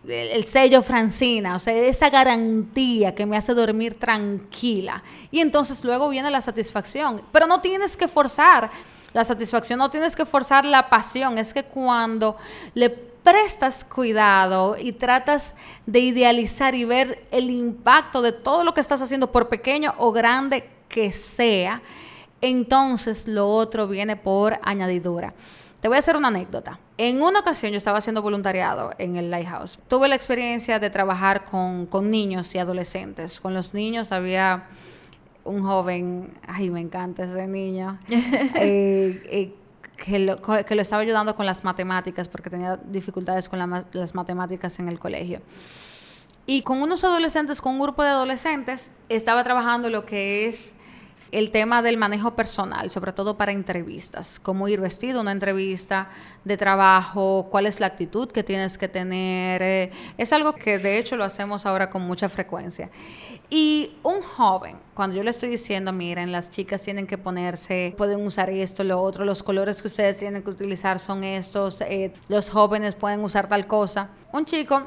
el 0.08 0.44
sello 0.44 0.82
Francina, 0.82 1.56
o 1.56 1.58
sea, 1.58 1.74
esa 1.74 2.10
garantía 2.10 3.14
que 3.14 3.26
me 3.26 3.36
hace 3.36 3.54
dormir 3.54 3.98
tranquila. 3.98 5.02
Y 5.30 5.40
entonces 5.40 5.84
luego 5.84 6.08
viene 6.08 6.30
la 6.30 6.40
satisfacción, 6.40 7.22
pero 7.32 7.46
no 7.46 7.60
tienes 7.60 7.96
que 7.96 8.08
forzar 8.08 8.70
la 9.12 9.24
satisfacción, 9.24 9.78
no 9.78 9.90
tienes 9.90 10.14
que 10.14 10.24
forzar 10.24 10.64
la 10.64 10.88
pasión, 10.88 11.38
es 11.38 11.54
que 11.54 11.64
cuando 11.64 12.36
le 12.74 12.90
prestas 12.90 13.84
cuidado 13.84 14.76
y 14.78 14.92
tratas 14.92 15.56
de 15.86 15.98
idealizar 15.98 16.74
y 16.74 16.84
ver 16.84 17.26
el 17.32 17.50
impacto 17.50 18.22
de 18.22 18.32
todo 18.32 18.62
lo 18.62 18.72
que 18.74 18.80
estás 18.80 19.02
haciendo, 19.02 19.32
por 19.32 19.48
pequeño 19.48 19.94
o 19.98 20.12
grande 20.12 20.70
que 20.88 21.12
sea, 21.12 21.82
entonces 22.40 23.26
lo 23.26 23.48
otro 23.48 23.88
viene 23.88 24.14
por 24.16 24.58
añadidura. 24.62 25.34
Te 25.80 25.88
voy 25.88 25.96
a 25.96 25.98
hacer 25.98 26.16
una 26.16 26.28
anécdota. 26.28 26.78
En 26.96 27.22
una 27.22 27.40
ocasión 27.40 27.72
yo 27.72 27.78
estaba 27.78 27.98
haciendo 27.98 28.22
voluntariado 28.22 28.92
en 28.98 29.16
el 29.16 29.30
Lighthouse. 29.30 29.78
Tuve 29.88 30.08
la 30.08 30.14
experiencia 30.14 30.78
de 30.78 30.90
trabajar 30.90 31.44
con, 31.44 31.88
niños 32.10 32.54
y 32.54 32.58
adolescentes. 32.58 33.40
Con 33.40 33.52
los 33.54 33.74
niños 33.74 34.12
había 34.12 34.64
un 35.44 35.62
joven, 35.62 36.32
ay, 36.48 36.70
me 36.70 36.80
encanta 36.80 37.24
ese 37.24 37.46
niño, 37.46 37.98
eh, 38.08 39.22
eh, 39.30 39.54
que, 39.96 40.18
lo, 40.18 40.40
que, 40.40 40.74
lo, 40.74 40.82
estaba 40.82 41.02
ayudando 41.02 41.34
con 41.34 41.46
las 41.46 41.62
matemáticas 41.62 42.26
porque 42.26 42.50
tenía 42.50 42.76
dificultades 42.76 43.48
con 43.48 43.86
las 43.92 44.14
matemáticas 44.14 44.78
en 44.78 44.88
el 44.88 44.98
colegio. 44.98 45.40
Y 46.46 46.62
con 46.62 46.80
unos 46.80 47.02
adolescentes, 47.02 47.60
con 47.60 47.74
un 47.74 47.80
grupo 47.80 48.04
de 48.04 48.10
adolescentes, 48.10 48.88
estaba 49.08 49.42
trabajando 49.42 49.90
lo 49.90 50.06
que 50.06 50.46
es 50.46 50.75
el 51.36 51.50
tema 51.50 51.82
del 51.82 51.98
manejo 51.98 52.34
personal, 52.34 52.88
sobre 52.88 53.12
todo 53.12 53.36
para 53.36 53.52
entrevistas, 53.52 54.40
cómo 54.42 54.68
ir 54.68 54.80
vestido 54.80 55.20
una 55.20 55.32
entrevista 55.32 56.08
de 56.44 56.56
trabajo, 56.56 57.48
cuál 57.50 57.66
es 57.66 57.78
la 57.78 57.88
actitud 57.88 58.30
que 58.30 58.42
tienes 58.42 58.78
que 58.78 58.88
tener. 58.88 59.60
Eh, 59.60 59.90
es 60.16 60.32
algo 60.32 60.54
que 60.54 60.78
de 60.78 60.96
hecho 60.96 61.14
lo 61.14 61.24
hacemos 61.24 61.66
ahora 61.66 61.90
con 61.90 62.00
mucha 62.00 62.30
frecuencia. 62.30 62.88
Y 63.50 63.96
un 64.02 64.22
joven, 64.22 64.78
cuando 64.94 65.14
yo 65.14 65.22
le 65.22 65.28
estoy 65.28 65.50
diciendo, 65.50 65.92
miren, 65.92 66.32
las 66.32 66.50
chicas 66.50 66.80
tienen 66.80 67.06
que 67.06 67.18
ponerse, 67.18 67.94
pueden 67.98 68.24
usar 68.26 68.48
esto, 68.48 68.82
lo 68.82 69.02
otro, 69.02 69.26
los 69.26 69.42
colores 69.42 69.82
que 69.82 69.88
ustedes 69.88 70.16
tienen 70.16 70.42
que 70.42 70.48
utilizar 70.48 71.00
son 71.00 71.22
estos, 71.22 71.82
eh, 71.82 72.14
los 72.28 72.48
jóvenes 72.48 72.94
pueden 72.94 73.22
usar 73.22 73.46
tal 73.46 73.66
cosa. 73.66 74.08
Un 74.32 74.46
chico, 74.46 74.84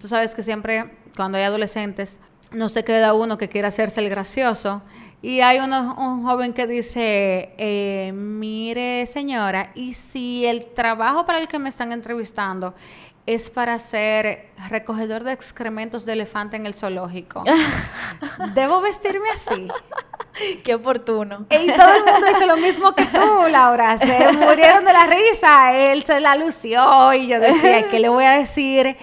tú 0.00 0.08
sabes 0.08 0.34
que 0.34 0.42
siempre 0.42 0.90
cuando 1.14 1.36
hay 1.36 1.44
adolescentes, 1.44 2.18
no 2.54 2.68
se 2.68 2.84
queda 2.84 3.14
uno 3.14 3.38
que 3.38 3.48
quiera 3.48 3.68
hacerse 3.68 4.00
el 4.00 4.10
gracioso 4.10 4.82
y 5.22 5.40
hay 5.40 5.60
un 5.60 6.24
joven 6.24 6.52
que 6.52 6.66
dice, 6.66 7.54
eh, 7.56 8.12
mire 8.12 9.06
señora, 9.06 9.70
y 9.76 9.94
si 9.94 10.44
el 10.44 10.66
trabajo 10.74 11.24
para 11.24 11.38
el 11.38 11.46
que 11.46 11.60
me 11.60 11.68
están 11.68 11.92
entrevistando 11.92 12.74
es 13.24 13.48
para 13.48 13.78
ser 13.78 14.50
recogedor 14.68 15.22
de 15.22 15.32
excrementos 15.32 16.04
de 16.04 16.14
elefante 16.14 16.56
en 16.56 16.66
el 16.66 16.74
zoológico, 16.74 17.44
¿debo 18.54 18.80
vestirme 18.80 19.30
así? 19.30 19.68
Qué 20.64 20.74
oportuno. 20.74 21.46
Y 21.50 21.70
todo 21.70 21.94
el 21.94 22.04
mundo 22.04 22.26
dice 22.26 22.46
lo 22.46 22.56
mismo 22.56 22.92
que 22.92 23.04
tú, 23.06 23.48
Laura. 23.48 23.98
Se 23.98 24.32
murieron 24.32 24.84
de 24.84 24.92
la 24.92 25.06
risa. 25.06 25.76
Él 25.76 26.02
se 26.04 26.20
la 26.20 26.34
lució 26.36 27.12
y 27.12 27.28
yo 27.28 27.38
decía, 27.38 27.86
¿qué 27.88 28.00
le 28.00 28.08
voy 28.08 28.24
a 28.24 28.32
decir? 28.32 28.96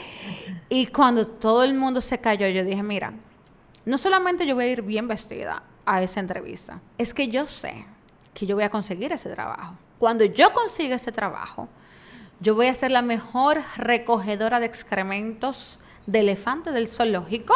Y 0.69 0.87
cuando 0.87 1.25
todo 1.27 1.63
el 1.63 1.75
mundo 1.75 2.01
se 2.01 2.19
cayó, 2.19 2.47
yo 2.47 2.63
dije, 2.63 2.81
mira, 2.81 3.13
no 3.85 3.97
solamente 3.97 4.45
yo 4.45 4.55
voy 4.55 4.65
a 4.65 4.67
ir 4.69 4.81
bien 4.81 5.07
vestida, 5.07 5.63
a 5.89 6.03
esa 6.03 6.19
entrevista. 6.19 6.79
Es 6.99 7.15
que 7.15 7.29
yo 7.29 7.47
sé 7.47 7.83
que 8.35 8.45
yo 8.45 8.55
voy 8.55 8.63
a 8.63 8.69
conseguir 8.69 9.11
ese 9.11 9.29
trabajo. 9.31 9.73
Cuando 9.97 10.23
yo 10.23 10.53
consiga 10.53 10.95
ese 10.95 11.11
trabajo, 11.11 11.67
yo 12.39 12.53
voy 12.53 12.67
a 12.67 12.75
ser 12.75 12.91
la 12.91 13.01
mejor 13.01 13.63
recogedora 13.75 14.59
de 14.59 14.67
excrementos 14.67 15.79
de 16.05 16.19
elefante 16.19 16.71
del 16.71 16.87
zoológico 16.87 17.55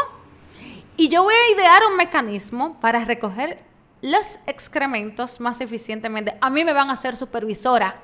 y 0.97 1.09
yo 1.09 1.23
voy 1.23 1.35
a 1.35 1.55
idear 1.55 1.83
un 1.89 1.95
mecanismo 1.95 2.79
para 2.79 3.05
recoger 3.05 3.63
los 4.01 4.39
excrementos 4.47 5.39
más 5.39 5.61
eficientemente. 5.61 6.35
A 6.41 6.49
mí 6.49 6.63
me 6.63 6.73
van 6.73 6.89
a 6.89 6.95
ser 6.95 7.15
supervisora 7.15 7.95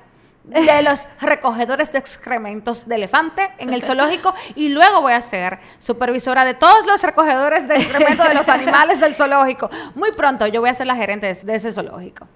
de 0.50 0.82
los 0.82 1.08
recogedores 1.20 1.92
de 1.92 1.98
excrementos 1.98 2.88
de 2.88 2.96
elefante 2.96 3.50
en 3.58 3.72
el 3.72 3.82
zoológico 3.82 4.34
y 4.56 4.68
luego 4.68 5.00
voy 5.00 5.12
a 5.12 5.22
ser 5.22 5.58
supervisora 5.78 6.44
de 6.44 6.54
todos 6.54 6.86
los 6.86 7.02
recogedores 7.02 7.68
de 7.68 7.76
excrementos 7.76 8.28
de 8.28 8.34
los 8.34 8.48
animales 8.48 9.00
del 9.00 9.14
zoológico. 9.14 9.70
Muy 9.94 10.12
pronto 10.12 10.46
yo 10.46 10.60
voy 10.60 10.70
a 10.70 10.74
ser 10.74 10.86
la 10.86 10.96
gerente 10.96 11.32
de 11.32 11.54
ese 11.54 11.72
zoológico. 11.72 12.26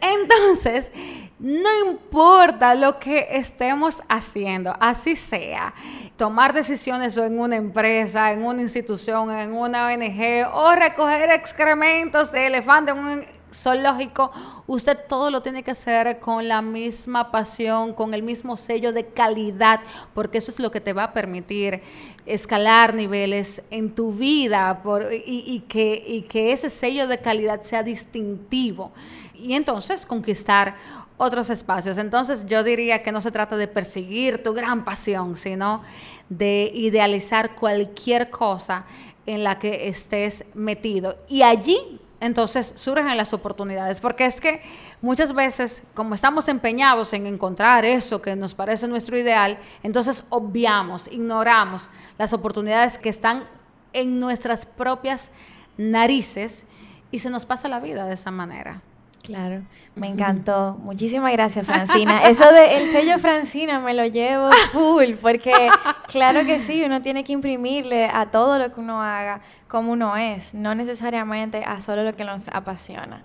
Entonces, 0.00 0.90
no 1.38 1.68
importa 1.86 2.74
lo 2.74 2.98
que 2.98 3.28
estemos 3.30 4.02
haciendo, 4.08 4.74
así 4.80 5.16
sea, 5.16 5.74
tomar 6.16 6.52
decisiones 6.52 7.16
en 7.16 7.38
una 7.38 7.56
empresa, 7.56 8.32
en 8.32 8.44
una 8.44 8.62
institución, 8.62 9.30
en 9.30 9.52
una 9.52 9.86
ONG 9.86 10.48
o 10.52 10.74
recoger 10.74 11.30
excrementos 11.30 12.32
de 12.32 12.46
elefante 12.46 12.92
en 12.92 12.98
un 12.98 13.35
zoológico, 13.62 14.30
usted 14.66 14.98
todo 15.08 15.30
lo 15.30 15.42
tiene 15.42 15.62
que 15.62 15.70
hacer 15.70 16.20
con 16.20 16.46
la 16.46 16.62
misma 16.62 17.30
pasión, 17.30 17.94
con 17.94 18.14
el 18.14 18.22
mismo 18.22 18.56
sello 18.56 18.92
de 18.92 19.06
calidad, 19.06 19.80
porque 20.14 20.38
eso 20.38 20.50
es 20.50 20.58
lo 20.60 20.70
que 20.70 20.80
te 20.80 20.92
va 20.92 21.04
a 21.04 21.12
permitir 21.12 21.82
escalar 22.26 22.94
niveles 22.94 23.62
en 23.70 23.94
tu 23.94 24.12
vida 24.12 24.82
y 25.24 25.60
que 25.68 26.52
ese 26.52 26.70
sello 26.70 27.06
de 27.06 27.18
calidad 27.18 27.60
sea 27.62 27.82
distintivo. 27.82 28.92
Y 29.34 29.54
entonces 29.54 30.06
conquistar 30.06 30.76
otros 31.18 31.50
espacios. 31.50 31.98
Entonces 31.98 32.46
yo 32.46 32.62
diría 32.62 33.02
que 33.02 33.12
no 33.12 33.20
se 33.20 33.30
trata 33.30 33.56
de 33.56 33.68
perseguir 33.68 34.42
tu 34.42 34.52
gran 34.52 34.84
pasión, 34.84 35.36
sino 35.36 35.82
de 36.28 36.70
idealizar 36.74 37.54
cualquier 37.54 38.30
cosa 38.30 38.84
en 39.24 39.44
la 39.44 39.58
que 39.58 39.88
estés 39.88 40.44
metido. 40.54 41.16
Y 41.28 41.42
allí 41.42 42.00
entonces 42.20 42.72
surgen 42.76 43.16
las 43.16 43.32
oportunidades, 43.32 44.00
porque 44.00 44.24
es 44.24 44.40
que 44.40 44.62
muchas 45.02 45.32
veces, 45.32 45.82
como 45.94 46.14
estamos 46.14 46.48
empeñados 46.48 47.12
en 47.12 47.26
encontrar 47.26 47.84
eso 47.84 48.22
que 48.22 48.36
nos 48.36 48.54
parece 48.54 48.88
nuestro 48.88 49.18
ideal, 49.18 49.58
entonces 49.82 50.24
obviamos, 50.30 51.08
ignoramos 51.08 51.90
las 52.18 52.32
oportunidades 52.32 52.98
que 52.98 53.10
están 53.10 53.44
en 53.92 54.18
nuestras 54.18 54.66
propias 54.66 55.30
narices 55.76 56.66
y 57.10 57.18
se 57.18 57.30
nos 57.30 57.46
pasa 57.46 57.68
la 57.68 57.80
vida 57.80 58.06
de 58.06 58.14
esa 58.14 58.30
manera. 58.30 58.82
Claro, 59.26 59.62
me 59.96 60.06
encantó. 60.06 60.78
Muchísimas 60.80 61.32
gracias, 61.32 61.66
Francina. 61.66 62.24
Eso 62.28 62.50
de 62.52 62.78
el 62.78 62.88
sello 62.88 63.18
Francina 63.18 63.80
me 63.80 63.92
lo 63.92 64.06
llevo 64.06 64.50
full, 64.70 65.14
porque 65.20 65.68
claro 66.06 66.46
que 66.46 66.60
sí, 66.60 66.84
uno 66.84 67.02
tiene 67.02 67.24
que 67.24 67.32
imprimirle 67.32 68.06
a 68.06 68.26
todo 68.26 68.58
lo 68.58 68.72
que 68.72 68.80
uno 68.80 69.02
haga 69.02 69.40
como 69.66 69.92
uno 69.92 70.16
es, 70.16 70.54
no 70.54 70.76
necesariamente 70.76 71.64
a 71.64 71.80
solo 71.80 72.04
lo 72.04 72.14
que 72.14 72.24
nos 72.24 72.48
apasiona. 72.48 73.22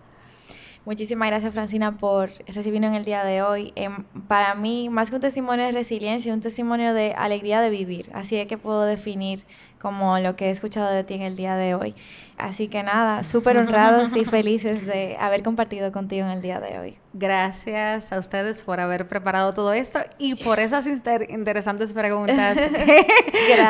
Muchísimas 0.84 1.30
gracias, 1.30 1.54
Francina, 1.54 1.98
por 1.98 2.32
recibirnos 2.48 2.90
en 2.90 2.96
el 2.96 3.06
día 3.06 3.24
de 3.24 3.44
hoy. 3.44 3.72
Em, 3.76 4.04
para 4.28 4.56
mí, 4.56 4.90
más 4.90 5.10
que 5.10 5.16
un 5.16 5.22
testimonio 5.22 5.66
de 5.66 5.72
resiliencia, 5.72 6.34
un 6.34 6.42
testimonio 6.42 6.94
de 6.96 7.14
alegría 7.14 7.62
de 7.62 7.70
vivir. 7.70 8.10
Así 8.14 8.36
es 8.38 8.48
que 8.48 8.58
puedo 8.58 8.84
definir 8.84 9.44
como 9.82 10.20
lo 10.20 10.36
que 10.36 10.48
he 10.48 10.50
escuchado 10.52 10.92
de 10.92 11.04
ti 11.04 11.16
en 11.16 11.24
el 11.24 11.36
día 11.36 11.56
de 11.56 11.76
hoy. 11.76 11.96
Así 12.38 12.68
que 12.68 12.84
nada, 12.84 13.24
súper 13.24 13.58
honrados 13.58 14.16
y 14.16 14.26
felices 14.26 14.86
de 14.86 15.18
haber 15.20 15.44
compartido 15.44 15.92
contigo 15.92 16.26
en 16.26 16.32
el 16.32 16.42
día 16.42 16.60
de 16.60 16.80
hoy. 16.80 16.98
Gracias 17.14 18.12
a 18.12 18.20
ustedes 18.20 18.64
por 18.64 18.80
haber 18.80 19.08
preparado 19.08 19.54
todo 19.54 19.74
esto 19.74 20.00
y 20.18 20.36
por 20.36 20.60
esas 20.60 20.88
interesantes 20.88 21.94
preguntas 21.94 22.58
que 22.86 23.06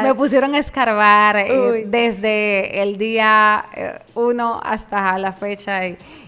me 0.03 0.13
pusieron 0.13 0.53
a 0.53 0.59
escarbar 0.59 1.37
eh, 1.37 1.85
desde 1.87 2.83
el 2.83 2.97
día 2.97 3.65
eh, 3.75 3.99
uno 4.15 4.59
hasta 4.63 5.17
la 5.17 5.31
fecha 5.31 5.81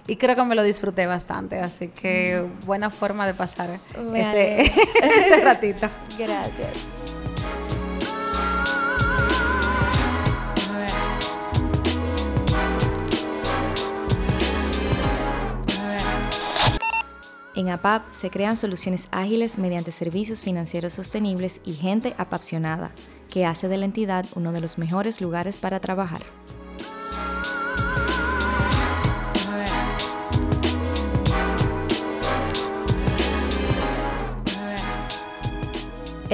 y, 0.07 0.15
creo 0.17 0.35
que 0.35 0.43
me 0.43 0.55
lo 0.55 0.63
disfruté 0.63 1.07
bastante. 1.07 1.59
Así 1.59 1.89
que 1.89 2.47
buena 2.65 2.89
forma 2.89 3.25
de 3.25 3.33
pasar 3.33 3.69
este, 4.15 4.61
este 5.01 5.41
ratito. 5.41 5.89
Gracias. 6.17 6.69
En 17.55 17.69
APAP 17.69 18.11
se 18.11 18.31
crean 18.31 18.57
soluciones 18.57 19.07
ágiles 19.11 19.59
mediante 19.59 19.91
servicios 19.91 20.41
financieros 20.41 20.93
sostenibles 20.93 21.61
y 21.63 21.73
gente 21.73 22.15
apasionada, 22.17 22.91
que 23.29 23.45
hace 23.45 23.67
de 23.67 23.77
la 23.77 23.85
entidad 23.85 24.25
uno 24.33 24.51
de 24.51 24.59
los 24.59 24.79
mejores 24.79 25.21
lugares 25.21 25.59
para 25.59 25.79
trabajar. 25.79 26.23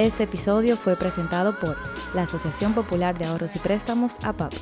Este 0.00 0.22
episodio 0.22 0.78
fue 0.78 0.96
presentado 0.96 1.58
por 1.58 1.76
la 2.14 2.22
Asociación 2.22 2.72
Popular 2.72 3.18
de 3.18 3.26
Ahorros 3.26 3.54
y 3.54 3.58
Préstamos 3.58 4.16
APAP. 4.24 4.54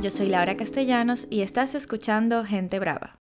Yo 0.00 0.10
soy 0.10 0.26
Laura 0.30 0.56
Castellanos 0.56 1.28
y 1.30 1.42
estás 1.42 1.76
escuchando 1.76 2.44
Gente 2.44 2.80
Brava. 2.80 3.23